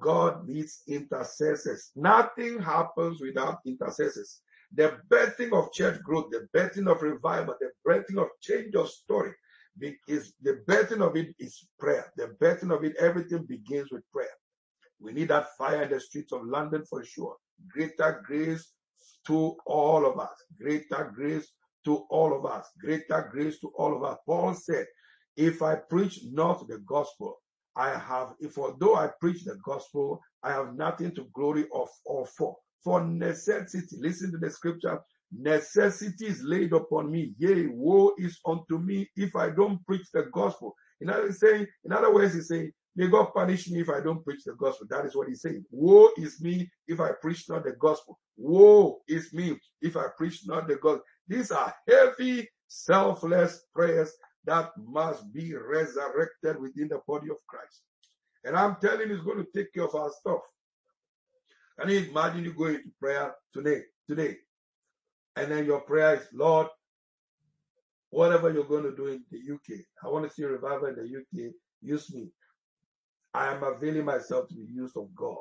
God 0.00 0.48
needs 0.48 0.82
intercessors. 0.88 1.90
Nothing 1.94 2.60
happens 2.60 3.20
without 3.20 3.58
intercessors. 3.66 4.40
The 4.74 4.98
birthing 5.10 5.52
of 5.52 5.72
church 5.72 6.02
growth, 6.02 6.30
the 6.30 6.48
birthing 6.56 6.90
of 6.90 7.02
revival, 7.02 7.56
the 7.60 7.70
birthing 7.86 8.20
of 8.20 8.28
change 8.40 8.74
of 8.74 8.88
story, 8.88 9.32
is 10.08 10.32
the 10.42 10.62
birthing 10.68 11.06
of 11.06 11.16
it 11.16 11.34
is 11.38 11.66
prayer. 11.78 12.10
The 12.16 12.34
birthing 12.40 12.74
of 12.74 12.84
it, 12.84 12.96
everything 12.98 13.44
begins 13.44 13.90
with 13.90 14.02
prayer. 14.12 14.28
We 15.00 15.12
need 15.12 15.28
that 15.28 15.48
fire 15.58 15.82
in 15.82 15.90
the 15.90 16.00
streets 16.00 16.32
of 16.32 16.44
London 16.44 16.84
for 16.88 17.04
sure. 17.04 17.36
Greater 17.68 18.22
grace 18.24 18.72
to 19.26 19.56
all 19.66 20.06
of 20.06 20.18
us. 20.18 20.36
Greater 20.60 21.12
grace 21.14 21.52
to 21.84 22.06
all 22.10 22.36
of 22.36 22.44
us. 22.46 22.66
Greater 22.80 23.28
grace 23.30 23.58
to 23.60 23.68
all 23.76 23.96
of 23.96 24.02
us. 24.02 24.18
Paul 24.26 24.54
said, 24.54 24.86
if 25.36 25.62
I 25.62 25.76
preach 25.76 26.20
not 26.30 26.66
the 26.68 26.78
gospel, 26.78 27.38
I 27.76 27.96
have, 27.96 28.34
if 28.40 28.58
although 28.58 28.96
I 28.96 29.10
preach 29.20 29.44
the 29.44 29.56
gospel, 29.64 30.20
I 30.42 30.52
have 30.52 30.74
nothing 30.74 31.14
to 31.14 31.26
glory 31.32 31.66
of 31.74 31.88
or 32.04 32.26
for. 32.26 32.56
For 32.84 33.04
necessity, 33.04 33.96
listen 34.00 34.32
to 34.32 34.38
the 34.38 34.50
scripture, 34.50 35.00
necessity 35.30 36.26
is 36.26 36.42
laid 36.42 36.72
upon 36.72 37.12
me. 37.12 37.32
Yea, 37.38 37.68
woe 37.68 38.12
is 38.18 38.38
unto 38.44 38.78
me 38.78 39.08
if 39.16 39.36
I 39.36 39.50
don't 39.50 39.84
preach 39.86 40.06
the 40.12 40.24
gospel. 40.32 40.74
In 41.00 41.08
other, 41.08 41.32
saying, 41.32 41.66
in 41.84 41.92
other 41.92 42.12
words, 42.12 42.34
he's 42.34 42.48
saying, 42.48 42.72
May 42.94 43.08
God 43.08 43.32
punish 43.34 43.70
me 43.70 43.80
if 43.80 43.88
I 43.88 44.00
don't 44.00 44.22
preach 44.22 44.44
the 44.44 44.52
gospel. 44.52 44.86
That 44.90 45.06
is 45.06 45.16
what 45.16 45.28
he's 45.28 45.40
saying. 45.40 45.64
Woe 45.70 46.10
is 46.18 46.42
me 46.42 46.70
if 46.86 47.00
I 47.00 47.12
preach 47.22 47.48
not 47.48 47.64
the 47.64 47.72
gospel. 47.72 48.18
Woe 48.36 49.00
is 49.08 49.32
me 49.32 49.58
if 49.80 49.96
I 49.96 50.08
preach 50.16 50.42
not 50.46 50.68
the 50.68 50.76
gospel. 50.76 51.02
These 51.32 51.50
are 51.50 51.74
heavy, 51.88 52.46
selfless 52.68 53.64
prayers 53.74 54.12
that 54.44 54.70
must 54.76 55.32
be 55.32 55.54
resurrected 55.54 56.60
within 56.60 56.88
the 56.88 57.00
body 57.08 57.30
of 57.30 57.38
Christ. 57.46 57.84
And 58.44 58.54
I'm 58.54 58.76
telling 58.82 59.08
you, 59.08 59.14
it's 59.14 59.24
going 59.24 59.38
to 59.38 59.46
take 59.54 59.72
care 59.72 59.84
of 59.84 59.94
our 59.94 60.10
stuff. 60.10 60.42
Can 61.80 61.88
you 61.88 62.00
imagine 62.10 62.44
you 62.44 62.52
going 62.52 62.74
to 62.74 62.90
prayer 63.00 63.34
today, 63.54 63.80
today, 64.06 64.36
and 65.36 65.50
then 65.50 65.64
your 65.64 65.80
prayer 65.80 66.16
is, 66.16 66.26
Lord, 66.34 66.66
whatever 68.10 68.52
you're 68.52 68.64
going 68.64 68.84
to 68.84 68.94
do 68.94 69.06
in 69.06 69.24
the 69.30 69.54
UK, 69.54 69.80
I 70.04 70.08
want 70.08 70.28
to 70.28 70.34
see 70.34 70.44
revival 70.44 70.88
in 70.88 70.96
the 70.96 71.18
UK. 71.18 71.52
Use 71.80 72.12
me. 72.12 72.28
I 73.32 73.54
am 73.54 73.62
availing 73.62 74.04
myself 74.04 74.48
to 74.48 74.54
be 74.54 74.70
used 74.70 74.98
of 74.98 75.08
God. 75.14 75.38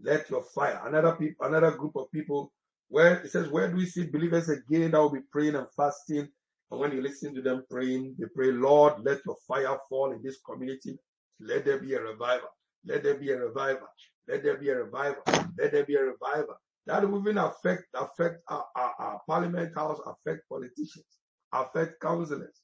Let 0.00 0.30
your 0.30 0.44
fire. 0.44 0.80
Another 0.84 1.16
people, 1.16 1.44
another 1.44 1.72
group 1.72 1.96
of 1.96 2.08
people 2.12 2.52
where 2.88 3.20
it 3.20 3.30
says, 3.30 3.48
where 3.48 3.68
do 3.68 3.76
we 3.76 3.86
see 3.86 4.06
believers 4.06 4.48
again 4.48 4.92
that 4.92 5.00
will 5.00 5.10
be 5.12 5.20
praying 5.32 5.54
and 5.54 5.66
fasting? 5.76 6.28
And 6.70 6.80
when 6.80 6.92
you 6.92 7.02
listen 7.02 7.34
to 7.34 7.42
them 7.42 7.64
praying, 7.70 8.16
they 8.18 8.26
pray, 8.34 8.52
Lord, 8.52 8.94
let 9.04 9.20
your 9.26 9.36
fire 9.46 9.78
fall 9.88 10.12
in 10.12 10.22
this 10.22 10.38
community. 10.48 10.98
Let 11.40 11.64
there 11.64 11.78
be 11.78 11.94
a 11.94 12.00
revival. 12.00 12.48
Let 12.86 13.02
there 13.02 13.14
be 13.14 13.30
a 13.30 13.38
revival. 13.38 13.88
Let 14.28 14.42
there 14.42 14.56
be 14.56 14.68
a 14.70 14.76
revival. 14.76 15.22
Let 15.58 15.72
there 15.72 15.84
be 15.84 15.96
a 15.96 16.04
revival. 16.04 16.56
That 16.86 17.08
will 17.08 17.20
even 17.20 17.38
affect 17.38 17.84
affect 17.94 18.42
our, 18.48 18.64
our, 18.76 18.94
our 18.98 19.20
parliament 19.26 19.72
house, 19.74 19.98
affect 20.06 20.48
politicians, 20.48 21.06
affect 21.52 22.00
councillors. 22.00 22.60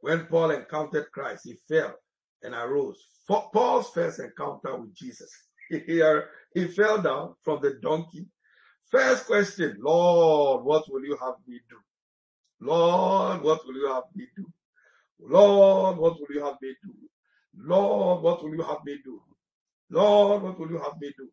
When 0.00 0.26
Paul 0.26 0.50
encountered 0.50 1.10
Christ, 1.12 1.42
he 1.44 1.56
fell 1.68 1.94
and 2.42 2.54
arose. 2.54 3.02
Paul's 3.26 3.90
first 3.90 4.20
encounter 4.20 4.76
with 4.76 4.94
Jesus. 4.94 5.30
He, 5.86 6.02
uh, 6.02 6.20
he 6.54 6.66
fell 6.68 7.02
down 7.02 7.34
from 7.42 7.60
the 7.62 7.78
donkey. 7.82 8.26
First 8.90 9.26
question, 9.26 9.76
Lord, 9.80 10.64
what 10.64 10.90
will 10.90 11.04
you 11.04 11.16
have 11.20 11.34
me 11.46 11.60
do? 11.68 11.76
Lord, 12.60 13.42
what 13.42 13.66
will 13.66 13.74
you 13.74 13.88
have 13.88 14.04
me 14.14 14.26
do? 14.36 14.46
Lord, 15.20 15.98
what 15.98 16.14
will 16.18 16.34
you 16.34 16.44
have 16.44 16.56
me 16.62 16.74
do? 16.82 16.94
Lord, 17.56 18.22
what 18.22 18.42
will 18.42 18.54
you 18.54 18.62
have 18.62 18.78
me 18.84 18.98
do? 19.04 19.20
Lord, 19.90 20.42
what 20.42 20.58
will 20.58 20.70
you 20.70 20.78
have 20.78 20.98
me 21.00 21.12
do? 21.18 21.28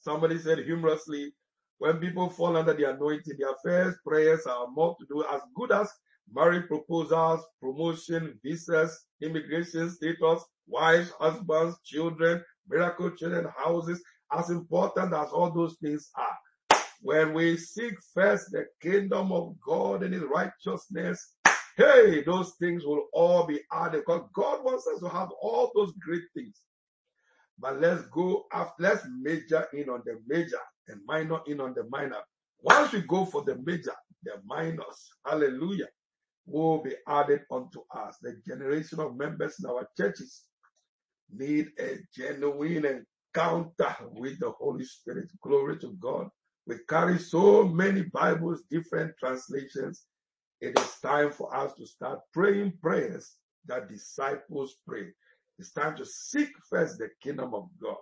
Somebody 0.00 0.38
said 0.38 0.58
humorously, 0.58 1.32
when 1.78 1.98
people 1.98 2.28
fall 2.28 2.56
under 2.56 2.74
the 2.74 2.90
anointing, 2.90 3.36
their 3.38 3.54
first 3.64 3.98
prayers 4.06 4.46
are 4.46 4.68
more 4.68 4.96
to 5.00 5.06
do 5.06 5.24
as 5.32 5.40
good 5.54 5.72
as 5.72 5.90
marriage 6.32 6.66
proposals, 6.68 7.40
promotion, 7.60 8.38
visas, 8.42 9.06
immigration 9.22 9.90
status, 9.90 10.44
wives, 10.66 11.10
husbands, 11.18 11.76
children, 11.84 12.42
miracle 12.70 13.10
children, 13.10 13.46
houses, 13.56 14.02
as 14.32 14.50
important 14.50 15.12
as 15.12 15.30
all 15.30 15.50
those 15.50 15.76
things 15.82 16.10
are. 16.16 16.78
When 17.02 17.32
we 17.32 17.56
seek 17.56 17.94
first 18.14 18.52
the 18.52 18.66
kingdom 18.80 19.32
of 19.32 19.54
God 19.66 20.02
and 20.02 20.14
his 20.14 20.22
righteousness, 20.22 21.34
hey, 21.76 22.22
those 22.22 22.52
things 22.60 22.84
will 22.84 23.06
all 23.12 23.46
be 23.46 23.60
added 23.72 24.02
because 24.06 24.28
God 24.34 24.64
wants 24.64 24.86
us 24.86 25.00
to 25.00 25.08
have 25.08 25.30
all 25.40 25.72
those 25.74 25.92
great 26.00 26.24
things. 26.34 26.60
But 27.58 27.80
let's 27.80 28.02
go 28.08 28.44
after, 28.52 28.82
let's 28.82 29.06
major 29.20 29.66
in 29.72 29.88
on 29.88 30.02
the 30.04 30.20
major 30.26 30.60
and 30.88 31.00
minor 31.06 31.40
in 31.46 31.60
on 31.60 31.74
the 31.74 31.84
minor. 31.90 32.20
Once 32.62 32.92
we 32.92 33.00
go 33.02 33.24
for 33.24 33.42
the 33.44 33.56
major, 33.64 33.94
the 34.24 34.34
minors, 34.44 35.10
hallelujah, 35.26 35.88
will 36.46 36.82
be 36.82 36.94
added 37.08 37.42
unto 37.50 37.80
us. 37.94 38.16
The 38.20 38.40
generation 38.46 39.00
of 39.00 39.16
members 39.16 39.56
in 39.62 39.70
our 39.70 39.88
churches 39.96 40.42
need 41.32 41.68
a 41.78 41.98
genuine 42.14 43.04
encounter 43.34 43.96
with 44.12 44.38
the 44.40 44.50
Holy 44.50 44.84
Spirit. 44.84 45.30
Glory 45.42 45.78
to 45.78 45.92
God. 46.00 46.28
We 46.66 46.76
carry 46.88 47.18
so 47.18 47.64
many 47.64 48.02
Bibles, 48.02 48.62
different 48.70 49.14
translations. 49.18 50.06
It 50.60 50.78
is 50.78 51.00
time 51.02 51.32
for 51.32 51.54
us 51.54 51.72
to 51.74 51.86
start 51.86 52.20
praying 52.32 52.74
prayers 52.82 53.36
that 53.66 53.88
disciples 53.88 54.76
pray. 54.86 55.06
It's 55.58 55.72
time 55.72 55.96
to 55.96 56.04
seek 56.04 56.50
first 56.68 56.98
the 56.98 57.08
kingdom 57.22 57.54
of 57.54 57.68
God 57.82 57.96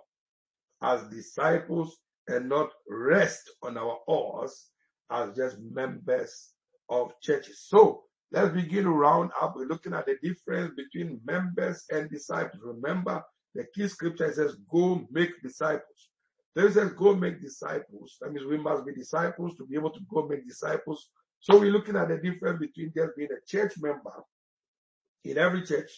as 0.81 1.03
disciples 1.09 1.97
and 2.27 2.47
not 2.47 2.71
rest 2.87 3.49
on 3.63 3.77
our 3.77 3.97
oars 4.07 4.69
as 5.11 5.35
just 5.35 5.57
members 5.59 6.53
of 6.89 7.11
churches. 7.21 7.65
So 7.67 8.03
let's 8.31 8.53
begin 8.53 8.83
to 8.85 8.91
round 8.91 9.31
up. 9.41 9.55
We're 9.55 9.65
looking 9.65 9.93
at 9.93 10.05
the 10.05 10.17
difference 10.21 10.73
between 10.75 11.19
members 11.25 11.85
and 11.91 12.09
disciples. 12.09 12.61
Remember, 12.63 13.23
the 13.55 13.65
key 13.73 13.87
scripture 13.87 14.31
says, 14.31 14.55
go 14.71 15.07
make 15.11 15.41
disciples. 15.41 16.09
Then 16.55 16.67
it 16.67 16.73
says, 16.73 16.93
go 16.93 17.15
make 17.15 17.41
disciples. 17.41 18.17
That 18.21 18.31
means 18.31 18.45
we 18.45 18.57
must 18.57 18.85
be 18.85 18.93
disciples 18.93 19.55
to 19.57 19.65
be 19.65 19.75
able 19.75 19.91
to 19.91 19.99
go 20.11 20.27
make 20.27 20.47
disciples. 20.47 21.09
So 21.39 21.57
we're 21.57 21.71
looking 21.71 21.95
at 21.95 22.09
the 22.09 22.17
difference 22.17 22.59
between 22.59 22.91
just 22.95 23.15
being 23.17 23.29
a 23.31 23.45
church 23.47 23.73
member 23.79 24.23
in 25.23 25.37
every 25.37 25.63
church 25.63 25.91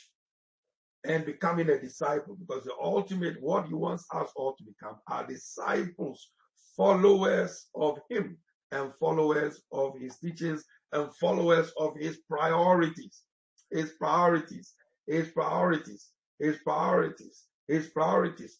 and 1.04 1.26
becoming 1.26 1.70
a 1.70 1.80
disciple 1.80 2.36
because 2.36 2.64
the 2.64 2.74
ultimate 2.82 3.42
what 3.42 3.68
he 3.68 3.74
wants 3.74 4.06
us 4.14 4.30
all 4.36 4.54
to 4.56 4.64
become 4.64 4.98
are 5.08 5.26
disciples, 5.26 6.30
followers 6.78 7.68
of 7.76 8.00
him 8.10 8.38
and 8.72 8.94
followers 9.00 9.62
of 9.72 10.00
his 10.00 10.18
teachings 10.18 10.64
and 10.94 11.14
followers 11.16 11.72
of 11.78 11.96
his 11.98 12.18
priorities, 12.30 13.24
his 13.72 13.92
priorities, 14.00 14.74
his 15.08 15.30
priorities, 15.30 16.10
his 16.40 16.58
priorities, 16.64 17.44
his 17.68 17.88
priorities. 17.90 18.58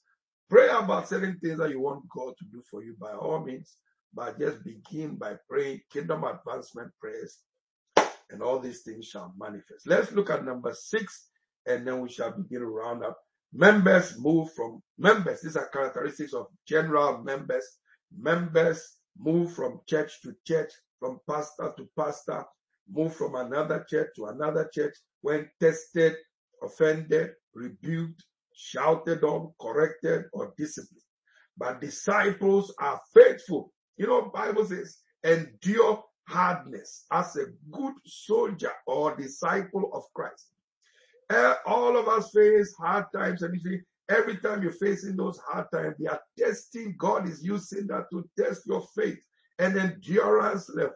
Pray 0.50 0.68
about 0.70 1.08
certain 1.08 1.40
things 1.42 1.60
that 1.60 1.70
you 1.70 1.80
want 1.80 2.04
God 2.16 2.34
to 2.38 2.46
do 2.52 2.62
for 2.70 2.84
you 2.84 2.96
by 3.00 3.12
all 3.14 3.44
means, 3.44 3.76
but 4.14 4.40
just 4.40 4.64
begin 4.64 5.16
by 5.16 5.36
praying 5.50 5.82
kingdom 5.92 6.24
advancement 6.26 6.92
prayers 7.00 7.40
and 8.32 8.42
all 8.42 8.60
these 8.60 8.82
things 8.82 9.08
shall 9.08 9.34
manifest. 9.38 9.88
Let's 9.88 10.12
look 10.12 10.30
at 10.30 10.46
number 10.46 10.74
six 10.74 11.28
and 11.68 11.86
then 11.88 12.02
we 12.02 12.10
shall 12.10 12.32
begin 12.32 12.62
to 12.62 12.68
round 12.68 13.04
up. 13.04 13.18
Members 13.54 14.18
move 14.20 14.52
from 14.54 14.82
members. 14.98 15.42
These 15.42 15.58
are 15.58 15.68
characteristics 15.68 16.34
of 16.34 16.48
general 16.68 17.20
members. 17.20 17.66
Members 18.18 18.98
move 19.18 19.54
from 19.54 19.82
church 19.88 20.22
to 20.22 20.36
church, 20.46 20.72
from 21.00 21.20
pastor 21.30 21.74
to 21.78 21.88
pastor, 21.98 22.44
move 22.90 23.16
from 23.16 23.36
another 23.36 23.86
church 23.90 24.10
to 24.16 24.26
another 24.26 24.70
church 24.74 24.96
when 25.22 25.50
tested, 25.60 26.16
offended, 26.62 27.32
rebuked, 27.54 28.24
shouted 28.56 29.24
on, 29.24 29.52
corrected, 29.60 30.26
or 30.34 30.54
disciplined. 30.58 31.02
But 31.58 31.82
disciples 31.82 32.74
are 32.80 33.00
faithful. 33.14 33.74
You 33.98 34.08
know, 34.08 34.32
Bible 34.34 34.66
says, 34.66 34.98
endure 35.24 36.04
hardness 36.28 37.06
as 37.12 37.36
a 37.36 37.46
good 37.72 37.94
soldier 38.06 38.72
or 38.88 39.16
disciple 39.16 39.92
of 39.94 40.04
Christ. 40.14 40.48
Uh, 41.30 41.56
all 41.66 41.98
of 41.98 42.08
us 42.08 42.32
face 42.32 42.74
hard 42.78 43.06
times, 43.16 43.42
and 43.42 43.54
you 43.54 43.62
see, 43.62 43.82
every 44.10 44.38
time 44.38 44.64
you're 44.64 44.72
facing 44.72 45.16
those 45.16 45.40
hard 45.40 45.68
times, 45.74 45.96
they 46.00 46.08
are 46.08 46.22
testing. 46.38 46.96
God 46.98 47.28
is 47.28 47.44
using 47.44 47.88
that 47.88 48.06
to 48.12 48.28
test 48.38 48.66
your 48.66 48.86
faith 48.96 49.20
and 49.60 49.78
endurance 49.78 50.70
level. 50.70 50.96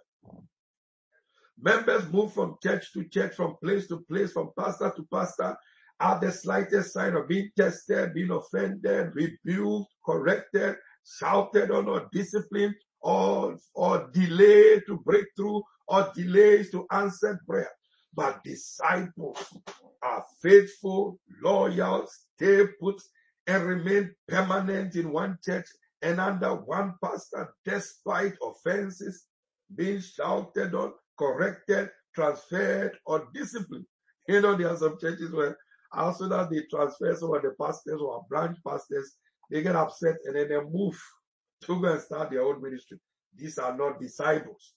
Members 1.59 2.11
move 2.11 2.33
from 2.33 2.57
church 2.61 2.91
to 2.93 3.05
church, 3.05 3.35
from 3.35 3.55
place 3.63 3.87
to 3.87 4.05
place, 4.09 4.33
from 4.33 4.51
pastor 4.57 4.91
to 4.95 5.07
pastor, 5.11 5.55
at 6.01 6.19
the 6.19 6.31
slightest 6.31 6.91
sign 6.93 7.15
of 7.15 7.27
being 7.27 7.49
tested, 7.55 8.13
being 8.13 8.31
offended, 8.31 9.15
rebuked, 9.15 9.89
corrected, 10.05 10.75
shouted 11.19 11.71
on, 11.71 11.87
or 11.87 12.09
disciplined, 12.11 12.75
or, 13.01 13.57
or 13.73 14.09
delay 14.11 14.81
to 14.81 14.97
breakthrough, 15.05 15.61
or 15.87 16.11
delays 16.13 16.71
to 16.71 16.85
answered 16.91 17.39
prayer. 17.47 17.69
But 18.15 18.43
disciples 18.43 19.53
are 20.01 20.25
faithful, 20.41 21.19
loyal, 21.41 22.07
stay 22.07 22.65
put, 22.79 23.01
and 23.47 23.63
remain 23.63 24.15
permanent 24.27 24.95
in 24.95 25.11
one 25.11 25.37
church 25.43 25.65
and 26.01 26.19
under 26.19 26.55
one 26.55 26.95
pastor 27.03 27.53
despite 27.65 28.35
offenses, 28.41 29.25
being 29.75 29.99
shouted 29.99 30.73
on, 30.75 30.93
corrected, 31.17 31.89
transferred, 32.13 32.97
or 33.05 33.27
disciplined. 33.33 33.85
You 34.27 34.41
know, 34.41 34.55
there 34.55 34.69
are 34.69 34.77
some 34.77 34.97
churches 34.99 35.31
where 35.31 35.55
as 35.95 36.17
soon 36.17 36.31
as 36.31 36.49
they 36.49 36.61
transfer 36.71 37.13
some 37.15 37.35
of 37.35 37.43
the 37.43 37.51
pastors 37.61 38.01
or 38.01 38.25
branch 38.27 38.57
pastors, 38.67 39.15
they 39.51 39.61
get 39.61 39.75
upset 39.75 40.15
and 40.25 40.35
then 40.35 40.49
they 40.49 40.59
move 40.61 40.99
to 41.63 41.79
go 41.79 41.91
and 41.91 42.01
start 42.01 42.31
their 42.31 42.41
own 42.41 42.59
ministry. 42.61 42.97
These 43.35 43.59
are 43.59 43.77
not 43.77 43.99
disciples. 43.99 44.73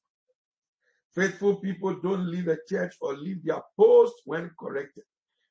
Faithful 1.19 1.57
people 1.57 1.95
don't 1.95 2.31
leave 2.31 2.47
a 2.47 2.57
church 2.69 2.95
or 3.01 3.13
leave 3.13 3.45
their 3.45 3.61
post 3.77 4.15
when 4.25 4.53
corrected. 4.57 5.03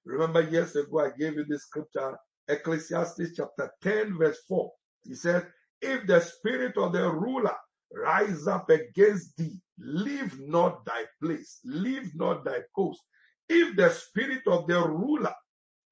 Remember 0.06 0.40
years 0.42 0.78
ago 0.78 1.02
I 1.02 1.10
gave 1.10 1.34
you 1.34 1.44
this 1.44 1.64
scripture, 1.64 2.18
Ecclesiastes 2.48 3.36
chapter 3.36 3.70
10 3.84 4.18
verse 4.18 4.40
4. 4.48 4.72
He 5.04 5.14
said, 5.14 5.46
if 5.82 6.08
the 6.08 6.22
spirit 6.22 6.78
of 6.78 6.94
the 6.94 7.12
ruler 7.12 7.54
rise 7.94 8.48
up 8.48 8.70
against 8.70 9.36
thee, 9.36 9.60
leave 9.78 10.40
not 10.40 10.86
thy 10.86 11.04
place, 11.22 11.60
leave 11.66 12.16
not 12.16 12.46
thy 12.46 12.60
post. 12.74 13.02
If 13.50 13.76
the 13.76 13.90
spirit 13.90 14.44
of 14.48 14.68
the 14.68 14.88
ruler 14.88 15.36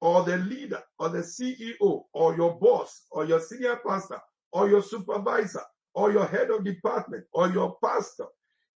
or 0.00 0.22
the 0.22 0.38
leader 0.38 0.82
or 0.98 1.10
the 1.10 1.18
CEO 1.18 2.04
or 2.14 2.34
your 2.34 2.58
boss 2.58 3.08
or 3.10 3.26
your 3.26 3.40
senior 3.40 3.78
pastor 3.86 4.20
or 4.52 4.70
your 4.70 4.82
supervisor 4.82 5.64
or 5.92 6.12
your 6.12 6.24
head 6.24 6.48
of 6.50 6.64
department 6.64 7.24
or 7.34 7.50
your 7.50 7.76
pastor, 7.84 8.24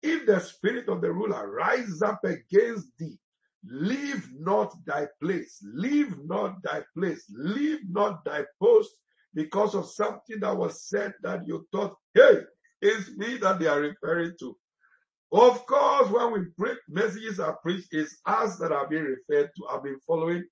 if 0.03 0.25
the 0.25 0.39
spirit 0.39 0.89
of 0.89 1.01
the 1.01 1.11
ruler 1.11 1.51
rise 1.51 2.01
up 2.01 2.23
against 2.23 2.87
thee, 2.97 3.17
leave 3.65 4.27
not 4.39 4.73
thy 4.85 5.07
place, 5.21 5.59
leave 5.73 6.15
not 6.25 6.61
thy 6.63 6.83
place, 6.97 7.25
leave 7.31 7.79
not 7.89 8.23
thy 8.25 8.45
post 8.61 8.91
because 9.33 9.75
of 9.75 9.89
something 9.89 10.39
that 10.39 10.55
was 10.57 10.83
said 10.87 11.13
that 11.23 11.45
you 11.47 11.67
thought, 11.71 11.95
hey, 12.13 12.39
it's 12.81 13.11
me 13.17 13.37
that 13.37 13.59
they 13.59 13.67
are 13.67 13.81
referring 13.81 14.33
to. 14.39 14.55
Of 15.31 15.65
course, 15.67 16.09
when 16.09 16.33
we 16.33 16.45
preach, 16.57 16.79
messages 16.87 17.39
are 17.39 17.57
preached, 17.57 17.89
it's 17.91 18.17
us 18.25 18.57
that 18.57 18.71
are 18.71 18.87
being 18.87 19.03
referred 19.03 19.51
to. 19.57 19.67
I've 19.69 19.83
been 19.83 19.99
following 20.07 20.45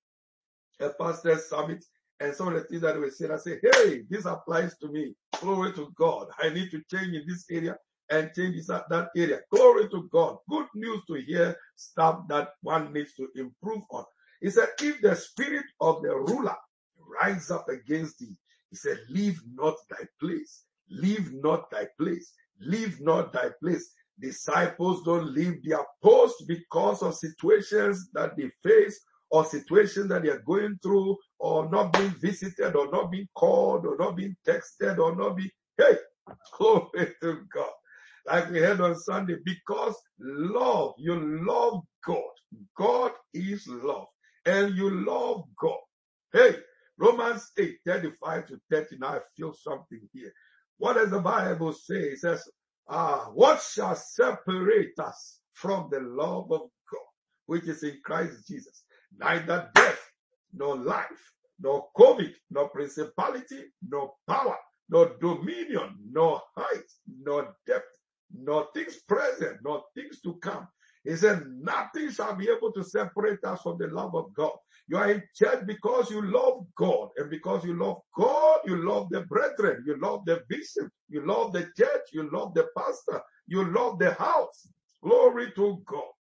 a 0.80 0.90
pastor's 0.90 1.48
summit 1.48 1.84
and 2.20 2.34
some 2.34 2.48
of 2.48 2.54
the 2.54 2.62
things 2.62 2.82
that 2.82 3.00
we 3.00 3.10
say, 3.10 3.28
I 3.30 3.36
say, 3.36 3.58
hey, 3.62 4.02
this 4.10 4.26
applies 4.26 4.76
to 4.78 4.88
me. 4.88 5.14
Glory 5.40 5.72
to 5.74 5.92
God. 5.96 6.28
I 6.40 6.50
need 6.50 6.70
to 6.72 6.82
change 6.92 7.14
in 7.14 7.24
this 7.28 7.44
area 7.50 7.76
and 8.10 8.30
change 8.34 8.66
that 8.66 9.08
area. 9.16 9.40
Glory 9.52 9.88
to 9.90 10.08
God. 10.12 10.38
Good 10.48 10.66
news 10.74 11.02
to 11.08 11.14
hear 11.14 11.56
stuff 11.76 12.20
that 12.28 12.50
one 12.62 12.92
needs 12.92 13.14
to 13.14 13.28
improve 13.36 13.82
on. 13.90 14.04
He 14.40 14.50
said, 14.50 14.68
if 14.80 15.00
the 15.00 15.14
spirit 15.16 15.66
of 15.80 16.02
the 16.02 16.14
ruler 16.14 16.56
rise 17.20 17.50
up 17.50 17.68
against 17.68 18.18
thee, 18.18 18.36
he 18.70 18.76
said, 18.76 18.98
leave 19.10 19.40
not 19.54 19.76
thy 19.90 20.04
place. 20.20 20.64
Leave 20.90 21.32
not 21.34 21.70
thy 21.70 21.86
place. 21.98 22.32
Leave 22.60 23.00
not 23.00 23.32
thy 23.32 23.50
place. 23.62 23.90
Disciples 24.20 25.02
don't 25.04 25.32
leave 25.32 25.62
their 25.64 25.84
post 26.02 26.44
because 26.48 27.02
of 27.02 27.14
situations 27.14 28.10
that 28.14 28.36
they 28.36 28.50
face 28.64 29.00
or 29.30 29.44
situations 29.44 30.08
that 30.08 30.22
they 30.22 30.30
are 30.30 30.42
going 30.46 30.78
through 30.82 31.16
or 31.38 31.70
not 31.70 31.92
being 31.92 32.14
visited 32.20 32.74
or 32.76 32.90
not 32.90 33.10
being 33.10 33.28
called 33.34 33.86
or 33.86 33.96
not 33.98 34.16
being 34.16 34.36
texted 34.46 34.98
or 34.98 35.14
not 35.16 35.36
being, 35.36 35.50
hey, 35.76 35.96
glory 36.58 37.14
to 37.22 37.40
God. 37.54 37.70
Like 38.28 38.50
we 38.50 38.60
heard 38.60 38.80
on 38.80 38.96
Sunday, 38.96 39.36
because 39.44 39.96
love, 40.20 40.94
you 40.98 41.44
love 41.46 41.82
God. 42.06 42.22
God 42.76 43.12
is 43.34 43.66
love 43.68 44.06
and 44.46 44.76
you 44.76 45.04
love 45.06 45.44
God. 45.60 45.78
Hey, 46.32 46.56
Romans 46.98 47.50
8 47.58 47.78
35 47.86 48.46
to 48.48 48.60
39, 48.70 49.14
I 49.14 49.20
feel 49.36 49.54
something 49.54 50.00
here. 50.12 50.32
What 50.78 50.94
does 50.94 51.10
the 51.10 51.20
Bible 51.20 51.72
say? 51.72 51.96
It 51.96 52.20
says, 52.20 52.48
ah, 52.88 53.30
what 53.34 53.62
shall 53.62 53.96
separate 53.96 54.98
us 55.00 55.40
from 55.54 55.88
the 55.90 56.00
love 56.00 56.52
of 56.52 56.62
God, 56.92 57.08
which 57.46 57.64
is 57.64 57.82
in 57.82 58.00
Christ 58.04 58.48
Jesus? 58.48 58.84
Neither 59.18 59.70
death, 59.74 60.00
nor 60.54 60.76
life, 60.76 61.32
nor 61.60 61.88
COVID, 61.98 62.32
nor 62.50 62.68
principality, 62.70 63.64
nor 63.88 64.12
power, 64.28 64.56
nor 64.90 65.16
dominion, 65.20 65.96
nor 66.12 66.42
height, 66.56 66.84
nor 67.22 67.54
depth, 67.66 67.97
nor 68.36 68.68
things 68.74 68.96
present, 69.08 69.58
nor 69.62 69.84
things 69.94 70.20
to 70.22 70.34
come. 70.36 70.68
He 71.04 71.16
said, 71.16 71.46
nothing 71.46 72.10
shall 72.10 72.34
be 72.34 72.50
able 72.50 72.72
to 72.72 72.82
separate 72.84 73.42
us 73.44 73.62
from 73.62 73.78
the 73.78 73.86
love 73.86 74.14
of 74.14 74.34
God. 74.34 74.52
You 74.88 74.96
are 74.98 75.10
in 75.10 75.22
church 75.34 75.66
because 75.66 76.10
you 76.10 76.22
love 76.22 76.66
God. 76.76 77.08
And 77.16 77.30
because 77.30 77.64
you 77.64 77.78
love 77.78 77.98
God, 78.16 78.60
you 78.66 78.84
love 78.84 79.08
the 79.10 79.22
brethren, 79.22 79.84
you 79.86 79.98
love 80.00 80.24
the 80.26 80.42
bishop, 80.48 80.90
you 81.08 81.26
love 81.26 81.52
the 81.52 81.68
church, 81.76 82.08
you 82.12 82.28
love 82.30 82.54
the 82.54 82.68
pastor, 82.76 83.20
you 83.46 83.72
love 83.72 83.98
the 83.98 84.12
house. 84.14 84.68
Glory 85.02 85.52
to 85.56 85.82
God. 85.86 86.12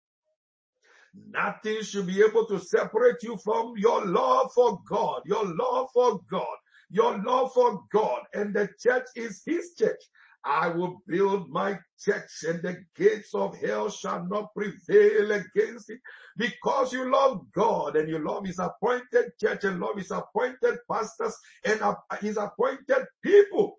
Nothing 1.31 1.83
should 1.83 2.07
be 2.07 2.23
able 2.23 2.47
to 2.47 2.59
separate 2.61 3.23
you 3.23 3.39
from 3.39 3.75
your 3.77 4.05
love 4.05 4.53
for 4.55 4.81
God, 4.89 5.23
your 5.25 5.45
love 5.47 5.89
for 5.95 6.21
God, 6.31 6.57
your 6.91 7.23
love 7.25 7.53
for 7.55 7.83
God. 7.91 8.23
And 8.35 8.55
the 8.55 8.69
church 8.79 9.07
is 9.17 9.43
his 9.47 9.75
church. 9.79 10.03
I 10.47 10.69
will 10.69 11.03
build 11.09 11.51
my 11.51 11.77
church 11.99 12.45
and 12.47 12.63
the 12.63 12.77
gates 12.95 13.35
of 13.35 13.57
hell 13.59 13.91
shall 13.91 14.25
not 14.27 14.55
prevail 14.55 15.33
against 15.33 15.91
it 15.91 15.99
because 16.37 16.93
you 16.93 17.11
love 17.11 17.41
God 17.53 17.97
and 17.97 18.09
you 18.09 18.19
love 18.19 18.47
his 18.47 18.61
appointed 18.61 19.33
church 19.41 19.65
and 19.65 19.81
love 19.81 19.97
his 19.97 20.13
appointed 20.13 20.79
pastors 20.91 21.37
and 21.65 21.81
his 22.21 22.37
appointed 22.37 23.07
people 23.25 23.79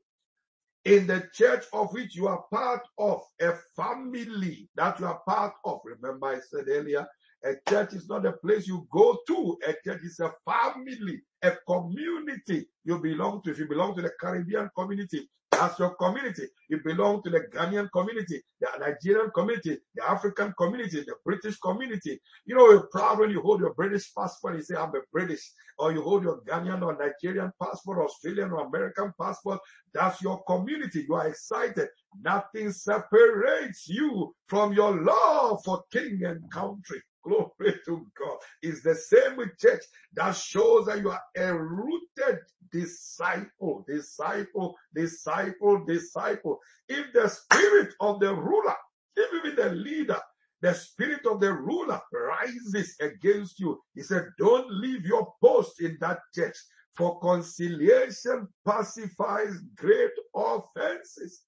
in 0.83 1.07
the 1.07 1.27
church 1.33 1.65
of 1.73 1.93
which 1.93 2.15
you 2.15 2.27
are 2.27 2.43
part 2.51 2.81
of, 2.97 3.21
a 3.41 3.53
family 3.75 4.69
that 4.75 4.99
you 4.99 5.05
are 5.05 5.21
part 5.27 5.53
of. 5.65 5.79
Remember 5.85 6.27
I 6.27 6.39
said 6.39 6.65
earlier, 6.67 7.05
a 7.43 7.53
church 7.69 7.93
is 7.93 8.09
not 8.09 8.25
a 8.25 8.33
place 8.33 8.67
you 8.67 8.87
go 8.91 9.17
to. 9.27 9.57
A 9.67 9.73
church 9.85 10.01
is 10.03 10.19
a 10.19 10.33
family, 10.45 11.21
a 11.41 11.53
community 11.67 12.67
you 12.83 12.99
belong 12.99 13.41
to. 13.43 13.51
If 13.51 13.59
you 13.59 13.67
belong 13.67 13.95
to 13.95 14.01
the 14.01 14.11
Caribbean 14.19 14.69
community, 14.77 15.29
that's 15.57 15.79
your 15.79 15.95
community. 15.95 16.43
You 16.69 16.79
belong 16.83 17.23
to 17.23 17.29
the 17.29 17.41
Ghanaian 17.53 17.89
community, 17.91 18.41
the 18.61 18.67
Nigerian 18.79 19.31
community, 19.31 19.77
the 19.95 20.09
African 20.09 20.53
community, 20.57 21.01
the 21.01 21.15
British 21.25 21.57
community. 21.57 22.19
You 22.45 22.55
know, 22.55 22.69
you're 22.69 22.87
proud 22.91 23.19
when 23.19 23.31
you 23.31 23.41
hold 23.41 23.61
your 23.61 23.73
British 23.73 24.13
passport 24.15 24.55
you 24.55 24.61
say, 24.61 24.75
I'm 24.75 24.89
a 24.89 25.01
British. 25.11 25.51
Or 25.79 25.91
you 25.91 26.01
hold 26.01 26.23
your 26.23 26.41
Ghanaian 26.41 26.83
or 26.83 26.97
Nigerian 26.97 27.51
passport, 27.61 27.99
Australian 27.99 28.51
or 28.51 28.65
American 28.65 29.13
passport. 29.19 29.59
That's 29.93 30.21
your 30.21 30.43
community. 30.43 31.05
You 31.07 31.15
are 31.15 31.27
excited. 31.27 31.87
Nothing 32.21 32.71
separates 32.71 33.87
you 33.87 34.35
from 34.47 34.73
your 34.73 35.01
love 35.03 35.61
for 35.63 35.83
king 35.91 36.21
and 36.23 36.49
country. 36.51 37.01
Glory 37.25 37.75
to 37.85 38.07
God. 38.19 38.37
It's 38.61 38.83
the 38.83 38.95
same 38.95 39.37
with 39.37 39.57
church 39.59 39.83
that 40.15 40.35
shows 40.35 40.85
that 40.87 40.99
you 40.99 41.11
are 41.11 41.21
a 41.37 41.53
rooted 41.53 42.39
disciple, 42.71 43.85
disciple, 43.87 44.75
disciple, 44.95 45.85
disciple. 45.85 46.59
If 46.89 47.13
the 47.13 47.27
spirit 47.29 47.93
of 48.01 48.19
the 48.19 48.33
ruler, 48.33 48.75
even 49.17 49.41
with 49.43 49.55
the 49.57 49.69
leader, 49.71 50.19
the 50.61 50.73
spirit 50.73 51.25
of 51.25 51.39
the 51.41 51.53
ruler 51.53 52.01
rises 52.13 52.95
against 53.01 53.59
you, 53.59 53.79
he 53.95 54.03
said, 54.03 54.25
don't 54.39 54.71
leave 54.71 55.05
your 55.05 55.33
post 55.43 55.81
in 55.81 55.97
that 56.01 56.19
church 56.35 56.55
for 56.95 57.19
conciliation 57.19 58.47
pacifies 58.65 59.55
great 59.75 60.11
offenses. 60.35 61.43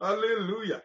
Hallelujah. 0.00 0.82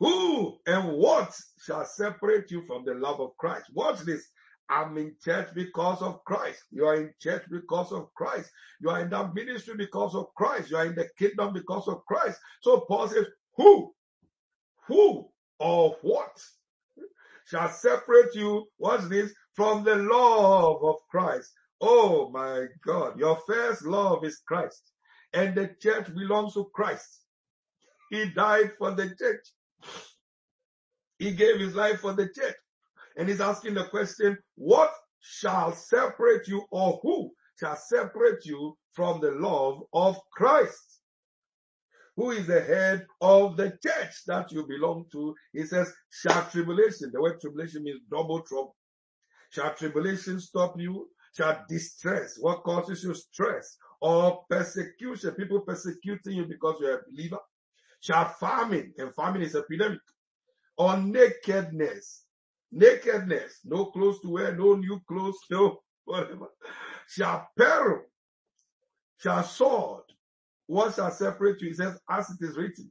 Who 0.00 0.58
and 0.66 0.92
what 0.92 1.34
shall 1.60 1.84
separate 1.84 2.50
you 2.50 2.62
from 2.66 2.84
the 2.84 2.94
love 2.94 3.20
of 3.20 3.36
Christ? 3.38 3.66
Watch 3.74 4.00
this. 4.00 4.28
I'm 4.70 4.96
in 4.98 5.16
church 5.24 5.48
because 5.54 6.02
of 6.02 6.22
Christ. 6.24 6.62
You 6.70 6.86
are 6.86 6.96
in 6.96 7.14
church 7.20 7.44
because 7.50 7.90
of 7.90 8.12
Christ. 8.14 8.50
You 8.80 8.90
are 8.90 9.00
in 9.00 9.10
that 9.10 9.34
ministry 9.34 9.74
because 9.76 10.14
of 10.14 10.26
Christ. 10.36 10.70
You 10.70 10.76
are 10.76 10.86
in 10.86 10.94
the 10.94 11.08
kingdom 11.18 11.54
because 11.54 11.88
of 11.88 12.04
Christ. 12.06 12.38
So 12.62 12.80
Paul 12.80 13.08
says, 13.08 13.26
who, 13.56 13.92
who 14.86 15.28
or 15.58 15.96
what 16.02 16.38
shall 17.46 17.68
separate 17.70 18.34
you, 18.34 18.66
what's 18.76 19.08
this, 19.08 19.32
from 19.54 19.84
the 19.84 19.96
love 19.96 20.84
of 20.84 20.96
Christ? 21.10 21.50
Oh 21.80 22.30
my 22.30 22.66
God, 22.86 23.18
your 23.18 23.38
first 23.46 23.84
love 23.84 24.24
is 24.24 24.42
Christ 24.46 24.92
and 25.32 25.54
the 25.54 25.74
church 25.80 26.14
belongs 26.14 26.54
to 26.54 26.70
Christ. 26.74 27.24
He 28.10 28.30
died 28.30 28.72
for 28.78 28.92
the 28.92 29.14
church. 29.18 29.46
He 31.18 31.32
gave 31.32 31.58
his 31.60 31.74
life 31.74 32.00
for 32.00 32.12
the 32.12 32.28
church. 32.28 32.54
And 33.16 33.28
he's 33.28 33.40
asking 33.40 33.74
the 33.74 33.84
question, 33.84 34.38
what 34.54 34.92
shall 35.20 35.72
separate 35.72 36.46
you 36.46 36.64
or 36.70 37.00
who 37.02 37.30
shall 37.58 37.76
separate 37.76 38.44
you 38.44 38.76
from 38.92 39.20
the 39.20 39.32
love 39.32 39.82
of 39.92 40.16
Christ? 40.32 41.00
Who 42.16 42.30
is 42.32 42.46
the 42.46 42.60
head 42.60 43.06
of 43.20 43.56
the 43.56 43.76
church 43.84 44.24
that 44.26 44.50
you 44.52 44.66
belong 44.66 45.06
to? 45.12 45.34
He 45.52 45.64
says, 45.64 45.92
shall 46.10 46.44
tribulation, 46.50 47.10
the 47.12 47.20
word 47.20 47.40
tribulation 47.40 47.84
means 47.84 48.00
double 48.10 48.40
trouble. 48.42 48.76
Shall 49.50 49.74
tribulation 49.74 50.40
stop 50.40 50.78
you? 50.78 51.08
Shall 51.36 51.64
distress, 51.68 52.36
what 52.40 52.64
causes 52.64 53.04
you 53.04 53.14
stress 53.14 53.76
or 54.00 54.42
persecution, 54.48 55.32
people 55.32 55.60
persecuting 55.60 56.32
you 56.34 56.46
because 56.46 56.76
you're 56.80 56.98
a 56.98 57.02
believer? 57.10 57.38
Shall 58.00 58.28
famine, 58.28 58.94
and 58.98 59.14
famine 59.14 59.42
is 59.42 59.56
epidemic, 59.56 60.00
or 60.76 60.96
nakedness, 60.96 62.24
nakedness, 62.70 63.60
no 63.64 63.86
clothes 63.86 64.20
to 64.20 64.30
wear, 64.30 64.54
no 64.54 64.74
new 64.76 65.00
clothes, 65.08 65.38
no 65.50 65.80
whatever, 66.04 66.48
shall 67.08 67.48
peril, 67.56 68.02
shall 69.20 69.42
sword. 69.42 70.04
What 70.66 70.94
shall 70.94 71.10
separate 71.10 71.60
you? 71.60 71.68
He 71.68 71.74
says, 71.74 71.98
as 72.08 72.30
it 72.30 72.44
is 72.44 72.56
written, 72.56 72.90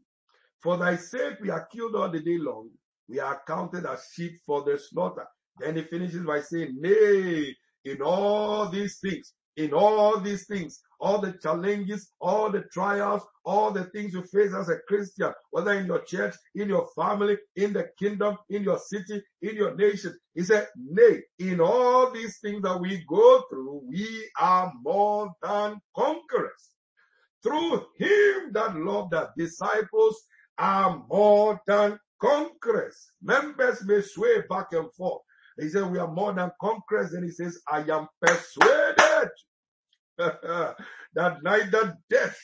for 0.62 0.78
thy 0.78 0.95
sake 0.97 1.39
we 1.41 1.49
are 1.49 1.68
killed 1.72 1.95
all 1.95 2.10
the 2.10 2.20
day 2.20 2.38
long. 2.38 2.70
We 3.08 3.20
are 3.20 3.41
counted 3.47 3.86
as 3.86 4.10
sheep 4.14 4.34
for 4.45 4.64
the 4.64 4.78
slaughter. 4.78 5.26
Then 5.60 5.78
he 5.78 5.84
finishes 5.84 6.24
by 6.26 6.41
saying, 6.41 6.76
nay, 6.80 7.55
in 7.86 8.01
all 8.01 8.68
these 8.70 8.99
things, 8.99 9.34
in 9.58 9.74
all 9.74 10.20
these 10.20 10.45
things, 10.45 10.80
all 10.99 11.20
the 11.20 11.34
challenges, 11.41 12.12
all 12.22 12.51
the 12.51 12.64
trials, 12.72 13.24
all 13.43 13.72
the 13.72 13.86
things 13.86 14.14
you 14.14 14.24
face 14.24 14.53
as 14.53 14.70
a 14.70 14.78
Christian, 14.88 15.34
whether 15.51 15.74
in 15.74 15.88
your 15.88 16.01
church, 16.01 16.36
in 16.55 16.70
your 16.70 16.88
family, 16.95 17.38
in 17.55 17.74
the 17.74 17.89
kingdom, 17.99 18.38
in 18.49 18.64
your 18.64 18.80
city, 18.80 19.22
in 19.41 19.55
your 19.55 19.76
nation. 19.76 20.18
He 20.34 20.43
said, 20.43 20.68
nay, 20.78 21.22
in 21.39 21.60
all 21.60 22.12
these 22.12 22.39
things 22.39 22.62
that 22.64 22.80
we 22.80 23.03
go 23.10 23.43
through, 23.49 23.82
we 23.89 24.30
are 24.39 24.72
more 24.84 25.32
than 25.41 25.82
conquerors. 25.95 26.70
Through 27.43 27.86
him 27.97 28.51
that 28.53 28.76
loved 28.76 29.14
us, 29.14 29.30
disciples 29.38 30.24
are 30.58 31.03
more 31.10 31.60
than 31.68 31.99
conquerors. 32.22 33.12
Members 33.22 33.86
may 33.86 34.01
sway 34.01 34.41
back 34.49 34.68
and 34.74 34.91
forth. 34.93 35.22
He 35.60 35.70
said, 35.70 35.91
we 35.91 35.99
are 35.99 36.12
more 36.12 36.34
than 36.34 36.51
conquerors. 36.62 37.14
And 37.14 37.24
he 37.24 37.32
says, 37.32 37.60
I 37.72 37.80
am 37.89 38.08
persuaded 38.22 39.30
that 40.18 41.43
neither 41.43 41.97
death, 42.10 42.38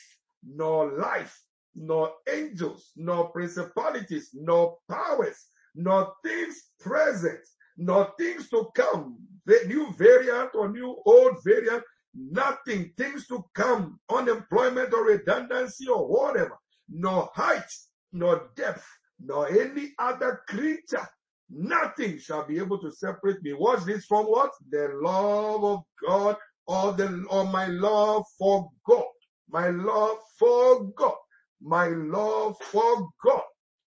nor 0.46 0.98
life, 0.98 1.38
nor 1.74 2.12
angels, 2.28 2.90
nor 2.96 3.30
principalities, 3.30 4.30
nor 4.34 4.78
powers, 4.90 5.46
nor 5.74 6.12
things 6.24 6.70
present, 6.80 7.40
nor 7.76 8.12
things 8.18 8.48
to 8.50 8.68
come, 8.74 9.16
the 9.46 9.60
new 9.66 9.92
variant 9.94 10.50
or 10.54 10.68
new 10.70 10.96
old 11.06 11.36
variant, 11.44 11.82
nothing, 12.14 12.92
things 12.96 13.26
to 13.28 13.44
come, 13.54 13.98
unemployment 14.10 14.92
or 14.92 15.06
redundancy 15.06 15.88
or 15.88 16.06
whatever, 16.06 16.56
nor 16.88 17.30
height, 17.34 17.70
nor 18.12 18.50
depth, 18.56 18.86
nor 19.20 19.48
any 19.48 19.92
other 19.98 20.42
creature 20.48 21.08
Nothing 21.50 22.18
shall 22.18 22.46
be 22.46 22.58
able 22.58 22.78
to 22.80 22.90
separate 22.90 23.42
me. 23.42 23.52
What's 23.52 23.84
this 23.84 24.06
from 24.06 24.26
what? 24.26 24.50
The 24.70 24.90
love 25.02 25.64
of 25.64 25.82
God 26.06 26.36
or 26.66 26.92
the 26.92 27.24
or 27.30 27.44
my 27.44 27.66
love 27.66 28.24
for 28.38 28.70
God. 28.86 29.04
My 29.48 29.68
love 29.68 30.18
for 30.38 30.84
God. 30.96 31.16
My 31.60 31.88
love 31.88 32.56
for 32.60 33.08
God, 33.24 33.42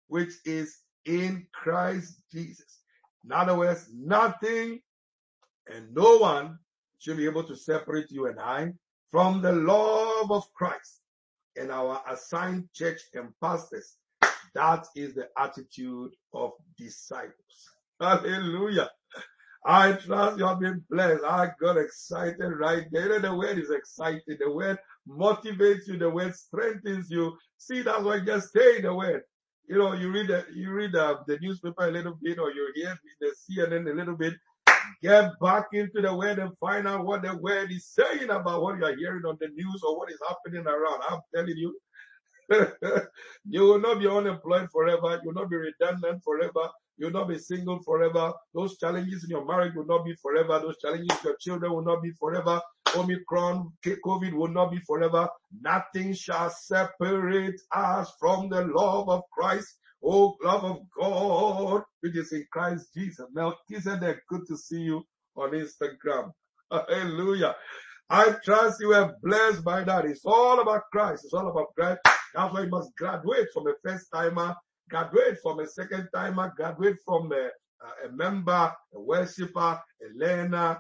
which 0.07 0.33
is 0.45 0.79
in 1.05 1.45
Christ 1.53 2.21
Jesus. 2.31 2.79
In 3.25 3.31
other 3.31 3.55
words, 3.55 3.89
nothing 3.93 4.79
and 5.67 5.93
no 5.93 6.17
one 6.17 6.57
should 6.99 7.17
be 7.17 7.25
able 7.25 7.43
to 7.43 7.55
separate 7.55 8.09
you 8.11 8.27
and 8.27 8.39
I 8.39 8.73
from 9.11 9.41
the 9.41 9.51
love 9.51 10.31
of 10.31 10.43
Christ 10.53 11.01
and 11.55 11.71
our 11.71 12.01
assigned 12.07 12.69
church 12.73 13.01
and 13.13 13.29
pastors. 13.41 13.97
That 14.55 14.87
is 14.95 15.15
the 15.15 15.27
attitude 15.37 16.11
of 16.33 16.51
disciples. 16.77 17.33
Hallelujah. 18.01 18.89
I 19.65 19.93
trust 19.93 20.39
you 20.39 20.47
have 20.47 20.59
been 20.59 20.83
blessed. 20.89 21.21
Ah, 21.25 21.43
I 21.43 21.51
got 21.61 21.77
excited 21.77 22.39
right 22.59 22.87
there. 22.91 23.09
Know, 23.09 23.19
the 23.19 23.35
word 23.37 23.59
is 23.59 23.71
exciting. 23.71 24.21
The 24.27 24.51
word 24.51 24.79
motivates 25.07 25.87
you. 25.87 25.99
The 25.99 26.09
word 26.09 26.35
strengthens 26.35 27.11
you. 27.11 27.37
See, 27.57 27.83
that's 27.83 28.03
why 28.03 28.21
just 28.21 28.49
stay 28.49 28.77
in 28.77 28.83
the 28.83 28.95
word. 28.95 29.23
You 29.69 29.77
know, 29.77 29.93
you 29.93 30.11
read 30.11 30.29
the, 30.29 30.45
you 30.55 30.71
read 30.71 30.93
the, 30.93 31.19
the 31.27 31.37
newspaper 31.41 31.87
a 31.87 31.91
little 31.91 32.17
bit 32.21 32.39
or 32.39 32.51
you 32.51 32.71
hear 32.75 32.99
the 33.21 33.35
CNN 33.49 33.91
a 33.91 33.95
little 33.95 34.17
bit. 34.17 34.33
Get 35.03 35.31
back 35.41 35.65
into 35.73 36.01
the 36.01 36.15
word 36.15 36.39
and 36.39 36.57
find 36.59 36.87
out 36.87 37.05
what 37.05 37.23
the 37.23 37.37
word 37.37 37.71
is 37.71 37.87
saying 37.87 38.29
about 38.31 38.63
what 38.63 38.77
you 38.79 38.85
are 38.85 38.95
hearing 38.95 39.25
on 39.27 39.37
the 39.41 39.49
news 39.49 39.81
or 39.87 39.97
what 39.97 40.11
is 40.11 40.19
happening 40.27 40.65
around. 40.67 41.01
I'm 41.09 41.21
telling 41.35 41.57
you, 41.57 41.77
you 43.45 43.61
will 43.61 43.79
not 43.79 43.99
be 43.99 44.07
unemployed 44.07 44.69
forever. 44.71 45.19
You 45.23 45.27
will 45.29 45.41
not 45.41 45.49
be 45.49 45.57
redundant 45.57 46.23
forever. 46.23 46.69
You 46.97 47.07
will 47.07 47.13
not 47.13 47.29
be 47.29 47.37
single 47.37 47.81
forever. 47.83 48.33
Those 48.53 48.77
challenges 48.77 49.23
in 49.23 49.31
your 49.31 49.45
marriage 49.45 49.73
will 49.75 49.85
not 49.85 50.05
be 50.05 50.15
forever. 50.21 50.59
Those 50.59 50.77
challenges 50.79 51.23
your 51.23 51.37
children 51.39 51.71
will 51.73 51.83
not 51.85 52.01
be 52.01 52.11
forever. 52.19 52.61
Omicron, 52.95 53.71
COVID 53.85 54.33
will 54.33 54.49
not 54.49 54.71
be 54.71 54.79
forever. 54.87 55.29
Nothing 55.61 56.13
shall 56.13 56.49
separate 56.49 57.59
us 57.73 58.11
from 58.19 58.49
the 58.49 58.65
love 58.65 59.09
of 59.09 59.21
Christ. 59.31 59.67
Oh, 60.03 60.35
love 60.43 60.63
of 60.63 60.77
God, 60.99 61.83
which 62.01 62.15
is 62.17 62.31
in 62.33 62.45
Christ 62.51 62.87
Jesus. 62.95 63.25
Now, 63.33 63.55
they're 63.69 64.23
good 64.29 64.41
to 64.47 64.57
see 64.57 64.81
you 64.81 65.03
on 65.35 65.51
Instagram. 65.51 66.31
Hallelujah. 66.71 67.55
I 68.09 68.35
trust 68.43 68.81
you 68.81 68.93
are 68.93 69.13
blessed 69.21 69.63
by 69.63 69.83
that. 69.83 70.05
It's 70.05 70.25
all 70.25 70.61
about 70.61 70.83
Christ. 70.91 71.25
It's 71.25 71.33
all 71.33 71.49
about 71.49 71.67
Christ. 71.77 71.99
That's 72.33 72.53
why 72.53 72.61
you 72.61 72.69
must 72.69 72.95
graduate 72.95 73.47
from 73.53 73.67
a 73.67 73.73
first 73.83 74.07
timer, 74.13 74.55
graduate 74.89 75.39
from 75.41 75.59
a 75.59 75.67
second 75.67 76.09
timer, 76.13 76.53
graduate 76.55 76.97
from 77.05 77.31
a, 77.31 77.49
a 78.05 78.11
member, 78.11 78.73
a 78.93 78.99
worshiper, 78.99 79.79
a 80.01 80.07
learner, 80.15 80.79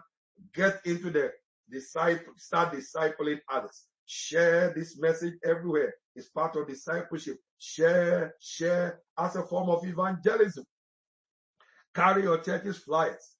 get 0.53 0.81
into 0.85 1.09
the 1.09 1.31
disciple, 1.69 2.33
start 2.37 2.73
discipling 2.73 3.39
others. 3.51 3.85
Share 4.05 4.73
this 4.75 4.99
message 4.99 5.35
everywhere. 5.45 5.93
It's 6.15 6.29
part 6.29 6.55
of 6.55 6.67
discipleship. 6.67 7.37
Share, 7.59 8.33
share 8.39 9.01
as 9.17 9.35
a 9.35 9.43
form 9.43 9.69
of 9.69 9.85
evangelism. 9.85 10.65
Carry 11.93 12.23
your 12.23 12.39
church's 12.39 12.79
flyers. 12.79 13.35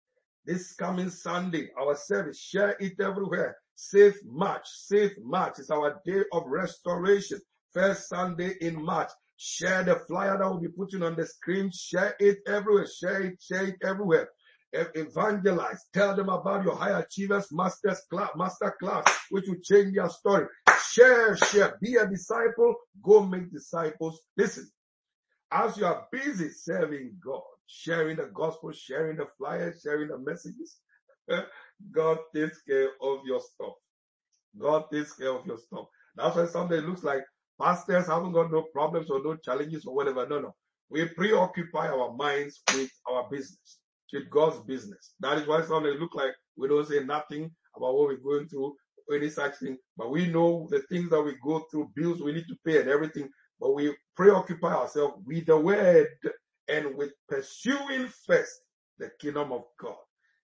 This 0.45 0.73
coming 0.75 1.09
Sunday, 1.09 1.69
our 1.79 1.95
service, 1.95 2.39
share 2.39 2.75
it 2.79 2.99
everywhere. 2.99 3.57
Safe 3.75 4.17
March, 4.25 4.67
safe 4.67 5.13
March 5.23 5.59
is 5.59 5.69
our 5.69 6.01
day 6.05 6.23
of 6.33 6.43
restoration. 6.47 7.39
First 7.73 8.09
Sunday 8.09 8.55
in 8.61 8.83
March. 8.83 9.09
Share 9.37 9.83
the 9.83 9.95
flyer 9.95 10.37
that 10.37 10.49
will 10.49 10.59
be 10.59 10.67
putting 10.67 11.03
on 11.03 11.15
the 11.15 11.25
screen. 11.25 11.71
Share 11.73 12.15
it 12.19 12.39
everywhere. 12.47 12.87
Share 12.87 13.21
it, 13.21 13.41
share 13.41 13.65
it 13.67 13.75
everywhere. 13.83 14.29
Evangelize. 14.73 15.79
Tell 15.93 16.15
them 16.15 16.29
about 16.29 16.63
your 16.65 16.75
high 16.75 16.99
achievers 16.99 17.47
master's 17.51 18.01
class, 18.09 18.29
master 18.35 18.75
class, 18.79 19.05
which 19.29 19.45
will 19.47 19.61
change 19.63 19.93
your 19.93 20.09
story. 20.09 20.45
Share, 20.91 21.35
share. 21.37 21.77
Be 21.81 21.95
a 21.95 22.07
disciple. 22.07 22.75
Go 23.01 23.25
make 23.25 23.51
disciples. 23.51 24.19
Listen, 24.37 24.69
as 25.51 25.77
you 25.77 25.85
are 25.85 26.05
busy 26.11 26.49
serving 26.49 27.17
God, 27.23 27.41
sharing 27.65 28.17
the 28.17 28.29
gospel, 28.33 28.71
sharing 28.71 29.17
the 29.17 29.27
flyers, 29.37 29.81
sharing 29.81 30.09
the 30.09 30.19
messages, 30.19 30.77
God 31.91 32.17
takes 32.35 32.61
care 32.63 32.89
of 33.01 33.19
your 33.25 33.39
stuff. 33.39 33.73
God 34.59 34.85
takes 34.91 35.13
care 35.13 35.31
of 35.31 35.45
your 35.45 35.57
stuff. 35.57 35.85
That's 36.15 36.35
why 36.35 36.45
someday 36.47 36.79
it 36.79 36.85
looks 36.85 37.03
like 37.03 37.23
pastors 37.59 38.07
haven't 38.07 38.33
got 38.33 38.51
no 38.51 38.63
problems 38.73 39.09
or 39.09 39.21
no 39.23 39.35
challenges 39.35 39.85
or 39.85 39.95
whatever. 39.95 40.27
No, 40.27 40.39
no. 40.39 40.55
We 40.89 41.05
preoccupy 41.05 41.87
our 41.89 42.13
minds 42.13 42.61
with 42.73 42.89
our 43.09 43.29
business, 43.29 43.79
with 44.11 44.29
God's 44.29 44.59
business. 44.61 45.13
That 45.19 45.37
is 45.37 45.47
why 45.47 45.61
sometimes 45.61 45.99
look 45.99 46.15
like 46.15 46.31
we 46.57 46.67
don't 46.67 46.87
say 46.87 47.03
nothing 47.03 47.51
about 47.75 47.95
what 47.95 48.07
we're 48.07 48.17
going 48.17 48.47
through, 48.47 48.75
any 49.13 49.29
such 49.29 49.57
thing. 49.57 49.77
But 49.97 50.11
we 50.11 50.27
know 50.27 50.67
the 50.69 50.81
things 50.89 51.09
that 51.11 51.21
we 51.21 51.35
go 51.43 51.65
through, 51.71 51.91
bills 51.95 52.21
we 52.21 52.33
need 52.33 52.47
to 52.47 52.55
pay 52.65 52.79
and 52.79 52.89
everything. 52.89 53.29
But 53.59 53.75
we 53.75 53.95
preoccupy 54.15 54.73
ourselves 54.73 55.15
with 55.25 55.45
the 55.45 55.57
word 55.57 56.07
and 56.67 56.95
with 56.95 57.11
pursuing 57.27 58.09
first 58.25 58.51
the 58.97 59.11
kingdom 59.19 59.51
of 59.51 59.63
God. 59.79 59.95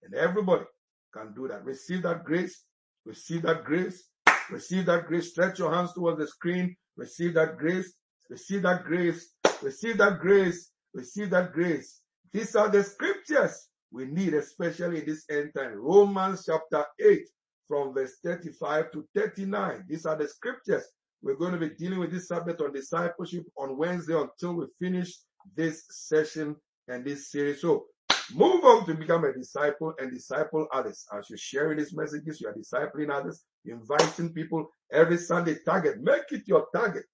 And 0.03 0.13
everybody 0.13 0.65
can 1.13 1.33
do 1.33 1.47
that. 1.47 1.63
Receive 1.63 2.03
that 2.03 2.23
grace. 2.23 2.65
Receive 3.05 3.43
that 3.43 3.63
grace. 3.63 4.03
Receive 4.49 4.85
that 4.85 5.07
grace. 5.07 5.31
Stretch 5.31 5.59
your 5.59 5.73
hands 5.73 5.93
towards 5.93 6.19
the 6.19 6.27
screen. 6.27 6.75
Receive 6.97 7.33
that 7.35 7.57
grace. 7.57 7.93
Receive 8.29 8.63
that 8.63 8.83
grace. 8.83 9.29
Receive 9.61 9.97
that 9.97 10.19
grace. 10.19 10.71
Receive 10.93 11.29
that 11.31 11.53
grace. 11.53 12.01
These 12.31 12.55
are 12.55 12.69
the 12.69 12.83
scriptures 12.83 13.67
we 13.91 14.05
need, 14.05 14.33
especially 14.33 14.99
in 14.99 15.05
this 15.05 15.25
end 15.29 15.51
time. 15.55 15.73
Romans 15.75 16.43
chapter 16.45 16.85
8 17.01 17.21
from 17.67 17.93
verse 17.93 18.13
35 18.23 18.91
to 18.91 19.05
39. 19.15 19.85
These 19.87 20.05
are 20.05 20.17
the 20.17 20.27
scriptures. 20.27 20.83
We're 21.21 21.37
going 21.37 21.53
to 21.53 21.59
be 21.59 21.69
dealing 21.69 21.99
with 21.99 22.11
this 22.11 22.27
subject 22.27 22.61
on 22.61 22.73
discipleship 22.73 23.45
on 23.57 23.77
Wednesday 23.77 24.13
until 24.13 24.55
we 24.55 24.65
finish 24.79 25.17
this 25.55 25.83
session 25.89 26.55
and 26.87 27.05
this 27.05 27.31
series. 27.31 27.61
So 27.61 27.85
move 28.33 28.63
on 28.63 28.85
to 28.85 28.93
become 28.93 29.23
a 29.23 29.33
disciple 29.33 29.93
and 29.99 30.11
disciple 30.11 30.67
others. 30.73 31.05
As 31.17 31.29
you're 31.29 31.37
sharing 31.37 31.77
these 31.77 31.95
messages, 31.95 32.41
you 32.41 32.47
are 32.47 32.53
discipling 32.53 33.11
others, 33.11 33.43
inviting 33.65 34.33
people 34.33 34.69
every 34.91 35.17
Sunday 35.17 35.57
target. 35.65 36.01
Make 36.01 36.31
it 36.31 36.43
your 36.47 36.67
target. 36.73 37.05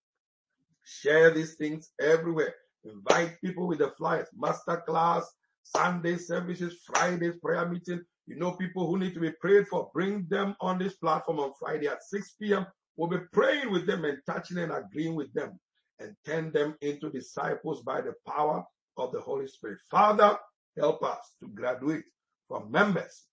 Share 0.84 1.32
these 1.32 1.56
things 1.56 1.92
everywhere. 2.00 2.56
Invite 2.84 3.40
people 3.42 3.68
with 3.68 3.80
the 3.80 3.92
flyers, 3.98 4.28
master 4.36 4.84
class, 4.88 5.24
Sunday 5.64 6.18
services, 6.18 6.82
Fridays, 6.86 7.36
prayer 7.42 7.68
meeting. 7.68 8.02
You 8.26 8.38
know 8.38 8.52
people 8.54 8.88
who 8.88 8.98
need 8.98 9.14
to 9.14 9.20
be 9.20 9.32
prayed 9.40 9.68
for. 9.68 9.92
Bring 9.94 10.26
them 10.30 10.56
on 10.62 10.80
this 10.80 10.94
platform 10.94 11.40
on 11.40 11.54
Friday 11.60 11.88
at 11.88 12.04
6 12.04 12.36
p.m. 12.42 12.66
We'll 12.96 13.10
be 13.10 13.26
praying 13.32 13.72
with 13.72 13.86
them 13.86 14.06
and 14.06 14.18
touching 14.26 14.58
and 14.58 14.72
agreeing 14.72 15.16
with 15.16 15.34
them 15.34 15.60
and 16.00 16.16
turn 16.26 16.52
them 16.52 16.76
into 16.82 17.10
disciples 17.10 17.82
by 17.82 18.02
the 18.02 18.14
power 18.28 18.64
of 18.98 19.12
the 19.12 19.22
Holy 19.22 19.48
Spirit. 19.48 19.80
Father, 19.90 20.38
help 20.78 21.04
us 21.04 21.36
to 21.40 21.48
graduate 21.50 22.04
from 22.48 22.72
members 22.72 23.26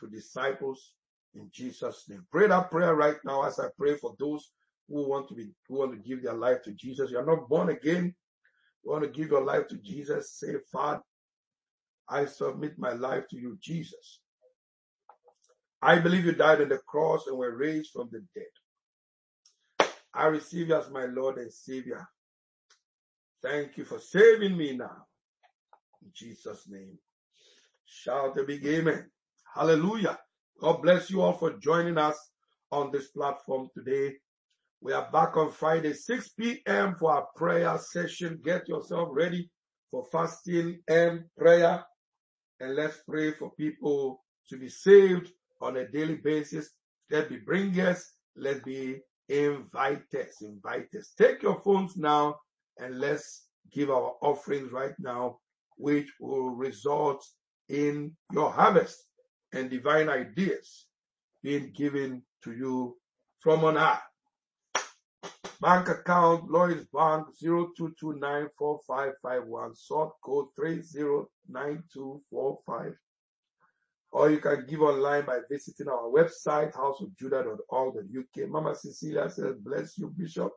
to 0.00 0.08
disciples 0.08 0.92
in 1.38 1.50
Jesus' 1.52 2.04
name. 2.08 2.26
Pray 2.30 2.48
that 2.48 2.70
prayer 2.70 2.94
right 2.94 3.16
now 3.24 3.42
as 3.44 3.58
I 3.58 3.66
pray 3.78 3.96
for 3.96 4.14
those 4.18 4.50
who 4.88 5.08
want 5.08 5.28
to 5.28 5.34
be 5.34 5.48
who 5.68 5.78
want 5.78 5.92
to 5.92 6.08
give 6.08 6.22
their 6.22 6.34
life 6.34 6.62
to 6.64 6.72
Jesus. 6.72 7.10
You 7.10 7.18
are 7.18 7.26
not 7.26 7.48
born 7.48 7.70
again. 7.70 8.14
You 8.84 8.90
want 8.90 9.04
to 9.04 9.10
give 9.10 9.30
your 9.30 9.44
life 9.44 9.68
to 9.68 9.76
Jesus. 9.76 10.32
Say, 10.32 10.54
Father, 10.72 11.02
I 12.08 12.26
submit 12.26 12.78
my 12.78 12.92
life 12.92 13.24
to 13.30 13.36
you, 13.36 13.58
Jesus. 13.60 14.20
I 15.82 15.98
believe 15.98 16.24
you 16.24 16.32
died 16.32 16.62
on 16.62 16.68
the 16.68 16.78
cross 16.78 17.26
and 17.26 17.36
were 17.36 17.56
raised 17.56 17.90
from 17.92 18.08
the 18.10 18.24
dead. 18.34 19.88
I 20.14 20.26
receive 20.26 20.68
you 20.68 20.76
as 20.76 20.90
my 20.90 21.04
Lord 21.06 21.38
and 21.38 21.52
Savior. 21.52 22.06
Thank 23.42 23.76
you 23.76 23.84
for 23.84 23.98
saving 23.98 24.56
me 24.56 24.76
now. 24.76 25.06
In 26.02 26.10
Jesus' 26.14 26.66
name. 26.68 26.98
Shout 27.84 28.38
a 28.38 28.44
big 28.44 28.64
amen. 28.66 29.10
Hallelujah. 29.54 30.18
God 30.58 30.80
bless 30.80 31.10
you 31.10 31.20
all 31.20 31.34
for 31.34 31.52
joining 31.58 31.98
us 31.98 32.16
on 32.72 32.90
this 32.90 33.08
platform 33.08 33.68
today. 33.74 34.14
We 34.80 34.94
are 34.94 35.06
back 35.12 35.36
on 35.36 35.52
Friday, 35.52 35.92
6 35.92 36.28
p.m. 36.30 36.96
for 36.98 37.12
our 37.12 37.26
prayer 37.36 37.76
session. 37.76 38.40
Get 38.42 38.66
yourself 38.66 39.10
ready 39.12 39.50
for 39.90 40.06
fasting 40.10 40.80
and 40.88 41.24
prayer. 41.36 41.84
And 42.60 42.74
let's 42.74 42.96
pray 43.06 43.32
for 43.32 43.50
people 43.58 44.24
to 44.48 44.56
be 44.56 44.70
saved 44.70 45.30
on 45.60 45.76
a 45.76 45.88
daily 45.88 46.16
basis. 46.16 46.70
Let's 47.10 47.28
be 47.28 47.36
bringers. 47.36 48.12
Let's 48.34 48.60
be 48.60 49.00
inviters. 49.30 50.42
Inviters. 50.42 51.08
Take 51.18 51.42
your 51.42 51.60
phones 51.60 51.98
now 51.98 52.36
and 52.78 52.98
let's 52.98 53.48
give 53.72 53.90
our 53.90 54.14
offerings 54.22 54.72
right 54.72 54.94
now, 54.98 55.36
which 55.76 56.08
will 56.18 56.50
result 56.50 57.22
in 57.68 58.16
your 58.32 58.50
harvest 58.50 59.04
and 59.52 59.70
divine 59.70 60.08
ideas 60.08 60.86
being 61.42 61.72
given 61.74 62.22
to 62.44 62.52
you 62.52 62.96
from 63.40 63.64
on 63.64 63.74
high. 63.76 63.98
Bank 65.60 65.88
account, 65.88 66.50
Lloyds 66.50 66.86
Bank, 66.92 67.26
02294551, 67.42 69.76
sort 69.76 70.12
code 70.22 70.46
309245. 70.56 72.92
Or 74.12 74.30
you 74.30 74.38
can 74.38 74.64
give 74.68 74.82
online 74.82 75.24
by 75.24 75.38
visiting 75.50 75.88
our 75.88 76.10
website, 76.10 76.72
houseofjudah.org.uk. 76.74 78.48
Mama 78.48 78.74
Cecilia 78.74 79.30
says, 79.30 79.56
bless 79.58 79.96
you, 79.98 80.12
Bishop. 80.16 80.52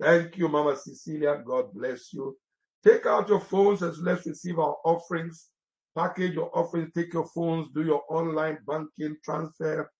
Thank 0.00 0.38
you, 0.38 0.48
Mama 0.48 0.76
Cecilia. 0.76 1.42
God 1.44 1.72
bless 1.74 2.12
you. 2.12 2.36
Take 2.84 3.06
out 3.06 3.28
your 3.28 3.40
phones 3.40 3.82
and 3.82 3.96
let's 3.98 4.26
receive 4.26 4.58
our 4.58 4.76
offerings. 4.84 5.49
Package 5.96 6.34
your 6.34 6.56
offerings, 6.56 6.92
take 6.94 7.12
your 7.12 7.26
phones, 7.26 7.68
do 7.74 7.82
your 7.82 8.02
online 8.08 8.58
banking 8.66 9.16
transfer. 9.24 9.90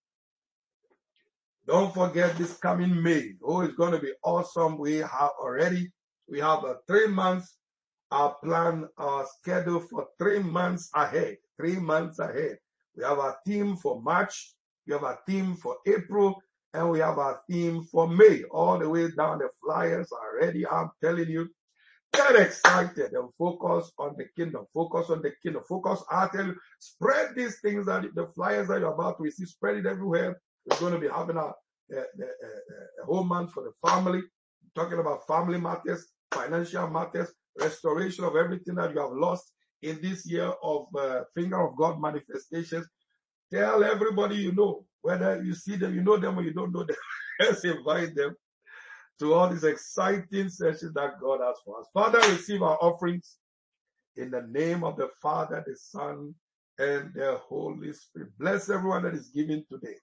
Don't 1.67 1.93
forget 1.93 2.37
this 2.37 2.57
coming 2.57 3.01
May. 3.01 3.33
Oh, 3.43 3.61
it's 3.61 3.75
going 3.75 3.91
to 3.91 3.99
be 3.99 4.13
awesome. 4.23 4.77
We 4.77 4.95
have 4.97 5.31
already, 5.39 5.91
we 6.27 6.39
have 6.39 6.63
a 6.63 6.77
three 6.87 7.07
months, 7.07 7.57
our 8.09 8.35
plan, 8.43 8.87
our 8.97 9.25
schedule 9.39 9.79
for 9.79 10.07
three 10.17 10.39
months 10.39 10.89
ahead, 10.93 11.37
three 11.57 11.77
months 11.77 12.19
ahead. 12.19 12.57
We 12.95 13.03
have 13.03 13.19
a 13.19 13.35
theme 13.45 13.77
for 13.77 14.01
March. 14.01 14.53
We 14.87 14.93
have 14.93 15.03
a 15.03 15.19
theme 15.27 15.55
for 15.55 15.77
April 15.87 16.41
and 16.73 16.89
we 16.89 16.99
have 16.99 17.17
a 17.17 17.39
theme 17.49 17.83
for 17.83 18.07
May. 18.07 18.43
All 18.51 18.79
the 18.79 18.89
way 18.89 19.09
down 19.11 19.39
the 19.39 19.49
flyers 19.63 20.11
are 20.11 20.39
ready. 20.39 20.65
I'm 20.67 20.89
telling 21.01 21.29
you, 21.29 21.49
get 22.13 22.35
excited 22.35 23.13
and 23.13 23.29
focus 23.37 23.91
on 23.99 24.15
the 24.17 24.25
kingdom. 24.35 24.65
Focus 24.73 25.09
on 25.09 25.21
the 25.21 25.31
kingdom. 25.43 25.63
Focus. 25.67 26.03
Tell 26.11 26.45
you, 26.47 26.55
spread 26.79 27.35
these 27.35 27.59
things 27.61 27.85
that 27.87 28.03
the 28.15 28.27
flyers 28.35 28.67
that 28.69 28.79
you're 28.81 28.93
about 28.93 29.17
to 29.17 29.23
receive, 29.23 29.47
spread 29.47 29.77
it 29.77 29.85
everywhere. 29.85 30.41
We're 30.65 30.79
going 30.79 30.93
to 30.93 30.99
be 30.99 31.09
having 31.09 31.37
a, 31.37 31.41
a, 31.93 31.95
a, 31.97 32.01
a 33.03 33.05
whole 33.05 33.23
month 33.23 33.51
for 33.53 33.63
the 33.63 33.89
family, 33.89 34.21
talking 34.75 34.99
about 34.99 35.27
family 35.27 35.59
matters, 35.59 36.07
financial 36.33 36.89
matters, 36.89 37.31
restoration 37.59 38.25
of 38.25 38.35
everything 38.35 38.75
that 38.75 38.93
you 38.93 39.01
have 39.01 39.11
lost 39.13 39.53
in 39.81 39.99
this 40.01 40.25
year 40.29 40.53
of 40.63 40.87
uh, 40.97 41.21
finger 41.35 41.59
of 41.67 41.75
God 41.77 42.01
manifestations. 42.01 42.87
Tell 43.53 43.83
everybody 43.83 44.35
you 44.37 44.53
know, 44.53 44.85
whether 45.01 45.43
you 45.43 45.55
see 45.55 45.77
them, 45.77 45.95
you 45.95 46.03
know 46.03 46.17
them, 46.17 46.39
or 46.39 46.43
you 46.43 46.53
don't 46.53 46.73
know 46.73 46.83
them. 46.85 46.97
Let's 47.39 47.65
invite 47.65 48.15
them 48.15 48.35
to 49.21 49.35
all 49.35 49.47
these 49.47 49.63
exciting 49.63 50.49
sessions 50.49 50.93
that 50.95 51.19
God 51.21 51.41
has 51.45 51.55
for 51.63 51.79
us. 51.79 51.85
Father, 51.93 52.17
receive 52.31 52.63
our 52.63 52.77
offerings 52.81 53.37
in 54.17 54.31
the 54.31 54.41
name 54.49 54.83
of 54.83 54.97
the 54.97 55.09
Father, 55.21 55.63
the 55.65 55.75
Son, 55.75 56.33
and 56.79 57.13
the 57.13 57.39
Holy 57.47 57.93
Spirit. 57.93 58.29
Bless 58.39 58.71
everyone 58.71 59.03
that 59.03 59.13
is 59.13 59.29
giving 59.29 59.63
today. 59.71 59.95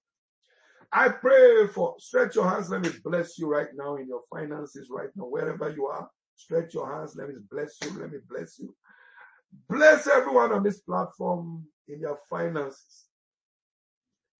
I 0.92 1.08
pray 1.08 1.66
for 1.66 1.96
stretch 1.98 2.36
your 2.36 2.48
hands. 2.48 2.70
Let 2.70 2.82
me 2.82 2.90
bless 3.04 3.36
you 3.38 3.48
right 3.48 3.66
now 3.74 3.96
in 3.96 4.06
your 4.06 4.22
finances, 4.30 4.88
right 4.88 5.10
now, 5.16 5.24
wherever 5.24 5.68
you 5.68 5.86
are. 5.86 6.08
Stretch 6.36 6.74
your 6.74 6.88
hands. 6.90 7.16
Let 7.16 7.28
me 7.28 7.34
bless 7.50 7.76
you. 7.82 7.90
Let 7.98 8.12
me 8.12 8.18
bless 8.30 8.60
you. 8.60 8.72
Bless 9.68 10.06
everyone 10.06 10.52
on 10.52 10.62
this 10.62 10.78
platform 10.78 11.66
in 11.88 12.00
their 12.00 12.18
finances. 12.30 13.07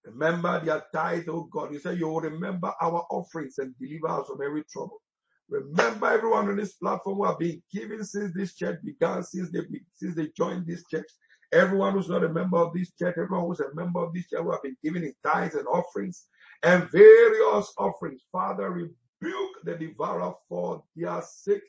Remember 0.05 0.63
their 0.63 0.83
tithe, 0.93 1.27
oh 1.29 1.43
God. 1.51 1.73
You 1.73 1.79
say 1.79 1.95
you 1.95 2.07
will 2.07 2.21
remember 2.21 2.73
our 2.81 3.05
offerings 3.11 3.57
and 3.59 3.75
deliver 3.79 4.07
us 4.09 4.27
from 4.27 4.41
every 4.43 4.63
trouble. 4.71 5.01
Remember 5.49 6.07
everyone 6.07 6.49
on 6.49 6.57
this 6.57 6.73
platform 6.73 7.17
who 7.17 7.25
have 7.25 7.39
been 7.39 7.61
giving 7.73 8.03
since 8.03 8.33
this 8.35 8.55
church 8.55 8.79
began, 8.83 9.23
since 9.23 9.51
they 9.51 9.61
since 9.95 10.15
they 10.15 10.29
joined 10.37 10.67
this 10.67 10.85
church. 10.87 11.07
Everyone 11.51 11.93
who's 11.93 12.09
not 12.09 12.23
a 12.23 12.29
member 12.29 12.57
of 12.57 12.73
this 12.73 12.91
church, 12.93 13.15
everyone 13.17 13.47
who's 13.47 13.59
a 13.59 13.73
member 13.73 13.99
of 14.01 14.13
this 14.13 14.27
church 14.29 14.41
who 14.41 14.51
have 14.51 14.63
been 14.63 14.77
giving 14.83 15.03
in 15.03 15.13
tithes 15.23 15.55
and 15.55 15.67
offerings 15.67 16.27
and 16.63 16.89
various 16.91 17.73
offerings. 17.77 18.21
Father, 18.31 18.69
rebuke 18.69 19.55
the 19.63 19.75
devourer 19.75 20.33
for 20.47 20.83
their 20.95 21.21
sake. 21.23 21.63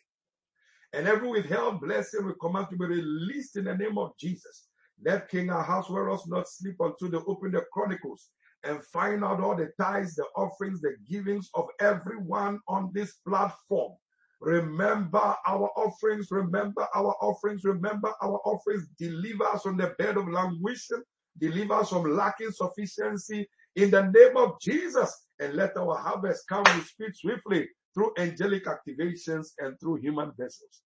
And 0.93 1.09
every 1.09 1.28
withheld 1.28 1.81
blessing 1.81 2.26
we 2.26 2.33
command 2.41 2.68
to 2.70 2.76
be 2.76 2.87
released 2.87 3.57
in 3.57 3.64
the 3.64 3.76
name 3.76 3.99
of 3.99 4.12
Jesus. 4.18 4.70
Let 5.05 5.28
King 5.30 5.51
Ahasuerus 5.51 6.28
not 6.28 6.48
sleep 6.48 6.76
until 6.80 7.11
they 7.11 7.18
open 7.26 7.53
the 7.53 7.64
chronicles 7.72 8.30
and 8.64 8.84
find 8.84 9.24
out 9.24 9.40
all 9.40 9.57
the 9.57 9.70
tithes, 9.80 10.14
the 10.14 10.24
offerings, 10.36 10.80
the 10.80 10.94
givings 11.09 11.51
of 11.55 11.66
everyone 11.80 12.61
on 12.68 12.90
this 12.94 13.14
platform. 13.26 13.92
Remember 14.40 15.34
our 15.46 15.70
offerings, 15.76 16.28
remember 16.30 16.86
our 16.94 17.14
offerings, 17.22 17.64
remember 17.64 18.12
our 18.22 18.40
offerings. 18.44 18.88
Deliver 18.98 19.44
us 19.44 19.62
from 19.62 19.76
the 19.76 19.94
bed 19.98 20.16
of 20.16 20.28
languishing, 20.28 21.03
deliver 21.38 21.74
us 21.74 21.90
from 21.90 22.16
lacking 22.16 22.51
sufficiency 22.53 23.48
in 23.76 23.90
the 23.90 24.03
name 24.03 24.36
of 24.36 24.61
Jesus. 24.61 25.26
And 25.40 25.55
let 25.55 25.76
our 25.76 25.96
harvest 25.96 26.44
come 26.48 26.64
with 26.64 26.86
speed 26.86 27.12
swiftly 27.14 27.68
through 27.94 28.12
angelic 28.18 28.64
activations 28.66 29.48
and 29.59 29.78
through 29.80 29.96
human 29.96 30.32
vessels. 30.38 30.82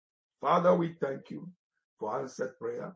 Father, 0.41 0.73
we 0.75 0.95
thank 1.01 1.29
you 1.29 1.47
for 1.99 2.19
answered 2.19 2.57
prayer. 2.59 2.95